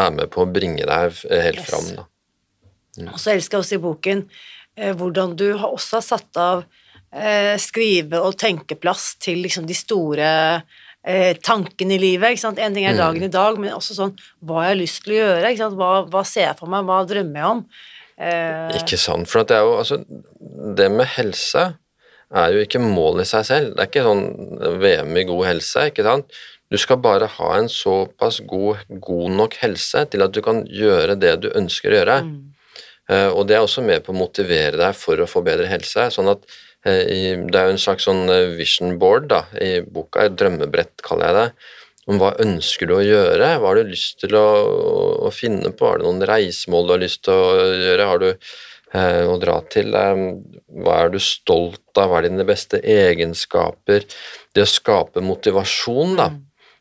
er 0.00 0.14
med 0.16 0.30
på 0.32 0.44
å 0.46 0.50
bringe 0.50 0.86
deg 0.88 1.20
eh, 1.28 1.42
helt 1.44 1.60
Yes. 1.60 1.68
fram. 1.68 1.90
Da. 1.98 2.06
Og 3.12 3.18
så 3.20 3.34
elsker 3.34 3.56
jeg 3.58 3.64
også 3.64 3.76
i 3.78 3.84
boken 3.84 4.24
hvordan 4.96 5.34
du 5.36 5.46
også 5.54 5.98
har 5.98 6.04
satt 6.04 6.38
av 6.40 6.62
skrive- 7.60 8.20
og 8.22 8.36
tenkeplass 8.38 9.16
til 9.20 9.40
liksom 9.44 9.66
de 9.68 9.74
store 9.76 10.28
eh, 11.04 11.34
tankene 11.42 11.94
i 11.96 11.98
livet. 12.02 12.34
Ikke 12.34 12.44
sant? 12.46 12.58
En 12.58 12.74
ting 12.74 12.84
er 12.84 12.92
Mm. 12.94 12.98
dagen 12.98 13.22
i 13.22 13.28
dag, 13.28 13.58
men 13.58 13.72
også 13.72 13.94
sånn 13.96 14.14
hva 14.44 14.64
jeg 14.66 14.76
har 14.76 14.80
lyst 14.82 15.04
til 15.04 15.12
å 15.14 15.20
gjøre. 15.20 15.50
Ikke 15.50 15.64
sant? 15.64 15.76
Hva, 15.80 15.90
hva 16.10 16.24
ser 16.26 16.46
jeg 16.48 16.58
for 16.58 16.66
meg, 16.68 16.84
hva 16.84 17.00
drømmer 17.08 17.40
jeg 17.40 17.44
om? 17.50 17.64
Eh, 18.20 18.78
Ikke 18.82 18.98
sant, 19.00 19.28
for 19.28 19.42
det 19.44 19.56
er 19.56 19.62
jo 19.64 19.78
altså 19.78 20.04
Det 20.76 20.90
med 20.92 21.06
helse 21.06 21.74
er 22.34 22.52
jo 22.52 22.60
ikke 22.60 22.78
mål 22.78 23.22
i 23.22 23.24
seg 23.24 23.44
selv. 23.48 23.74
Det 23.74 23.80
er 23.80 23.88
ikke 23.88 24.04
sånn 24.04 24.80
VM 24.80 25.16
i 25.16 25.24
god 25.24 25.46
helse, 25.46 25.86
ikke 25.90 26.04
sant. 26.04 26.26
Du 26.70 26.76
skal 26.78 27.00
bare 27.02 27.26
ha 27.26 27.48
en 27.56 27.66
såpass 27.66 28.40
god, 28.46 28.84
god 29.00 29.30
nok 29.34 29.54
helse 29.62 30.04
til 30.12 30.22
at 30.22 30.30
du 30.36 30.40
kan 30.42 30.60
gjøre 30.66 31.18
det 31.18 31.40
du 31.40 31.48
ønsker 31.50 31.90
å 31.90 31.98
gjøre. 32.04 32.22
mm. 32.28 32.46
Uh, 33.10 33.26
og 33.34 33.48
det 33.48 33.56
er 33.56 33.64
også 33.64 33.82
med 33.82 34.04
på 34.04 34.12
å 34.12 34.14
motivere 34.14 34.76
deg 34.78 34.94
for 34.94 35.18
å 35.18 35.26
få 35.26 35.42
bedre 35.42 35.66
helse. 35.66 35.98
sånn 36.14 36.30
at 36.30 36.44
Det 36.84 37.58
er 37.60 37.68
jo 37.68 37.74
en 37.74 37.82
slags 37.82 38.06
sånn 38.08 38.24
eh, 38.32 38.54
vision 38.56 38.96
board 39.00 39.28
da, 39.32 39.44
i 39.60 39.82
boka, 39.84 40.24
et 40.24 40.38
drømmebrett 40.40 41.04
kaller 41.04 41.28
jeg 41.28 41.36
det, 41.36 41.68
om 42.10 42.18
hva 42.20 42.32
ønsker 42.40 42.88
du 42.88 42.96
å 42.96 43.04
gjøre, 43.04 43.52
hva 43.60 43.70
har 43.70 43.80
du 43.80 43.92
lyst 43.92 44.22
til 44.22 44.34
å, 44.38 44.48
å 45.28 45.32
finne 45.34 45.74
på, 45.76 45.86
har 45.86 46.00
du 46.00 46.08
noen 46.08 46.24
reisemål 46.30 46.88
du 46.88 46.94
har 46.96 47.02
lyst 47.04 47.24
til 47.28 47.36
å 47.36 47.66
gjøre, 47.68 48.08
har 48.08 48.22
du 48.22 48.28
eh, 48.30 49.22
å 49.28 49.36
dra 49.42 49.58
til, 49.70 49.92
eh, 49.92 50.24
hva 50.80 51.00
er 51.04 51.12
du 51.12 51.20
stolt 51.20 52.00
av, 52.00 52.08
hva 52.08 52.22
er 52.22 52.30
dine 52.30 52.48
beste 52.48 52.80
egenskaper, 52.80 54.08
det 54.56 54.64
å 54.64 54.72
skape 54.72 55.22
motivasjon 55.24 56.16
da, 56.16 56.30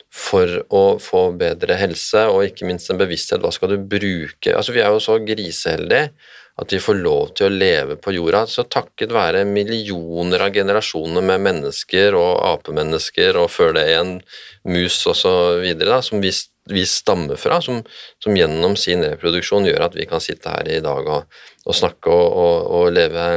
for 0.10 0.64
å 0.74 0.84
få 1.04 1.28
bedre 1.38 1.76
helse, 1.78 2.24
og 2.32 2.48
ikke 2.48 2.66
minst 2.66 2.90
en 2.90 2.98
bevissthet, 2.98 3.44
hva 3.44 3.52
skal 3.54 3.76
du 3.76 3.84
bruke? 3.84 4.56
Altså, 4.56 4.74
vi 4.74 4.82
er 4.82 4.96
jo 4.96 5.04
så 5.04 5.20
griseheldige 5.22 6.08
at 6.60 6.74
vi 6.74 6.80
får 6.84 6.98
lov 7.00 7.32
til 7.38 7.48
å 7.48 7.56
leve 7.56 7.96
på 8.02 8.12
jorda, 8.12 8.44
så 8.50 8.66
takket 8.68 9.14
være 9.16 9.46
millioner 9.48 10.44
av 10.44 10.54
generasjoner 10.56 11.24
med 11.24 11.44
mennesker 11.46 12.18
og 12.20 12.34
apemennesker, 12.50 13.40
og 13.40 13.52
før 13.54 13.78
det 13.78 13.86
en 13.96 14.16
mus 14.68 14.98
videre, 15.64 16.02
som 16.04 16.20
vi, 16.24 16.34
vi 16.70 16.84
stammer 16.90 17.40
fra, 17.40 17.62
som, 17.64 17.80
som 18.20 18.36
gjennom 18.36 18.76
sin 18.80 19.06
reproduksjon 19.08 19.70
gjør 19.70 19.88
at 19.88 19.96
vi 19.96 20.08
kan 20.10 20.24
sitte 20.24 20.52
her 20.52 20.68
i 20.68 20.82
dag 20.84 21.08
og, 21.08 21.40
og 21.66 21.80
snakke 21.80 22.12
og, 22.12 22.28
og, 22.44 22.70
og 22.80 22.94
leve 22.98 23.30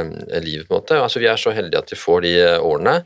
livet 0.43 0.67
på 0.67 0.75
en 0.75 0.81
måte. 0.81 0.99
Altså, 0.99 1.23
vi 1.23 1.31
er 1.31 1.39
så 1.39 1.55
heldige 1.55 1.79
at 1.79 1.95
vi 1.95 2.01
får 2.03 2.25
de 2.27 2.37
årene, 2.59 2.99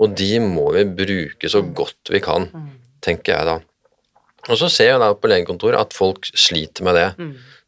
og 0.00 0.16
de 0.16 0.32
må 0.40 0.70
vi 0.72 0.88
bruke 1.04 1.52
så 1.52 1.60
godt 1.60 2.14
vi 2.14 2.22
kan 2.24 2.48
tenker 3.04 3.36
jeg 3.36 3.48
da. 3.48 3.58
Og 4.48 4.56
så 4.56 4.70
ser 4.72 4.94
jeg 4.94 5.00
da 5.02 5.10
på 5.12 5.28
legekontoret 5.28 5.80
at 5.80 5.96
folk 5.96 6.28
sliter 6.32 6.86
med 6.86 6.96
det. 6.96 7.08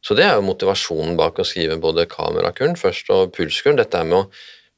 Så 0.03 0.17
det 0.19 0.27
er 0.27 0.35
jo 0.35 0.49
motivasjonen 0.49 1.15
bak 1.19 1.39
å 1.39 1.47
skrive 1.47 1.79
både 1.83 2.09
kamerakuren 2.11 2.75
først 2.79 3.11
og 3.15 3.31
pulskuren. 3.37 3.79
Dette 3.79 4.01
er 4.01 4.09
med 4.09 4.25
å 4.25 4.29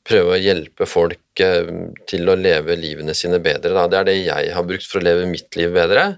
prøve 0.05 0.35
å 0.35 0.41
hjelpe 0.41 0.87
folk 0.89 1.41
eh, 1.41 1.71
til 2.11 2.29
å 2.29 2.37
leve 2.37 2.77
livene 2.77 3.17
sine 3.17 3.41
bedre. 3.43 3.73
Da. 3.73 3.87
Det 3.89 4.01
er 4.01 4.09
det 4.11 4.19
jeg 4.21 4.55
har 4.57 4.69
brukt 4.69 4.87
for 4.89 5.01
å 5.01 5.07
leve 5.07 5.29
mitt 5.31 5.57
liv 5.57 5.73
bedre. 5.75 6.11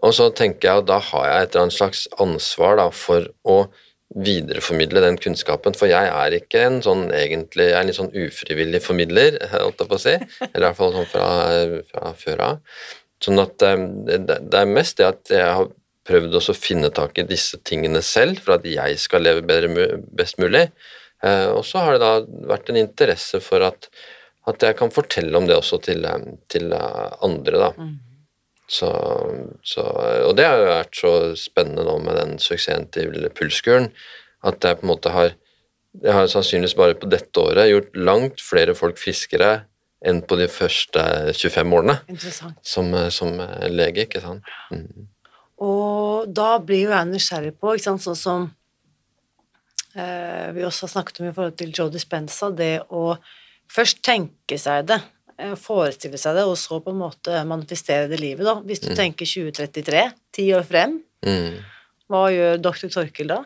Og 0.00 0.14
så 0.16 0.30
tenker 0.32 0.68
jeg 0.68 0.82
at 0.82 0.88
da 0.88 1.00
har 1.10 1.26
jeg 1.26 1.42
et 1.42 1.54
eller 1.54 1.66
annet 1.66 1.76
slags 1.76 2.04
ansvar 2.22 2.78
da, 2.80 2.86
for 2.94 3.26
å 3.44 3.58
videreformidle 4.10 5.02
den 5.04 5.18
kunnskapen, 5.22 5.76
for 5.78 5.86
jeg 5.86 6.08
er 6.10 6.34
ikke 6.34 6.64
en 6.66 6.80
sånn 6.82 7.04
egentlig, 7.14 7.68
jeg 7.68 7.76
er 7.76 7.84
en 7.84 7.90
litt 7.90 7.98
sånn 7.98 8.14
ufrivillig 8.24 8.80
formidler, 8.82 9.36
holdt 9.52 9.84
jeg 9.84 9.90
på 9.90 9.98
å 9.98 10.02
si, 10.02 10.16
eller 10.48 10.64
i 10.64 10.66
hvert 10.68 10.80
fall 10.80 10.96
sånn 10.96 11.10
fra, 11.10 11.28
fra 11.92 12.14
før 12.18 12.42
av. 12.46 12.80
Sånn 13.22 13.42
at 13.42 13.66
eh, 13.66 13.84
det, 14.08 14.40
det 14.40 14.62
er 14.62 14.72
mest 14.72 14.98
det 15.02 15.10
at 15.10 15.34
jeg 15.34 15.52
har 15.60 15.70
prøvd 16.10 16.38
å 16.40 16.58
finne 16.58 16.90
tak 16.94 17.22
i 17.22 17.28
disse 17.28 17.62
tingene 17.64 18.02
selv, 18.04 18.42
for 18.44 18.58
at 18.58 18.66
jeg 18.66 18.98
skal 19.00 19.22
leve 19.24 19.46
bedre, 19.46 19.90
best 20.18 20.42
mulig. 20.42 20.66
Eh, 21.22 21.48
og 21.54 21.62
så 21.68 21.84
har 21.84 21.96
det 21.96 22.02
da 22.02 22.14
vært 22.50 22.72
en 22.72 22.80
interesse 22.82 23.40
for 23.44 23.62
at 23.66 23.88
at 24.48 24.64
jeg 24.64 24.76
kan 24.78 24.92
fortelle 24.92 25.36
om 25.36 25.46
det 25.48 25.58
også 25.58 25.80
til, 25.84 26.04
eh, 26.08 26.30
til 26.48 26.72
eh, 26.72 27.10
andre, 27.26 27.58
da. 27.58 27.70
Mm. 27.76 27.98
Så, 28.70 28.88
så, 29.66 29.82
og 30.28 30.36
det 30.38 30.46
har 30.46 30.60
jo 30.60 30.66
vært 30.70 30.98
så 31.00 31.12
spennende 31.38 31.84
nå 31.88 31.96
med 32.04 32.14
den 32.20 32.36
suksessen 32.38 32.86
til 32.94 33.26
Pulskuren, 33.34 33.88
at 34.46 34.62
jeg 34.62 34.78
på 34.78 34.86
en 34.86 34.92
måte 34.94 35.14
har 35.14 35.36
Jeg 35.90 36.14
har 36.14 36.28
sannsynligvis 36.30 36.76
bare 36.78 36.94
på 36.94 37.08
dette 37.10 37.34
året 37.42 37.66
gjort 37.66 37.96
langt 37.98 38.42
flere 38.46 38.76
folk 38.78 38.94
fiskere 38.94 39.64
enn 40.06 40.20
på 40.22 40.36
de 40.38 40.46
første 40.46 41.02
25 41.34 41.72
årene 41.74 41.96
som, 42.62 42.94
som 43.10 43.32
lege, 43.66 44.04
ikke 44.04 44.22
sant. 44.22 44.46
Mm. 44.70 45.08
Og 45.60 46.30
da 46.32 46.54
blir 46.64 46.86
jo 46.86 46.94
jeg 46.94 47.08
nysgjerrig 47.10 47.52
på, 47.60 47.74
ikke 47.76 47.84
sant, 47.90 48.04
sånn 48.04 48.16
som 48.16 48.46
eh, 49.94 50.50
vi 50.56 50.64
også 50.66 50.86
har 50.86 50.94
snakket 50.94 51.20
om 51.20 51.28
i 51.28 51.34
forhold 51.36 51.56
til 51.60 51.72
Joe 51.76 51.92
Dispenza, 51.92 52.50
det 52.56 52.74
å 52.88 53.14
først 53.70 54.00
tenke 54.06 54.58
seg 54.60 54.88
det, 54.90 55.00
eh, 55.38 55.54
forestille 55.60 56.18
seg 56.20 56.38
det, 56.38 56.46
og 56.48 56.56
så 56.60 56.80
på 56.82 56.94
en 56.94 57.02
måte 57.02 57.42
manifestere 57.48 58.08
det 58.10 58.20
livet, 58.22 58.46
da. 58.48 58.56
Hvis 58.64 58.80
du 58.84 58.90
tenker 58.96 59.28
2033, 59.28 60.06
ti 60.32 60.50
år 60.56 60.64
frem, 60.66 61.00
Mm. 61.20 61.58
hva 62.08 62.30
gjør 62.32 62.60
doktor 62.64 62.88
Torkil 62.88 63.28
da? 63.28 63.42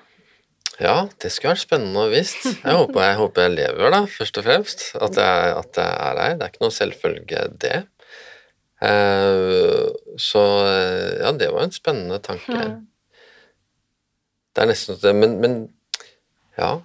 Ja, 0.79 1.09
det 1.19 1.31
skulle 1.33 1.55
vært 1.55 1.63
spennende 1.67 2.03
å 2.03 2.11
visst. 2.11 2.45
Jeg 2.45 2.75
håper 2.75 3.01
jeg, 3.03 3.17
håper 3.19 3.43
jeg 3.43 3.53
lever, 3.57 3.91
da, 3.91 4.01
først 4.07 4.39
og 4.39 4.45
fremst. 4.45 4.81
At 4.95 5.15
jeg, 5.19 5.53
at 5.59 5.79
jeg 5.79 5.87
er 5.87 6.21
her. 6.23 6.35
Det 6.39 6.43
er 6.47 6.51
ikke 6.53 6.63
noe 6.65 6.75
selvfølge, 6.75 7.43
det. 7.63 7.77
Eh, 8.83 9.87
så 10.21 10.43
eh, 10.67 11.13
ja, 11.23 11.33
det 11.39 11.51
var 11.55 11.63
en 11.67 11.75
spennende 11.75 12.19
tanke. 12.25 12.59
Mm. 12.59 12.83
Det 14.55 14.63
er 14.63 14.71
nesten 14.71 14.99
sånn 15.01 15.19
Men, 15.23 15.39
men 15.43 15.55
ja. 16.59 16.77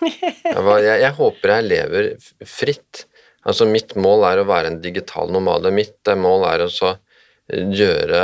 Jeg, 0.00 0.62
var- 0.64 0.84
jeg, 0.84 1.12
håper 1.16 1.54
jeg 1.56 1.68
lever 1.68 2.08
fritt. 2.48 3.06
Altså, 3.48 3.64
mitt 3.68 3.94
mål 3.96 4.26
er 4.28 4.42
å 4.42 4.48
være 4.48 4.72
en 4.74 4.80
digital 4.84 5.30
nomade. 5.32 5.72
Mitt 5.74 6.08
eh, 6.08 6.18
mål 6.18 6.46
er 6.52 6.66
å 6.68 6.94
gjøre 7.48 8.22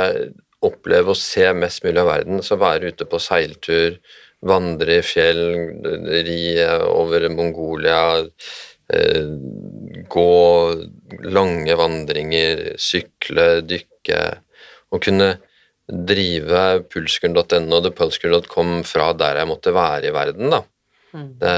Oppleve 0.65 1.11
og 1.13 1.17
se 1.19 1.45
mest 1.53 1.83
mulig 1.85 1.99
av 2.01 2.07
verden. 2.09 2.39
Så 2.41 2.55
være 2.57 2.89
ute 2.93 3.05
på 3.09 3.19
seiltur, 3.21 3.99
vandre 4.45 4.95
i 4.99 5.03
fjell, 5.05 5.41
ri 6.25 6.39
over 6.89 7.27
Mongolia, 7.33 7.99
eh, 8.93 9.27
gå 10.09 10.25
lange 11.23 11.75
vandringer, 11.79 12.71
sykle, 12.81 13.61
dykke, 13.67 14.21
og 14.93 15.03
kunne 15.05 15.35
drive 15.85 16.61
pulskuren.no 16.89 17.79
og 17.79 17.83
thepulskuren.com 17.85 18.79
fra 18.87 19.11
der 19.17 19.41
jeg 19.41 19.49
måtte 19.49 19.75
være 19.75 20.09
i 20.09 20.15
verden, 20.15 20.53
da. 20.53 20.63
Mm. 21.15 21.27
Det, 21.39 21.51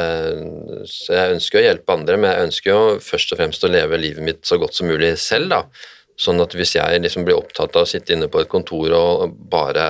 så 0.91 1.15
jeg 1.15 1.37
ønsker 1.37 1.59
å 1.59 1.65
hjelpe 1.65 1.95
andre, 1.95 2.17
men 2.19 2.33
jeg 2.33 2.49
ønsker 2.49 2.73
jo 2.73 2.81
først 3.01 3.33
og 3.33 3.39
fremst 3.39 3.63
å 3.65 3.71
leve 3.71 3.99
livet 4.01 4.25
mitt 4.25 4.43
så 4.45 4.59
godt 4.61 4.77
som 4.77 4.89
mulig 4.91 5.15
selv, 5.21 5.49
da. 5.53 5.63
Sånn 6.17 6.41
at 6.41 6.53
hvis 6.57 6.75
jeg 6.75 7.01
liksom 7.03 7.25
blir 7.27 7.37
opptatt 7.37 7.75
av 7.77 7.85
å 7.85 7.89
sitte 7.89 8.15
inne 8.15 8.29
på 8.29 8.41
et 8.41 8.49
kontor 8.49 8.89
og 8.97 9.35
bare 9.51 9.83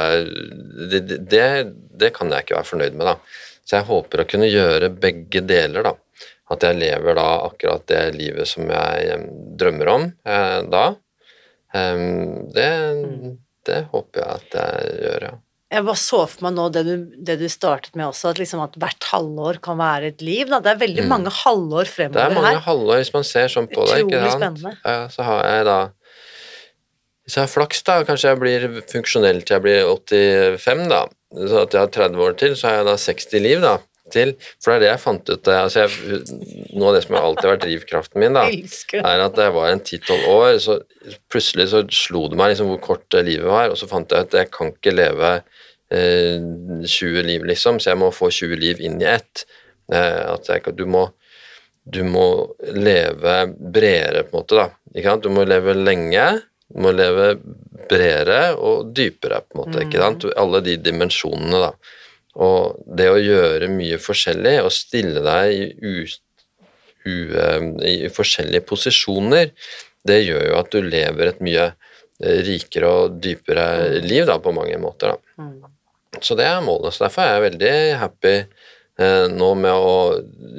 Det, 0.91 0.99
det, 1.23 1.45
det 1.95 2.09
kan 2.15 2.31
jeg 2.31 2.43
ikke 2.43 2.57
være 2.57 2.71
fornøyd 2.71 2.97
med, 2.99 3.07
da. 3.07 3.15
Så 3.67 3.79
jeg 3.79 3.87
håper 3.87 4.23
å 4.23 4.27
kunne 4.27 4.49
gjøre 4.51 4.91
begge 4.95 5.43
deler, 5.47 5.87
da. 5.87 5.95
At 6.49 6.63
jeg 6.63 6.77
lever 6.79 7.17
da 7.19 7.25
akkurat 7.49 7.83
det 7.91 8.03
livet 8.15 8.47
som 8.47 8.69
jeg 8.71 9.17
drømmer 9.59 9.89
om 9.91 10.05
eh, 10.25 10.61
da. 10.71 10.85
Um, 11.75 12.47
det, 12.55 12.69
det 13.67 13.81
håper 13.91 14.21
jeg 14.23 14.39
at 14.39 14.55
jeg 14.55 14.93
gjør, 15.03 15.25
ja. 15.27 15.33
Jeg 15.67 15.83
bare 15.83 15.99
så 15.99 16.21
for 16.31 16.45
meg 16.45 16.53
nå 16.55 16.69
det 16.71 16.81
du, 16.87 16.93
det 17.27 17.33
du 17.41 17.47
startet 17.51 17.97
med 17.99 18.05
også, 18.07 18.29
at, 18.31 18.37
liksom 18.39 18.61
at 18.63 18.77
hvert 18.79 19.03
halvår 19.11 19.57
kan 19.65 19.75
være 19.81 20.13
et 20.13 20.21
liv. 20.23 20.47
Da. 20.47 20.61
Det 20.63 20.71
er 20.71 20.79
veldig 20.85 21.03
Mm. 21.03 21.09
mange 21.11 21.33
halvår 21.41 21.89
fremover 21.91 22.21
her. 22.23 22.29
Det 22.31 22.37
er 22.37 22.41
mange 22.41 22.53
her. 22.55 22.63
halvår 22.69 23.01
hvis 23.01 23.11
man 23.17 23.25
ser 23.27 23.51
sånn 23.51 23.67
på 23.67 23.83
det. 23.89 23.97
ikke 24.05 24.15
Utrolig 24.15 24.31
spennende. 24.37 24.71
Ja, 24.85 24.95
så 25.11 25.25
har 25.27 25.43
jeg 25.51 25.65
da 25.67 25.77
Hvis 27.27 27.35
jeg 27.35 27.43
har 27.43 27.51
flaks, 27.51 27.83
da, 27.83 27.97
kanskje 28.07 28.29
jeg 28.31 28.39
blir 28.39 28.67
funksjonell 28.87 29.41
til 29.43 29.57
jeg 29.57 29.63
blir 29.65 29.89
85, 30.55 30.87
da. 30.87 31.01
Så 31.35 31.59
at 31.65 31.75
jeg 31.75 31.81
har 31.83 31.91
30 31.99 32.23
år 32.23 32.37
til, 32.39 32.55
så 32.55 32.69
har 32.69 32.77
jeg 32.79 32.85
da 32.87 32.95
60 33.03 33.41
liv 33.43 33.59
da, 33.67 33.73
til. 34.13 34.33
For 34.63 34.71
det 34.71 34.77
er 34.77 34.83
det 34.85 34.89
jeg 34.91 35.01
fant 35.03 35.29
ut. 35.33 35.47
eh, 35.51 35.59
Altså 35.63 35.83
jeg, 35.85 36.21
noe 36.77 36.89
av 36.91 36.97
det 36.97 37.03
som 37.05 37.17
har 37.17 37.27
alltid 37.27 37.49
vært 37.51 37.65
drivkraften 37.65 38.23
min, 38.23 38.37
da, 38.37 38.45
er 39.13 39.25
at 39.27 39.37
da 39.37 39.47
jeg 39.49 39.55
var 39.57 39.71
en 39.73 39.83
10-12 39.83 40.27
år, 40.33 40.49
så 40.63 40.79
plutselig 41.33 41.69
så 41.73 41.83
slo 41.93 42.25
det 42.31 42.39
meg 42.39 42.53
liksom 42.53 42.71
hvor 42.73 42.81
kort 42.91 43.19
livet 43.21 43.47
var, 43.49 43.69
og 43.73 43.79
så 43.79 43.89
fant 43.91 44.11
jeg 44.11 44.27
at 44.29 44.39
jeg 44.41 44.51
kan 44.55 44.73
ikke 44.73 44.95
leve 44.95 45.31
eh, 45.91 46.41
20 46.87 47.23
liv, 47.27 47.45
liksom, 47.51 47.79
så 47.79 47.93
jeg 47.93 48.01
må 48.01 48.11
få 48.15 48.31
20 48.33 48.59
liv 48.61 48.81
inn 48.83 48.99
i 49.03 49.09
ett. 49.17 49.45
Eh, 49.93 50.23
at 50.33 50.49
jeg, 50.51 50.75
du 50.77 50.85
må 50.89 51.09
du 51.87 52.01
må 52.03 52.51
leve 52.75 53.33
bredere, 53.55 54.25
på 54.27 54.35
en 54.35 54.41
måte, 54.41 54.57
da. 54.59 54.65
Ikke 54.91 55.07
sant? 55.07 55.23
Du 55.23 55.31
må 55.31 55.45
leve 55.47 55.71
lenge, 55.77 56.25
du 56.67 56.81
må 56.83 56.91
leve 56.91 57.29
bredere 57.87 58.41
og 58.59 58.89
dypere, 58.91 59.37
på 59.47 59.55
en 59.55 59.61
måte. 59.61 59.85
ikke 59.85 60.01
sant? 60.01 60.25
Alle 60.35 60.59
de 60.65 60.73
dimensjonene, 60.83 61.61
da. 61.63 61.69
Og 62.37 62.77
det 62.97 63.09
å 63.09 63.19
gjøre 63.19 63.69
mye 63.73 63.97
forskjellig 64.01 64.57
og 64.61 64.73
stille 64.75 65.23
deg 65.25 65.53
i, 65.55 65.65
u, 65.81 65.93
u, 67.07 67.15
eh, 67.33 67.65
i 67.89 68.11
forskjellige 68.13 68.65
posisjoner, 68.69 69.53
det 70.07 70.21
gjør 70.21 70.45
jo 70.51 70.59
at 70.59 70.69
du 70.73 70.85
lever 70.85 71.31
et 71.31 71.41
mye 71.43 71.65
eh, 71.71 72.39
rikere 72.45 72.91
og 72.93 73.17
dypere 73.23 73.97
liv, 74.05 74.27
da, 74.29 74.37
på 74.43 74.53
mange 74.55 74.77
måter, 74.81 75.15
da. 75.15 75.43
Mm. 75.43 75.73
Så 76.23 76.37
det 76.37 76.47
er 76.49 76.63
målet. 76.65 76.95
Så 76.95 77.05
derfor 77.05 77.25
er 77.25 77.33
jeg 77.33 77.45
veldig 77.47 77.73
happy 78.01 78.35
eh, 78.37 79.25
nå 79.33 79.49
med 79.59 79.73
å 79.73 79.97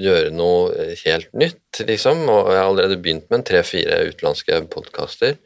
gjøre 0.02 0.34
noe 0.34 0.90
helt 1.04 1.30
nytt, 1.38 1.82
liksom. 1.86 2.26
Og 2.26 2.52
jeg 2.52 2.60
har 2.60 2.66
allerede 2.66 2.98
begynt 3.00 3.30
med 3.30 3.40
en 3.40 3.48
tre-fire 3.52 4.02
utenlandske 4.10 4.60
podkaster. 4.74 5.38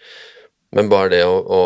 Men 0.73 0.89
bare 0.93 1.13
det 1.13 1.23
å, 1.29 1.37
å 1.37 1.63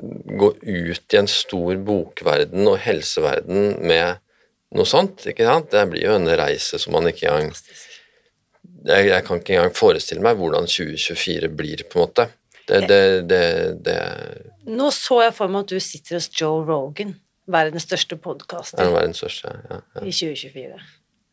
gå 0.00 0.50
ut 0.60 1.14
i 1.14 1.20
en 1.20 1.30
stor 1.30 1.76
bokverden 1.84 2.68
og 2.70 2.80
helseverden 2.82 3.78
med 3.84 4.20
noe 4.76 4.86
sånt, 4.86 5.24
ikke 5.26 5.46
sant, 5.46 5.70
det 5.72 5.86
blir 5.90 6.06
jo 6.06 6.18
en 6.18 6.30
reise 6.38 6.78
som 6.78 6.94
man 6.94 7.08
ikke 7.10 7.30
engang 7.30 7.54
jeg, 8.86 9.08
jeg 9.10 9.24
kan 9.26 9.40
ikke 9.40 9.56
engang 9.56 9.74
forestille 9.76 10.24
meg 10.24 10.38
hvordan 10.38 10.68
2024 10.70 11.50
blir, 11.56 11.82
på 11.90 11.98
en 11.98 12.06
måte. 12.06 12.26
Det, 12.70 12.84
det, 12.86 13.02
det, 13.26 13.42
det 13.82 13.96
Nå 14.70 14.92
så 14.94 15.24
jeg 15.24 15.34
for 15.34 15.50
meg 15.50 15.66
at 15.66 15.72
du 15.74 15.82
sitter 15.82 16.16
hos 16.20 16.30
Joe 16.30 16.62
Rogan, 16.68 17.16
verdens 17.50 17.88
største 17.88 18.14
er 18.14 18.22
podkaster, 18.22 18.86
ja. 18.86 19.02
Ja, 19.02 19.80
ja. 19.96 20.04
i 20.04 20.14
2024. 20.14 20.80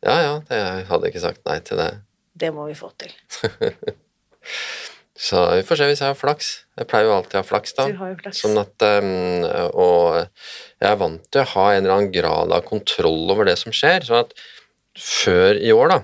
Ja, 0.02 0.16
ja, 0.22 0.34
det, 0.48 0.58
jeg 0.58 0.84
hadde 0.90 1.10
ikke 1.10 1.22
sagt 1.22 1.44
nei 1.46 1.58
til 1.66 1.80
det. 1.80 1.90
Det 2.38 2.50
må 2.54 2.66
vi 2.68 2.76
få 2.78 2.90
til. 2.98 3.14
Så 5.18 5.40
vi 5.50 5.64
får 5.66 5.80
se 5.80 5.86
hvis 5.88 6.00
jeg 6.02 6.12
har 6.12 6.18
flaks. 6.18 6.48
Jeg 6.78 6.86
pleier 6.90 7.08
jo 7.08 7.16
alltid 7.16 7.40
å 7.40 7.40
ha 7.40 7.46
flaks, 7.46 7.74
da. 7.74 7.88
Flaks. 7.98 8.42
Sånn 8.44 8.60
at 8.60 8.84
um, 8.86 9.46
Og 9.72 10.20
jeg 10.20 10.90
er 10.92 11.00
vant 11.00 11.24
til 11.26 11.42
å 11.42 11.50
ha 11.56 11.64
en 11.72 11.80
eller 11.82 11.94
annen 11.96 12.12
grad 12.14 12.54
av 12.54 12.62
kontroll 12.68 13.24
over 13.34 13.48
det 13.48 13.56
som 13.58 13.74
skjer. 13.74 14.06
Sånn 14.06 14.22
at 14.22 14.36
før 14.98 15.58
i 15.58 15.72
år, 15.74 15.90
da, 15.90 15.98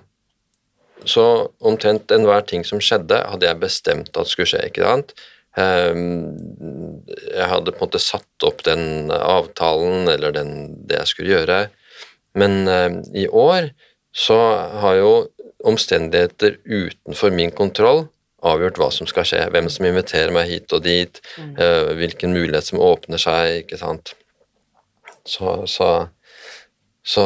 så 1.06 1.24
omtrent 1.62 2.10
enhver 2.14 2.42
ting 2.48 2.66
som 2.66 2.82
skjedde, 2.82 3.20
hadde 3.30 3.46
jeg 3.46 3.62
bestemt 3.62 4.18
at 4.18 4.30
skulle 4.30 4.50
skje, 4.50 4.64
ikke 4.70 4.82
sant. 4.86 5.14
Um, 5.54 6.34
jeg 7.06 7.46
hadde 7.52 7.70
på 7.70 7.78
en 7.78 7.86
måte 7.86 8.02
satt 8.02 8.46
opp 8.46 8.64
den 8.66 9.12
avtalen 9.14 10.10
eller 10.10 10.34
den, 10.34 10.54
det 10.88 10.98
jeg 11.04 11.12
skulle 11.12 11.36
gjøre. 11.36 11.60
Men 12.34 12.64
um, 12.66 12.98
i 13.14 13.28
år 13.30 13.70
så 14.14 14.40
har 14.82 14.98
jo 14.98 15.12
omstendigheter 15.64 16.58
utenfor 16.66 17.30
min 17.34 17.54
kontroll 17.54 18.08
avgjort 18.44 18.76
hva 18.80 18.90
som 18.92 19.08
skal 19.10 19.24
skje, 19.28 19.40
hvem 19.54 19.68
som 19.72 19.86
inviterer 19.88 20.32
meg 20.34 20.48
hit 20.50 20.72
og 20.76 20.82
dit, 20.84 21.20
Mm. 21.38 21.54
eh, 21.58 21.92
hvilken 21.98 22.32
mulighet 22.36 22.64
som 22.68 22.78
åpner 22.84 23.18
seg, 23.18 23.64
ikke 23.64 23.78
sant. 23.80 24.14
Så, 25.26 25.64
så, 25.70 26.08
så, 27.04 27.22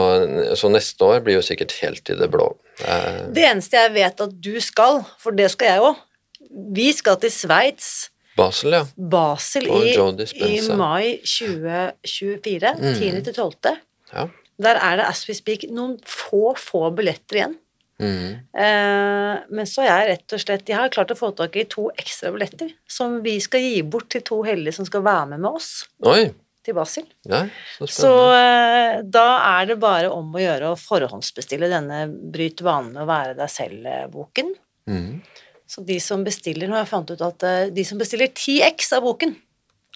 så 0.54 0.70
neste 0.70 1.04
år 1.04 1.20
blir 1.26 1.34
jo 1.40 1.42
sikkert 1.42 1.74
helt 1.82 2.10
i 2.10 2.14
det 2.18 2.28
blå. 2.30 2.52
Eh, 2.84 3.24
Det 3.34 3.44
eneste 3.48 3.76
jeg 3.80 3.94
vet 3.96 4.20
at 4.20 4.36
du 4.40 4.54
skal, 4.62 5.02
for 5.18 5.34
det 5.34 5.50
skal 5.50 5.66
jeg 5.72 5.80
òg 5.88 5.96
Vi 6.74 6.92
skal 6.96 7.16
til 7.20 7.30
Sveits, 7.34 8.10
Basel, 8.38 8.70
ja. 8.72 8.84
Basel, 8.96 9.66
i, 9.66 9.90
i 10.46 10.60
mai 10.78 11.18
2024. 11.26 12.70
Mm. 12.78 12.94
10.-12. 12.94 13.76
ja. 14.14 14.28
Der 14.62 14.74
er 14.82 14.96
det 14.98 15.04
as 15.06 15.20
we 15.28 15.34
speak 15.34 15.64
noen 15.70 15.98
få, 16.06 16.54
få 16.58 16.88
billetter 16.94 17.36
igjen. 17.38 17.52
Mm. 17.98 18.34
Eh, 18.54 19.36
men 19.50 19.66
så 19.66 19.82
er 19.82 19.88
jeg 19.88 20.10
rett 20.12 20.34
og 20.36 20.42
slett 20.44 20.68
Jeg 20.70 20.78
har 20.78 20.92
klart 20.94 21.10
å 21.10 21.16
få 21.18 21.32
tak 21.34 21.56
i 21.58 21.64
to 21.66 21.88
ekstra 21.98 22.30
billetter 22.30 22.70
som 22.86 23.16
vi 23.24 23.40
skal 23.42 23.64
gi 23.64 23.80
bort 23.82 24.06
til 24.14 24.22
to 24.22 24.38
heldige 24.46 24.76
som 24.76 24.86
skal 24.86 25.02
være 25.02 25.32
med 25.32 25.42
med 25.42 25.58
oss 25.58 25.72
Oi! 26.06 26.28
til 26.62 26.76
Basil. 26.76 27.08
Ja, 27.26 27.46
så 27.80 27.88
Så 27.90 28.12
eh, 28.36 29.00
da 29.02 29.26
er 29.58 29.70
det 29.70 29.78
bare 29.82 30.12
om 30.14 30.30
å 30.34 30.42
gjøre 30.42 30.72
å 30.72 30.78
forhåndsbestille 30.78 31.70
denne 31.72 32.04
Bryt 32.08 32.62
vanen 32.62 32.92
med 32.94 33.06
å 33.06 33.08
være 33.08 33.34
deg 33.38 33.52
selv-boken. 33.52 34.54
Mm. 34.90 35.20
Så 35.68 35.84
de 35.84 35.98
som 36.00 36.22
bestiller 36.24 36.68
Nå 36.68 36.76
har 36.78 36.86
jeg 36.86 36.92
fant 36.92 37.10
ut 37.12 37.24
at 37.24 37.46
eh, 37.48 37.72
de 37.74 37.84
som 37.88 38.00
bestiller 38.00 38.30
10X 38.30 38.94
av 38.98 39.06
boken, 39.08 39.34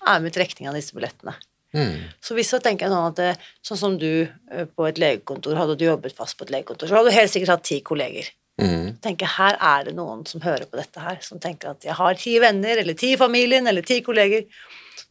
er 0.03 0.23
med 0.23 0.33
i 0.33 0.35
trekning 0.35 0.71
av 0.71 0.79
disse 0.79 0.97
billettene. 0.97 1.37
Mm. 1.73 2.05
Så 2.21 2.37
hvis 2.37 2.53
jeg 2.53 2.65
tenker 2.65 2.93
sånn 2.93 3.09
at 3.09 3.19
det, 3.19 3.33
sånn 3.65 3.81
som 3.81 3.99
du 4.01 4.27
eh, 4.27 4.67
på 4.69 4.87
et 4.89 5.01
legekontor, 5.01 5.57
hadde 5.57 5.79
du 5.81 5.87
jobbet 5.87 6.17
fast 6.17 6.37
på 6.39 6.47
et 6.47 6.53
legekontor, 6.55 6.91
så 6.91 6.99
hadde 6.99 7.13
du 7.13 7.17
helt 7.17 7.33
sikkert 7.33 7.57
hatt 7.57 7.69
ti 7.69 7.81
kolleger. 7.85 8.31
Mm. 8.61 8.99
tenker 9.01 9.31
her 9.33 9.57
er 9.65 9.87
det 9.87 9.95
noen 9.97 10.27
som 10.29 10.43
hører 10.45 10.69
på 10.69 10.77
dette 10.77 11.01
her, 11.01 11.17
som 11.25 11.41
tenker 11.41 11.73
at 11.73 11.87
jeg 11.87 11.97
har 11.97 12.19
ti 12.21 12.35
venner, 12.39 12.83
eller 12.83 12.95
ti 13.01 13.15
i 13.15 13.19
familien, 13.19 13.67
eller 13.67 13.83
ti 13.83 14.03
kolleger, 14.05 14.45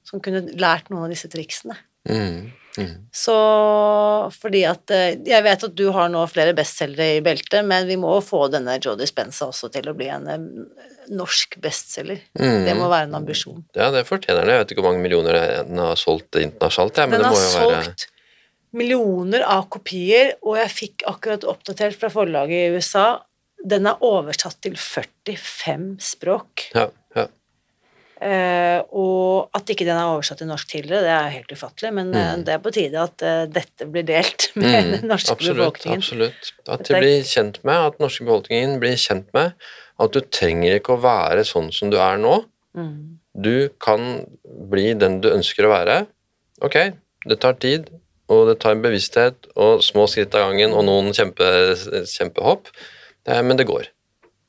som 0.07 0.21
kunne 0.23 0.43
lært 0.61 0.91
noen 0.91 1.07
av 1.07 1.11
disse 1.11 1.27
triksene. 1.31 1.75
Mm. 2.09 2.51
Mm. 2.77 2.93
Så 3.11 3.33
fordi 4.31 4.61
at 4.63 4.91
eh, 4.95 5.17
Jeg 5.27 5.43
vet 5.43 5.63
at 5.67 5.73
du 5.75 5.89
har 5.91 6.07
nå 6.07 6.21
flere 6.31 6.53
bestselgere 6.55 7.17
i 7.17 7.23
beltet, 7.25 7.65
men 7.67 7.83
vi 7.89 7.97
må 7.99 8.13
få 8.23 8.45
denne 8.53 8.77
Joe 8.79 8.95
Dispenza 8.99 9.49
også 9.51 9.67
til 9.73 9.89
å 9.91 9.95
bli 9.97 10.07
en 10.11 10.29
eh, 10.31 10.45
norsk 11.11 11.59
bestselger. 11.61 12.23
Mm. 12.39 12.63
Det 12.69 12.77
må 12.79 12.87
være 12.87 13.09
en 13.09 13.19
ambisjon. 13.19 13.65
Ja, 13.75 13.89
det 13.91 14.05
fortjener 14.07 14.45
den. 14.45 14.55
Jeg 14.55 14.63
vet 14.63 14.73
ikke 14.73 14.85
hvor 14.85 14.93
mange 14.93 15.03
millioner 15.03 15.41
den 15.67 15.83
har 15.83 15.99
solgt 15.99 16.39
internasjonalt, 16.39 17.03
ja, 17.03 17.09
men 17.09 17.19
Den 17.19 17.27
det 17.27 17.31
har 17.31 17.35
må 17.35 17.43
jo 17.43 17.53
være 17.59 17.85
solgt 17.85 18.07
millioner 18.71 19.43
av 19.47 19.67
kopier, 19.71 20.35
og 20.45 20.57
jeg 20.61 20.71
fikk 20.71 21.05
akkurat 21.09 21.45
oppdatert 21.47 21.97
fra 21.99 22.11
forlaget 22.13 22.55
i 22.55 22.77
USA. 22.77 23.05
Den 23.61 23.89
er 23.89 23.99
oversatt 24.05 24.61
til 24.63 24.77
45 24.79 25.97
språk. 26.01 26.69
Ja, 26.73 26.87
Eh, 28.21 28.79
og 28.93 29.49
at 29.57 29.71
ikke 29.73 29.85
den 29.87 29.97
er 29.97 30.11
oversatt 30.11 30.37
til 30.43 30.49
norsk 30.51 30.67
tidligere, 30.69 31.01
det 31.01 31.13
er 31.15 31.31
helt 31.39 31.53
ufattelig, 31.55 31.89
men 31.97 32.11
eh, 32.13 32.27
Mm. 32.35 32.43
det 32.45 32.53
er 32.53 32.59
på 32.61 32.71
tide 32.75 32.99
at 33.01 33.23
uh, 33.25 33.45
dette 33.49 33.87
blir 33.89 34.03
delt 34.05 34.49
med 34.55 34.67
Mm, 34.85 34.91
den 35.01 35.07
norske 35.09 35.31
absolutt, 35.33 35.57
befolkningen. 35.57 36.03
absolutt. 36.03 36.51
At 36.69 36.83
de 36.85 36.99
blir 36.99 37.23
kjent 37.25 37.57
med, 37.65 37.75
at 37.87 37.97
den 37.97 38.05
norske 38.05 38.27
befolkningen 38.27 38.75
blir 38.83 38.93
kjent 39.01 39.33
med 39.33 39.53
at 40.01 40.13
du 40.13 40.19
trenger 40.21 40.77
ikke 40.77 40.93
å 40.93 41.01
være 41.01 41.41
sånn 41.49 41.71
som 41.73 41.89
du 41.89 41.97
er 41.97 42.17
nå. 42.21 42.35
Mm. 42.77 43.17
Du 43.41 43.69
kan 43.81 44.25
bli 44.69 44.93
den 44.93 45.19
du 45.21 45.29
ønsker 45.33 45.65
å 45.65 45.73
være. 45.73 45.97
Ok, 46.61 46.77
det 47.25 47.39
tar 47.41 47.53
tid, 47.61 47.89
og 48.29 48.47
det 48.49 48.59
tar 48.61 48.75
bevissthet, 48.81 49.49
og 49.57 49.81
små 49.85 50.05
skritt 50.09 50.33
av 50.37 50.49
gangen, 50.51 50.73
og 50.77 50.85
noen 50.85 51.09
kjempe, 51.13 51.49
kjempehopp, 52.05 52.69
Eh, 53.29 53.37
men 53.45 53.53
det 53.55 53.67
går. 53.69 53.85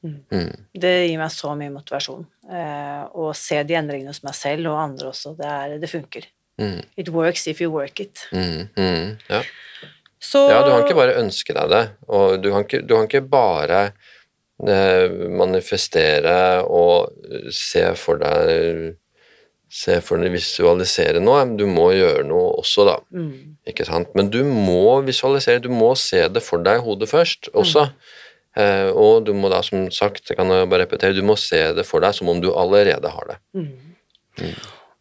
Mm. 0.02 0.18
Mm. 0.34 0.52
Det 0.82 0.92
gir 1.06 1.18
meg 1.20 1.30
så 1.30 1.52
mye 1.58 1.72
motivasjon. 1.74 2.24
Eh, 2.50 3.02
å 3.14 3.28
se 3.38 3.60
de 3.66 3.76
endringene 3.78 4.10
hos 4.10 4.22
meg 4.26 4.34
selv 4.34 4.72
og 4.72 4.80
andre 4.82 5.10
også. 5.12 5.34
Det, 5.38 5.50
er, 5.50 5.76
det 5.82 5.90
funker. 5.90 6.26
Mm. 6.60 6.80
It 6.98 7.10
works 7.14 7.46
if 7.50 7.60
you 7.62 7.70
work 7.72 8.00
it. 8.02 8.24
Mm. 8.32 8.68
Mm. 8.76 9.12
Ja. 9.30 9.42
Så 10.22 10.46
Ja, 10.50 10.62
du 10.62 10.70
kan 10.70 10.84
ikke 10.84 10.98
bare 10.98 11.18
ønske 11.18 11.54
deg 11.56 11.70
det, 11.72 11.84
og 12.06 12.36
du 12.42 12.50
kan 12.52 12.66
ikke, 12.66 12.82
du 12.86 12.92
kan 12.94 13.08
ikke 13.08 13.24
bare 13.26 13.80
eh, 14.62 15.14
manifestere 15.34 16.62
og 16.66 17.10
se 17.50 17.86
for 17.98 18.22
deg 18.22 18.98
Se 19.72 19.94
for 20.04 20.20
deg 20.20 20.34
visualisere 20.34 21.16
noe, 21.24 21.46
du 21.56 21.62
må 21.64 21.86
gjøre 21.96 22.26
noe 22.28 22.50
også, 22.60 22.84
da. 22.84 22.98
mm. 23.08 23.54
Ikke 23.72 23.86
sant? 23.88 24.10
Men 24.12 24.28
du 24.28 24.42
må 24.44 24.98
visualisere, 25.06 25.62
du 25.64 25.70
må 25.72 25.94
se 25.96 26.26
det 26.28 26.42
for 26.44 26.60
deg 26.60 26.82
i 26.82 26.84
hodet 26.84 27.08
først 27.08 27.48
også. 27.56 27.86
Eh, 27.86 28.18
og 28.92 29.24
du 29.24 29.32
må 29.36 29.48
da, 29.52 29.62
som 29.64 29.86
sagt, 29.94 30.28
kan 30.36 30.50
jeg 30.52 30.68
bare 30.68 30.84
repetere, 30.84 31.16
du 31.16 31.24
må 31.24 31.38
se 31.40 31.62
det 31.76 31.86
for 31.88 32.04
deg 32.04 32.14
som 32.14 32.28
om 32.28 32.40
du 32.42 32.50
allerede 32.52 33.08
har 33.14 33.30
det. 33.30 33.38
Mm. 33.56 34.52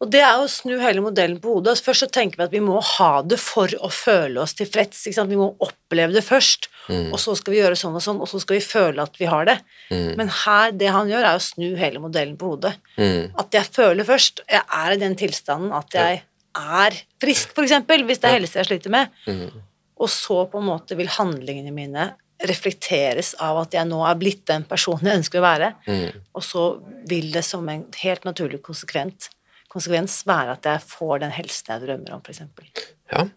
Og 0.02 0.10
det 0.10 0.24
er 0.26 0.40
å 0.42 0.48
snu 0.50 0.80
hele 0.82 1.04
modellen 1.06 1.38
på 1.42 1.52
hodet. 1.54 1.76
Altså, 1.76 1.86
først 1.92 2.04
så 2.08 2.10
tenker 2.10 2.40
vi 2.40 2.46
at 2.48 2.54
vi 2.56 2.62
må 2.66 2.80
ha 2.82 3.10
det 3.22 3.38
for 3.38 3.70
å 3.86 3.90
føle 3.94 4.42
oss 4.42 4.56
tilfreds. 4.58 5.04
Vi 5.06 5.38
må 5.38 5.52
oppleve 5.62 6.16
det 6.16 6.24
først, 6.26 6.70
Mm. 6.90 7.12
og 7.14 7.20
så 7.22 7.36
skal 7.38 7.54
vi 7.54 7.60
gjøre 7.60 7.78
sånn 7.78 7.94
og 7.94 8.02
sånn, 8.02 8.20
og 8.20 8.28
så 8.28 8.40
skal 8.42 8.58
vi 8.58 8.64
føle 8.66 9.04
at 9.04 9.14
vi 9.20 9.28
har 9.30 9.46
det. 9.46 9.60
Mm. 9.92 10.16
Men 10.18 10.32
her, 10.34 10.72
det 10.72 10.90
han 10.90 11.08
gjør, 11.08 11.28
er 11.30 11.38
å 11.38 11.44
snu 11.46 11.76
hele 11.78 12.02
modellen 12.02 12.34
på 12.42 12.50
hodet. 12.56 12.74
Mm. 12.98 13.30
At 13.38 13.52
jeg 13.54 13.70
føler 13.70 14.04
først. 14.04 14.42
Jeg 14.50 14.64
er 14.66 14.92
i 14.92 14.98
den 14.98 15.16
tilstanden 15.16 15.72
at 15.78 15.94
jeg 15.94 16.24
er 16.58 16.98
frisk, 17.22 17.54
eksempel, 17.62 18.04
hvis 18.10 18.20
det 18.20 18.32
er 18.32 18.40
helse 18.40 18.58
jeg 18.58 18.72
sliter 18.72 18.90
med. 18.90 19.14
Mm. 19.28 19.62
Og 20.02 20.10
så 20.10 20.50
på 20.50 20.58
en 20.58 20.66
måte 20.72 20.98
vil 20.98 21.14
handlingene 21.14 21.72
mine 21.72 22.10
reflekteres 22.50 23.34
av 23.44 23.60
at 23.64 23.76
jeg 23.78 23.88
nå 23.90 24.00
er 24.08 24.18
blitt 24.20 24.46
den 24.50 24.64
personen 24.70 25.10
jeg 25.12 25.22
ønsker 25.22 25.42
å 25.42 25.46
være. 25.46 25.70
Mm. 25.88 26.24
Og 26.38 26.46
så 26.46 26.64
vil 27.10 27.30
det 27.34 27.44
som 27.48 27.68
en 27.70 27.84
helt 28.02 28.26
naturlig 28.28 28.62
konsekvent, 28.66 29.30
konsekvens 29.72 30.22
være 30.28 30.58
at 30.58 30.68
jeg 30.68 30.84
får 30.90 31.22
den 31.26 31.36
helsen 31.36 31.74
jeg 31.76 31.84
drømmer 31.86 32.16
om, 32.18 32.24
f.eks. 32.26 32.42
Ja, 33.14 33.28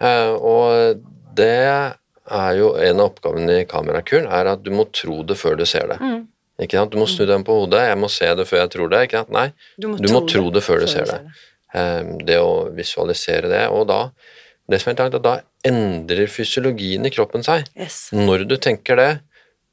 eh, 0.00 0.30
og 0.38 1.02
det 1.36 1.50
er 1.64 2.52
jo 2.56 2.70
en 2.80 3.02
av 3.02 3.10
oppgavene 3.10 3.58
i 3.62 3.66
kamerakuren, 3.68 4.30
er 4.32 4.52
at 4.54 4.62
du 4.64 4.70
må 4.72 4.86
tro 4.94 5.22
det 5.26 5.36
før 5.40 5.58
du 5.60 5.66
ser 5.68 5.90
det. 5.92 5.98
Mm. 6.00 6.22
Ikke 6.64 6.78
sant? 6.78 6.94
Du 6.94 7.00
må 7.02 7.08
snu 7.10 7.24
den 7.26 7.42
på 7.44 7.56
hodet. 7.58 7.82
Jeg 7.88 7.98
må 7.98 8.06
se 8.12 8.28
det 8.38 8.46
før 8.46 8.60
jeg 8.62 8.70
tror 8.76 8.90
det. 8.92 9.00
Ikke 9.08 9.24
sant? 9.24 9.34
Nei, 9.34 9.48
Du 9.76 9.88
må, 9.90 9.98
du 9.98 10.06
må 10.14 10.20
tro 10.30 10.46
det 10.54 10.62
før 10.62 10.84
du 10.84 10.86
ser 10.86 11.08
det. 11.10 11.18
det. 11.26 11.32
Eh, 11.74 12.12
Det 12.30 12.36
å 12.38 12.52
visualisere 12.76 13.50
det, 13.50 13.64
og 13.74 13.88
da 13.90 13.98
det 14.70 14.80
som 14.80 14.92
er 14.92 15.02
er 15.02 15.16
at 15.18 15.24
da 15.24 15.34
endrer 15.66 16.30
fysiologien 16.30 17.04
i 17.04 17.12
kroppen 17.12 17.44
seg. 17.44 17.66
Yes. 17.76 18.08
Når 18.16 18.46
du 18.48 18.56
tenker 18.56 18.96
det, 19.00 19.10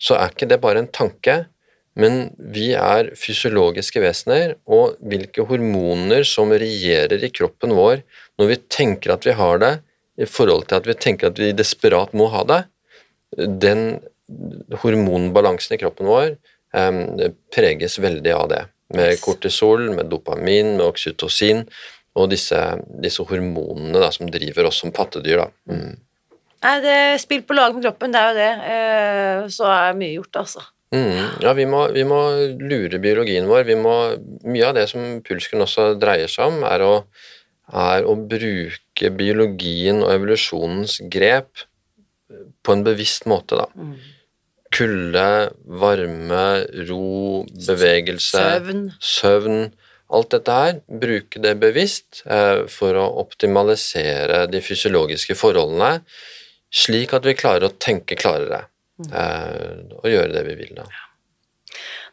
så 0.02 0.18
er 0.18 0.34
ikke 0.34 0.50
det 0.50 0.60
bare 0.64 0.82
en 0.84 0.92
tanke, 0.92 1.46
men 2.00 2.32
vi 2.40 2.72
er 2.78 3.12
fysiologiske 3.20 4.02
vesener, 4.04 4.56
og 4.66 4.98
hvilke 5.00 5.46
hormoner 5.48 6.24
som 6.28 6.52
regjerer 6.52 7.24
i 7.24 7.32
kroppen 7.32 7.76
vår 7.76 8.04
når 8.40 8.52
vi 8.54 8.60
tenker 8.72 9.14
at 9.16 9.28
vi 9.28 9.36
har 9.38 9.62
det, 9.62 9.74
i 10.20 10.28
forhold 10.28 10.68
til 10.70 10.82
at 10.82 10.88
vi 10.88 10.98
tenker 11.00 11.32
at 11.32 11.40
vi 11.40 11.52
desperat 11.56 12.12
må 12.18 12.28
ha 12.34 12.44
det, 12.48 12.62
den 13.38 14.02
hormonbalansen 14.82 15.76
i 15.76 15.80
kroppen 15.82 16.10
vår 16.10 16.34
eh, 16.76 17.32
preges 17.54 17.98
veldig 18.02 18.34
av 18.36 18.50
det. 18.52 18.62
Med 18.92 19.22
kortisol, 19.24 19.88
med 19.96 20.10
dopamin, 20.12 20.76
med 20.76 20.84
oksytocin, 20.84 21.64
og 22.18 22.30
disse, 22.34 22.60
disse 23.04 23.24
hormonene 23.28 24.02
da, 24.04 24.10
som 24.12 24.30
driver 24.32 24.68
oss 24.68 24.82
som 24.84 24.92
pattedyr. 24.96 25.46
Da. 25.46 25.48
Mm. 25.72 25.96
Nei, 26.62 26.76
det 26.84 26.98
spill 27.24 27.42
på 27.48 27.56
lag 27.58 27.74
med 27.74 27.86
kroppen, 27.88 28.12
det 28.14 28.20
er 28.22 28.30
jo 28.30 28.38
det. 28.38 28.52
Eh, 28.74 29.50
Så 29.50 29.66
er 29.72 29.96
mye 29.98 30.14
gjort, 30.18 30.42
altså. 30.44 30.66
Mm, 30.92 31.40
ja, 31.40 31.54
vi 31.56 31.66
må, 31.72 31.86
vi 31.96 32.04
må 32.04 32.20
lure 32.60 33.00
biologien 33.00 33.48
vår. 33.48 33.64
Vi 33.70 33.78
må, 33.80 33.94
mye 34.44 34.68
av 34.68 34.76
det 34.76 34.90
som 34.92 35.22
pulskuren 35.24 35.64
også 35.64 35.94
dreier 36.02 36.28
seg 36.30 36.52
om, 36.52 36.66
er 36.68 36.84
å, 36.84 36.94
er 37.72 38.04
å 38.04 38.18
bruke 38.20 39.12
biologien 39.16 40.04
og 40.04 40.12
evolusjonens 40.18 40.98
grep 41.14 41.64
på 42.62 42.76
en 42.76 42.84
bevisst 42.84 43.24
måte. 43.32 43.56
Da. 43.62 43.70
Mm. 43.80 43.96
Kulde, 44.72 45.26
varme, 45.82 46.44
ro, 46.88 47.46
bevegelse, 47.56 48.44
Søvn. 48.44 48.84
søvn 49.00 49.64
Alt 50.12 50.34
dette 50.34 50.56
her, 50.56 50.80
bruke 51.02 51.40
det 51.44 51.54
bevisst 51.62 52.24
eh, 52.26 52.66
for 52.72 52.98
å 53.00 53.06
optimalisere 53.22 54.44
de 54.52 54.60
fysiologiske 54.64 55.38
forholdene, 55.40 56.02
slik 56.72 57.16
at 57.16 57.28
vi 57.28 57.38
klarer 57.38 57.70
å 57.70 57.78
tenke 57.80 58.18
klarere 58.20 58.66
eh, 59.08 59.88
og 60.02 60.10
gjøre 60.12 60.34
det 60.36 60.44
vi 60.50 60.58
vil. 60.64 60.76
da. 60.82 60.90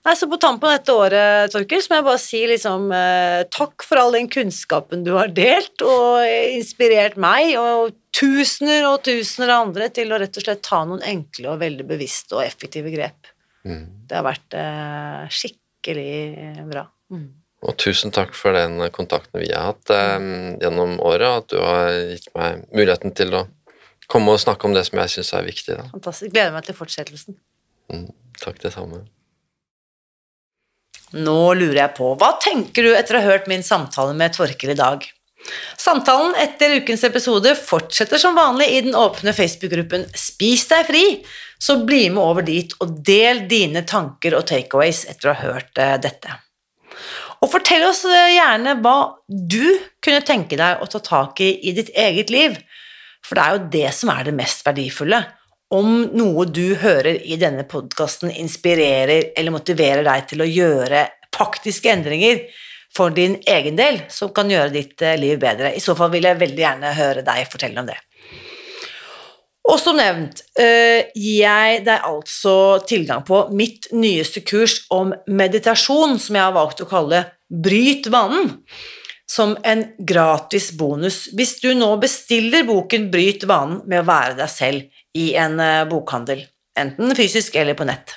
Nei, 0.06 0.14
så 0.16 0.28
På 0.30 0.38
tampen 0.40 0.70
av 0.70 0.78
dette 0.78 0.94
året 0.94 1.52
Torkel, 1.52 1.82
så 1.82 1.90
må 1.90 1.98
jeg 1.98 2.06
bare 2.06 2.22
si 2.22 2.42
liksom, 2.48 2.86
eh, 2.94 3.40
takk 3.52 3.84
for 3.84 4.00
all 4.00 4.14
den 4.14 4.30
kunnskapen 4.30 5.02
du 5.04 5.12
har 5.16 5.32
delt, 5.34 5.82
og 5.82 6.22
inspirert 6.54 7.18
meg 7.20 7.56
og 7.60 7.96
tusener 8.14 8.86
og 8.88 9.02
tusener 9.06 9.52
av 9.52 9.66
andre 9.66 9.90
til 9.94 10.14
å 10.14 10.20
rett 10.22 10.38
og 10.38 10.46
slett 10.46 10.62
ta 10.66 10.84
noen 10.86 11.02
enkle 11.06 11.50
og 11.52 11.60
veldig 11.64 11.86
bevisste 11.88 12.38
og 12.38 12.46
effektive 12.46 12.94
grep. 12.94 13.34
Mm. 13.66 13.84
Det 14.08 14.16
har 14.16 14.24
vært 14.26 14.56
eh, 14.56 15.26
skikkelig 15.34 16.64
bra. 16.70 16.86
Mm. 17.12 17.28
Og 17.66 17.74
tusen 17.80 18.12
takk 18.14 18.36
for 18.38 18.54
den 18.54 18.78
kontakten 18.94 19.40
vi 19.42 19.50
har 19.50 19.72
hatt 19.72 19.90
eh, 19.90 20.16
gjennom 20.62 20.98
året, 21.02 21.26
og 21.26 21.38
at 21.42 21.50
du 21.50 21.58
har 21.58 21.92
gitt 22.12 22.28
meg 22.38 22.64
muligheten 22.70 23.14
til 23.18 23.34
å 23.34 23.44
komme 24.08 24.34
og 24.34 24.42
snakke 24.42 24.68
om 24.68 24.76
det 24.76 24.86
som 24.88 25.00
jeg 25.02 25.16
syns 25.16 25.34
er 25.36 25.46
viktig. 25.46 25.76
Da. 25.76 25.86
Fantastisk. 25.92 26.32
Gleder 26.32 26.54
meg 26.54 26.66
til 26.68 26.78
fortsettelsen. 26.78 27.38
Takk, 28.38 28.60
det 28.62 28.72
samme. 28.74 29.02
Nå 31.16 31.38
lurer 31.56 31.78
jeg 31.80 31.94
på, 31.96 32.10
hva 32.20 32.34
tenker 32.42 32.84
du 32.84 32.92
etter 32.92 33.16
å 33.16 33.22
ha 33.22 33.32
hørt 33.32 33.46
min 33.48 33.64
samtale 33.64 34.12
med 34.16 34.34
Torkel 34.36 34.74
i 34.74 34.78
dag? 34.78 35.06
Samtalen 35.78 36.34
etter 36.42 36.74
ukens 36.82 37.04
episode 37.06 37.54
fortsetter 37.56 38.20
som 38.20 38.36
vanlig 38.36 38.66
i 38.74 38.80
den 38.84 38.96
åpne 38.98 39.32
Facebook-gruppen 39.32 40.04
Spis 40.18 40.66
deg 40.68 40.88
fri, 40.90 41.04
så 41.58 41.78
bli 41.86 42.04
med 42.12 42.22
over 42.22 42.44
dit 42.44 42.74
og 42.82 42.98
del 43.06 43.46
dine 43.50 43.84
tanker 43.88 44.36
og 44.36 44.44
takeaways 44.50 45.06
etter 45.08 45.30
å 45.30 45.38
ha 45.38 45.54
hørt 45.54 45.80
eh, 45.80 45.96
dette. 46.02 46.36
Og 47.42 47.50
fortell 47.52 47.84
oss 47.86 48.02
eh, 48.08 48.34
gjerne 48.34 48.76
hva 48.82 48.96
du 49.28 49.78
kunne 50.04 50.24
tenke 50.26 50.58
deg 50.58 50.82
å 50.82 50.88
ta 50.90 51.00
tak 51.04 51.42
i 51.44 51.52
i 51.70 51.74
ditt 51.76 51.92
eget 51.94 52.32
liv, 52.34 52.56
for 53.24 53.38
det 53.38 53.44
er 53.44 53.54
jo 53.54 53.68
det 53.74 53.90
som 53.94 54.12
er 54.14 54.26
det 54.26 54.34
mest 54.38 54.64
verdifulle. 54.66 55.20
Om 55.74 56.08
noe 56.16 56.46
du 56.48 56.78
hører 56.80 57.20
i 57.28 57.36
denne 57.40 57.66
podkasten 57.68 58.32
inspirerer 58.32 59.34
eller 59.36 59.52
motiverer 59.52 60.06
deg 60.06 60.30
til 60.30 60.42
å 60.42 60.48
gjøre 60.48 61.04
faktiske 61.38 61.92
endringer 61.92 62.40
for 62.96 63.12
din 63.14 63.36
egen 63.46 63.76
del, 63.78 64.00
som 64.10 64.32
kan 64.34 64.50
gjøre 64.50 64.74
ditt 64.74 65.02
eh, 65.04 65.18
liv 65.20 65.38
bedre. 65.40 65.74
I 65.76 65.84
så 65.84 65.94
fall 65.98 66.10
vil 66.14 66.26
jeg 66.26 66.40
veldig 66.40 66.64
gjerne 66.64 66.94
høre 66.98 67.26
deg 67.26 67.50
fortelle 67.52 67.84
om 67.84 67.90
det. 67.90 67.98
Og 69.68 69.76
som 69.80 69.98
nevnt 69.98 70.40
eh, 70.58 71.10
gir 71.12 71.42
jeg 71.42 71.80
deg 71.84 72.04
altså 72.08 72.52
tilgang 72.88 73.24
på 73.28 73.42
mitt 73.52 73.90
nyeste 73.92 74.40
kurs 74.46 74.80
om 74.94 75.12
meditasjon, 75.28 76.16
som 76.20 76.38
jeg 76.38 76.46
har 76.46 76.54
valgt 76.56 76.84
å 76.84 76.88
kalle 76.88 77.26
Bryt 77.48 78.08
vanen, 78.12 78.54
som 79.28 79.54
en 79.64 79.86
gratis 80.04 80.70
bonus 80.76 81.26
hvis 81.36 81.54
du 81.60 81.70
nå 81.76 81.90
bestiller 82.00 82.64
boken 82.68 83.10
Bryt 83.12 83.44
vanen 83.48 83.82
med 83.88 84.02
å 84.02 84.08
være 84.08 84.38
deg 84.40 84.52
selv 84.52 85.20
i 85.20 85.34
en 85.36 85.60
eh, 85.60 85.84
bokhandel 85.88 86.46
enten 86.78 87.12
fysisk 87.18 87.56
eller 87.58 87.76
på 87.76 87.88
nett. 87.88 88.14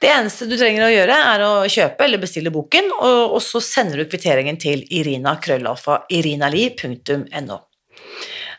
Det 0.00 0.10
eneste 0.12 0.48
du 0.48 0.56
trenger 0.58 0.84
å 0.84 0.92
gjøre, 0.92 1.16
er 1.32 1.44
å 1.46 1.52
kjøpe 1.72 2.04
eller 2.04 2.20
bestille 2.20 2.52
boken, 2.52 2.90
og, 2.98 3.38
og 3.38 3.40
så 3.40 3.62
sender 3.64 4.02
du 4.02 4.10
kvitteringen 4.10 4.58
til 4.60 4.82
irinakrøllalfa.irinali.no. 4.92 7.24
irinali.no. 7.24 7.58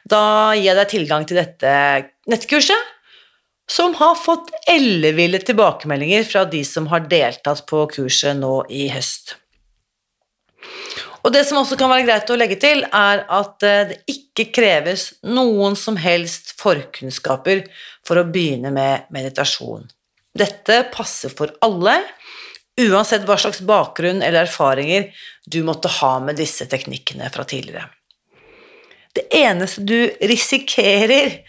Da 0.08 0.54
gir 0.56 0.70
jeg 0.70 0.78
deg 0.78 0.92
tilgang 0.92 1.26
til 1.28 1.40
dette 1.42 1.72
nettkurset, 2.32 2.94
som 3.68 3.96
har 4.00 4.16
fått 4.16 4.54
elleville 4.72 5.42
tilbakemeldinger 5.44 6.24
fra 6.28 6.46
de 6.48 6.62
som 6.68 6.88
har 6.92 7.10
deltatt 7.12 7.66
på 7.68 7.84
kurset 7.92 8.38
nå 8.40 8.62
i 8.72 8.88
høst. 8.94 9.36
Og 11.28 11.34
det 11.36 11.44
som 11.44 11.60
også 11.60 11.76
kan 11.80 11.92
være 11.92 12.06
greit 12.08 12.30
å 12.32 12.38
legge 12.40 12.56
til, 12.62 12.86
er 12.86 13.26
at 13.26 13.66
eh, 13.68 13.90
det 13.90 13.98
ikke 14.14 14.46
kreves 14.56 15.10
noen 15.28 15.76
som 15.76 15.98
helst 16.00 16.54
forkunnskaper 16.62 17.66
for 18.08 18.22
å 18.22 18.28
begynne 18.32 18.72
med 18.72 19.10
meditasjon. 19.12 19.90
Dette 20.38 20.86
passer 20.94 21.34
for 21.36 21.52
alle, 21.66 21.98
uansett 22.80 23.28
hva 23.28 23.36
slags 23.42 23.60
bakgrunn 23.66 24.22
eller 24.22 24.46
erfaringer 24.46 25.10
du 25.44 25.64
måtte 25.68 25.92
ha 26.00 26.14
med 26.24 26.40
disse 26.40 26.70
teknikkene 26.70 27.28
fra 27.34 27.44
tidligere. 27.50 27.90
Det 29.18 29.26
eneste 29.34 29.82
du 29.88 29.98
risikerer, 30.30 31.40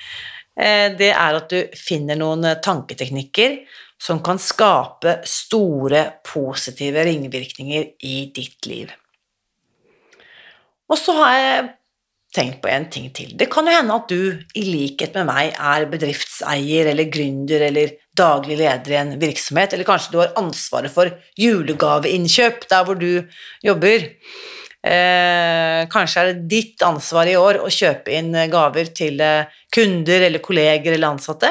eh, 0.58 0.86
det 0.96 1.12
er 1.12 1.40
at 1.40 1.52
du 1.52 1.76
finner 1.76 2.18
noen 2.18 2.46
tanketeknikker 2.64 3.60
som 4.00 4.22
kan 4.24 4.38
skape 4.40 5.18
store 5.26 6.04
positive 6.26 7.04
ringvirkninger 7.08 7.90
i 8.06 8.16
ditt 8.34 8.68
liv. 8.70 8.92
Og 10.88 10.96
så 10.96 11.14
har 11.18 11.34
jeg 11.36 11.66
tenkt 12.34 12.60
på 12.62 12.70
en 12.70 12.86
ting 12.92 13.08
til. 13.16 13.32
Det 13.40 13.48
kan 13.52 13.66
jo 13.66 13.74
hende 13.74 13.96
at 13.96 14.12
du, 14.12 14.36
i 14.56 14.64
likhet 14.64 15.16
med 15.16 15.28
meg, 15.28 15.54
er 15.56 15.88
bedriftseier 15.90 16.90
eller 16.92 17.08
gründer 17.12 17.64
eller 17.70 17.96
daglig 18.18 18.58
leder 18.60 18.94
i 18.94 19.00
en 19.00 19.14
virksomhet, 19.20 19.74
eller 19.74 19.88
kanskje 19.88 20.14
du 20.14 20.20
har 20.22 20.36
ansvaret 20.40 20.92
for 20.92 21.10
julegaveinnkjøp 21.40 22.68
der 22.70 22.86
hvor 22.86 23.00
du 23.00 23.24
jobber. 23.64 24.08
Eh, 24.88 25.82
kanskje 25.92 26.22
er 26.22 26.30
det 26.30 26.46
ditt 26.48 26.84
ansvar 26.86 27.28
i 27.28 27.36
år 27.36 27.60
å 27.60 27.72
kjøpe 27.72 28.14
inn 28.16 28.32
gaver 28.48 28.88
til 28.96 29.20
eh, 29.20 29.50
kunder 29.74 30.24
eller 30.28 30.44
kolleger 30.44 30.94
eller 30.94 31.12
ansatte. 31.12 31.50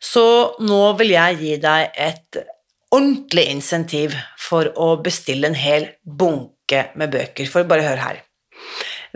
Så 0.00 0.24
nå 0.64 0.80
vil 1.00 1.12
jeg 1.12 1.40
gi 1.42 1.58
deg 1.60 2.00
et 2.00 2.40
ordentlig 2.90 3.50
insentiv 3.52 4.16
for 4.40 4.72
å 4.80 4.94
bestille 5.04 5.50
en 5.50 5.58
hel 5.58 5.90
bunke 6.02 6.88
med 6.96 7.12
bøker. 7.12 7.50
For 7.50 7.68
bare 7.68 7.84
hør 7.86 8.02
her. 8.06 8.24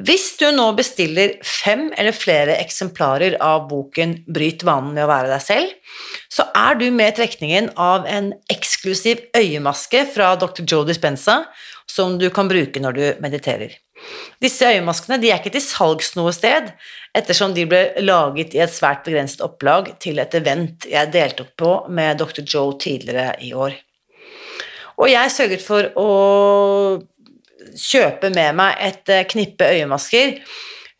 Hvis 0.04 0.32
du 0.40 0.48
nå 0.50 0.66
bestiller 0.74 1.36
fem 1.46 1.86
eller 1.94 2.14
flere 2.16 2.56
eksemplarer 2.58 3.36
av 3.44 3.68
boken 3.70 4.16
Bryt 4.26 4.64
vanen 4.66 4.90
med 4.96 5.04
å 5.04 5.10
være 5.10 5.30
deg 5.30 5.44
selv, 5.44 5.74
så 6.26 6.48
er 6.58 6.80
du 6.80 6.88
med 6.90 7.12
i 7.12 7.16
trekningen 7.20 7.70
av 7.78 8.08
en 8.10 8.32
eksklusiv 8.50 9.22
øyemaske 9.38 10.02
fra 10.10 10.32
Dr. 10.40 10.64
Joe 10.66 10.88
Dispenza 10.88 11.44
som 11.91 12.18
du 12.18 12.28
kan 12.35 12.49
bruke 12.51 12.80
når 12.82 12.97
du 12.97 13.05
mediterer. 13.22 13.74
Disse 14.43 14.66
øyemaskene 14.66 15.20
de 15.22 15.30
er 15.30 15.41
ikke 15.41 15.55
til 15.55 15.64
salgs 15.64 16.12
noe 16.18 16.32
sted, 16.35 16.72
ettersom 17.14 17.55
de 17.57 17.66
ble 17.70 17.82
laget 18.03 18.57
i 18.57 18.62
et 18.64 18.72
svært 18.72 19.05
begrenset 19.07 19.45
opplag 19.45 19.93
til 20.03 20.18
et 20.22 20.35
event 20.37 20.87
jeg 20.91 21.12
deltok 21.14 21.55
på 21.61 21.72
med 21.95 22.20
Dr. 22.20 22.43
Joe 22.43 22.76
tidligere 22.80 23.37
i 23.47 23.55
år. 23.55 23.76
Og 25.01 25.11
jeg 25.11 25.32
sørget 25.35 25.64
for 25.64 25.89
å 25.99 26.11
kjøpe 27.74 28.30
med 28.35 28.55
meg 28.59 28.78
et 28.82 29.11
eh, 29.11 29.26
knippe 29.30 29.66
øyemasker 29.78 30.37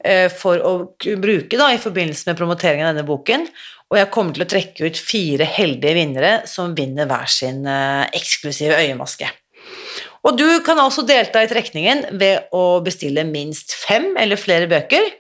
eh, 0.05 0.27
for 0.33 0.59
å 0.59 0.75
bruke 1.21 1.61
da, 1.61 1.71
i 1.71 1.83
forbindelse 1.83 2.31
med 2.31 2.39
promoteringen 2.41 2.89
av 2.89 2.95
denne 2.95 3.07
boken. 3.09 3.47
Og 3.93 4.01
jeg 4.01 4.11
kommer 4.15 4.35
til 4.35 4.47
å 4.47 4.51
trekke 4.51 4.89
ut 4.89 4.99
fire 4.99 5.47
heldige 5.47 5.99
vinnere 5.99 6.35
som 6.51 6.75
vinner 6.75 7.07
hver 7.11 7.31
sin 7.31 7.63
eh, 7.69 8.07
eksklusive 8.17 8.81
øyemaske. 8.83 9.31
Og 10.25 10.39
du 10.39 10.47
kan 10.65 10.81
altså 10.81 11.05
delta 11.07 11.43
i 11.45 11.51
trekningen 11.51 12.07
ved 12.21 12.49
å 12.57 12.81
bestille 12.85 13.27
minst 13.29 13.75
fem 13.77 14.15
eller 14.21 14.41
flere 14.41 14.69
bøker. 14.71 15.11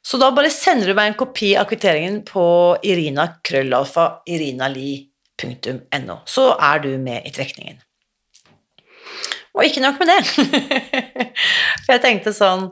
Så 0.00 0.16
da 0.20 0.30
bare 0.32 0.52
sender 0.52 0.88
du 0.88 0.96
meg 0.96 1.10
en 1.10 1.18
kopi 1.20 1.52
av 1.60 1.68
kvitteringen 1.68 2.22
på 2.28 2.44
irina 2.88 3.26
krøllalfa 3.44 4.06
irinali.no, 4.32 6.16
så 6.24 6.46
er 6.56 6.80
du 6.86 6.94
med 7.02 7.28
i 7.28 7.34
trekningen. 7.36 7.82
Og 9.56 9.66
ikke 9.66 9.82
nok 9.84 10.00
med 10.00 10.08
det. 10.08 10.18
For 11.84 11.92
jeg 11.96 12.02
tenkte 12.04 12.32
sånn 12.32 12.68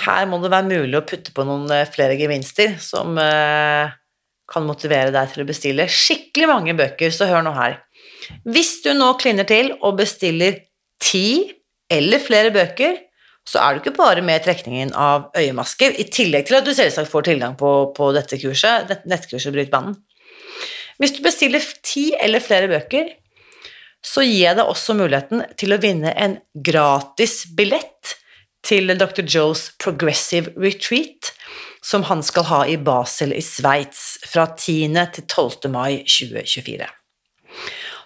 Her 0.00 0.24
må 0.30 0.38
det 0.40 0.48
være 0.48 0.70
mulig 0.70 0.96
å 0.96 1.04
putte 1.06 1.34
på 1.36 1.44
noen 1.44 1.68
eh, 1.74 1.88
flere 1.92 2.16
gevinster 2.16 2.78
som 2.80 3.18
eh, 3.20 3.92
kan 4.50 4.66
motivere 4.66 5.12
deg 5.14 5.30
til 5.30 5.44
å 5.44 5.48
bestille 5.48 5.86
skikkelig 5.90 6.48
mange 6.50 6.74
bøker, 6.78 7.12
så 7.14 7.28
hør 7.30 7.44
nå 7.46 7.52
her. 7.54 7.76
Hvis 8.48 8.80
du 8.84 8.92
nå 8.96 9.12
klinner 9.20 9.48
til 9.48 9.72
og 9.80 9.98
bestiller 10.00 10.60
ti 11.02 11.52
eller 11.90 12.22
flere 12.22 12.52
bøker, 12.54 12.98
så 13.48 13.62
er 13.62 13.74
du 13.74 13.80
ikke 13.80 13.96
bare 13.96 14.22
med 14.22 14.40
i 14.40 14.44
trekningen 14.44 14.92
av 14.94 15.30
øyemasker, 15.38 15.96
i 15.98 16.06
tillegg 16.12 16.46
til 16.46 16.60
at 16.60 16.66
du 16.66 16.74
selvsagt 16.76 17.10
får 17.10 17.26
tilgang 17.30 17.56
på, 17.58 17.70
på 17.96 18.10
dette 18.14 18.38
kurset, 18.42 18.92
nettkurset 19.10 19.54
Bryt 19.54 19.72
banen. 19.72 19.96
Hvis 21.00 21.16
du 21.16 21.22
bestiller 21.24 21.64
ti 21.82 22.10
eller 22.20 22.44
flere 22.44 22.68
bøker, 22.70 23.08
så 24.04 24.24
gir 24.24 24.46
jeg 24.46 24.56
deg 24.56 24.68
også 24.68 24.96
muligheten 24.96 25.42
til 25.60 25.74
å 25.74 25.80
vinne 25.80 26.12
en 26.16 26.38
gratis 26.54 27.42
billett 27.56 28.16
til 28.64 28.92
Dr. 29.00 29.24
Joes 29.24 29.70
Progressive 29.80 30.52
Retreat, 30.60 31.32
som 31.84 32.04
han 32.08 32.22
skal 32.24 32.46
ha 32.50 32.60
i 32.68 32.76
Basel 32.76 33.32
i 33.32 33.42
Sveits 33.44 34.20
fra 34.28 34.46
10. 34.52 34.96
til 35.16 35.26
12. 35.26 35.70
mai 35.72 36.02
2024. 36.04 36.88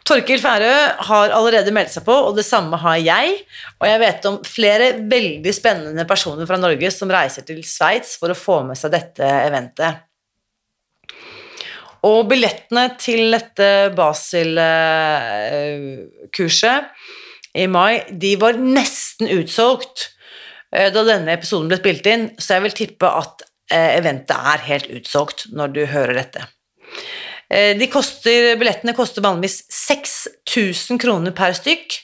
Torkil 0.04 0.36
Færø 0.36 0.68
har 1.08 1.32
allerede 1.32 1.72
meldt 1.72 1.94
seg 1.94 2.04
på, 2.04 2.12
og 2.12 2.36
det 2.36 2.44
samme 2.44 2.76
har 2.82 2.98
jeg. 3.00 3.38
Og 3.80 3.86
jeg 3.88 4.00
vet 4.02 4.26
om 4.28 4.34
flere 4.44 5.00
veldig 5.08 5.54
spennende 5.56 6.04
personer 6.08 6.44
fra 6.48 6.56
Norge 6.60 6.90
som 6.92 7.10
reiser 7.12 7.42
til 7.48 7.64
Sveits 7.64 8.18
for 8.20 8.28
å 8.28 8.36
få 8.36 8.62
med 8.68 8.76
seg 8.76 8.92
dette 8.92 9.24
eventet. 9.24 10.04
Og 12.04 12.28
billettene 12.28 13.00
til 13.00 13.32
dette 13.32 13.96
Basel-kurset 13.96 16.84
i 17.56 17.64
mai, 17.70 18.02
de 18.10 18.36
var 18.42 18.58
nesten 18.60 19.28
utsolgt 19.38 20.10
eh, 20.74 20.92
da 20.92 21.02
denne 21.06 21.32
episoden 21.32 21.68
ble 21.70 21.76
spilt 21.80 22.06
inn, 22.10 22.36
så 22.36 22.54
jeg 22.58 22.64
vil 22.66 22.76
tippe 22.76 23.08
at 23.08 23.42
eh, 23.72 23.96
eventet 23.96 24.36
er 24.36 24.58
helt 24.68 24.88
utsolgt 24.98 25.46
når 25.54 25.68
du 25.72 25.86
hører 25.94 26.14
dette. 26.18 26.40
Eh, 27.50 27.74
de 27.78 27.88
koster, 27.92 28.54
billettene 28.60 28.96
koster 28.96 29.24
vanligvis 29.24 29.62
6000 29.72 31.00
kroner 31.02 31.34
per 31.36 31.56
stykk, 31.56 31.98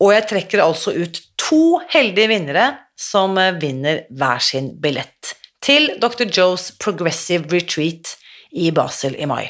og 0.00 0.14
jeg 0.14 0.28
trekker 0.30 0.62
altså 0.64 0.94
ut 0.96 1.20
to 1.40 1.80
heldige 1.92 2.30
vinnere 2.30 2.70
som 3.00 3.36
vinner 3.60 4.04
hver 4.12 4.40
sin 4.44 4.74
billett 4.80 5.34
til 5.60 5.90
Dr. 6.00 6.24
Joes 6.32 6.70
Progressive 6.80 7.48
Retreat 7.52 8.14
i 8.56 8.70
Basel 8.74 9.16
i 9.20 9.28
mai. 9.28 9.44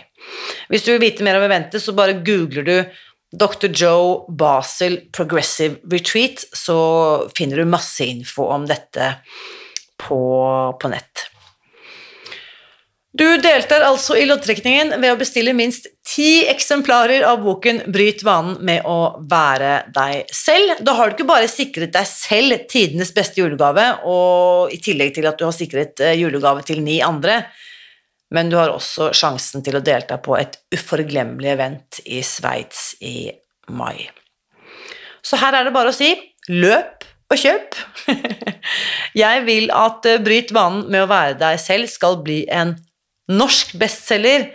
Hvis 0.69 0.85
du 0.85 0.93
vil 0.93 1.05
vite 1.05 1.25
mer 1.25 1.39
om 1.39 1.47
eventet, 1.47 1.83
så 1.83 1.95
bare 1.97 2.19
googler 2.27 2.67
du 2.67 2.77
Dr. 3.31 3.71
Joe 3.71 4.25
Basel 4.29 4.99
Progressive 5.15 5.79
Retreat, 5.93 6.43
så 6.53 7.29
finner 7.37 7.61
du 7.61 7.71
masse 7.71 8.05
info 8.05 8.49
om 8.51 8.67
dette 8.69 9.13
på, 10.01 10.21
på 10.81 10.91
nett. 10.91 11.29
Du 13.11 13.27
deltar 13.43 13.83
altså 13.83 14.15
i 14.15 14.27
loddtrekningen 14.29 14.93
ved 15.03 15.11
å 15.11 15.19
bestille 15.19 15.51
minst 15.57 15.89
ti 16.07 16.45
eksemplarer 16.47 17.25
av 17.27 17.41
boken 17.43 17.83
Bryt 17.91 18.23
vanen 18.23 18.61
med 18.67 18.87
å 18.87 19.17
være 19.31 19.73
deg 19.91 20.31
selv. 20.35 20.77
Da 20.87 20.95
har 20.95 21.11
du 21.11 21.17
ikke 21.17 21.27
bare 21.27 21.49
sikret 21.51 21.91
deg 21.97 22.07
selv 22.07 22.69
tidenes 22.71 23.11
beste 23.17 23.43
julegave, 23.43 23.87
og 24.07 24.71
i 24.71 24.79
tillegg 24.83 25.17
til 25.17 25.27
at 25.27 25.41
du 25.41 25.49
har 25.49 25.57
sikret 25.57 25.99
eh, 26.07 26.15
julegave 26.21 26.63
til 26.69 26.85
ni 26.85 27.01
andre, 27.03 27.41
men 28.31 28.53
du 28.53 28.55
har 28.61 28.71
også 28.71 29.09
sjansen 29.17 29.65
til 29.67 29.81
å 29.81 29.83
delta 29.83 30.21
på 30.23 30.37
et 30.39 30.61
uforglemmelig 30.71 31.51
event 31.51 31.99
i 32.07 32.21
Sveits 32.23 32.93
i 33.03 33.27
mai. 33.75 34.07
Så 35.19 35.41
her 35.43 35.57
er 35.59 35.67
det 35.67 35.75
bare 35.75 35.91
å 35.91 35.97
si 35.97 36.13
løp 36.47 37.09
og 37.31 37.43
kjøp. 37.43 37.75
Jeg 39.19 39.43
vil 39.51 39.67
at 39.75 40.07
eh, 40.07 40.23
Bryt 40.23 40.55
vanen 40.55 40.87
med 40.87 41.09
å 41.09 41.11
være 41.11 41.35
deg 41.43 41.59
selv 41.59 41.91
skal 41.91 42.21
bli 42.23 42.45
en 42.47 42.77
norsk 43.31 43.77
bestselger, 43.81 44.51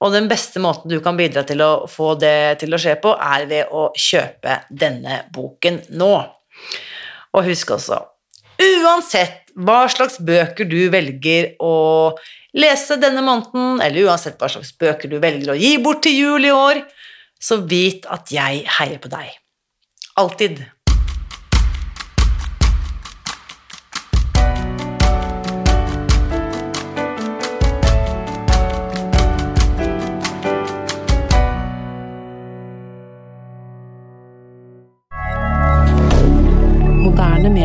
og 0.00 0.14
den 0.14 0.30
beste 0.30 0.62
måten 0.64 0.88
du 0.88 0.96
kan 1.04 1.18
bidra 1.18 1.42
til 1.44 1.60
å 1.60 1.86
få 1.90 2.14
det 2.20 2.60
til 2.62 2.72
å 2.72 2.80
skje 2.80 2.96
på, 3.02 3.12
er 3.12 3.44
ved 3.50 3.74
å 3.76 3.90
kjøpe 3.92 4.62
denne 4.70 5.24
boken 5.34 5.82
nå. 6.00 6.14
Og 7.36 7.46
husk 7.46 7.74
også, 7.76 8.00
uansett 8.60 9.52
hva 9.60 9.82
slags 9.92 10.16
bøker 10.24 10.68
du 10.68 10.78
velger 10.92 11.52
å 11.62 11.74
lese 12.56 12.96
denne 13.00 13.22
måneden, 13.24 13.78
eller 13.82 14.08
uansett 14.08 14.40
hva 14.40 14.48
slags 14.50 14.72
bøker 14.78 15.10
du 15.10 15.18
velger 15.22 15.52
å 15.52 15.58
gi 15.58 15.76
bort 15.82 16.02
til 16.06 16.16
jul 16.16 16.48
i 16.48 16.54
år, 16.54 16.82
så 17.40 17.60
vit 17.68 18.08
at 18.10 18.32
jeg 18.32 18.64
heier 18.78 19.00
på 19.00 19.10
deg. 19.12 19.30
Alltid. 20.20 20.64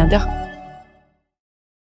Canada. 0.05 0.44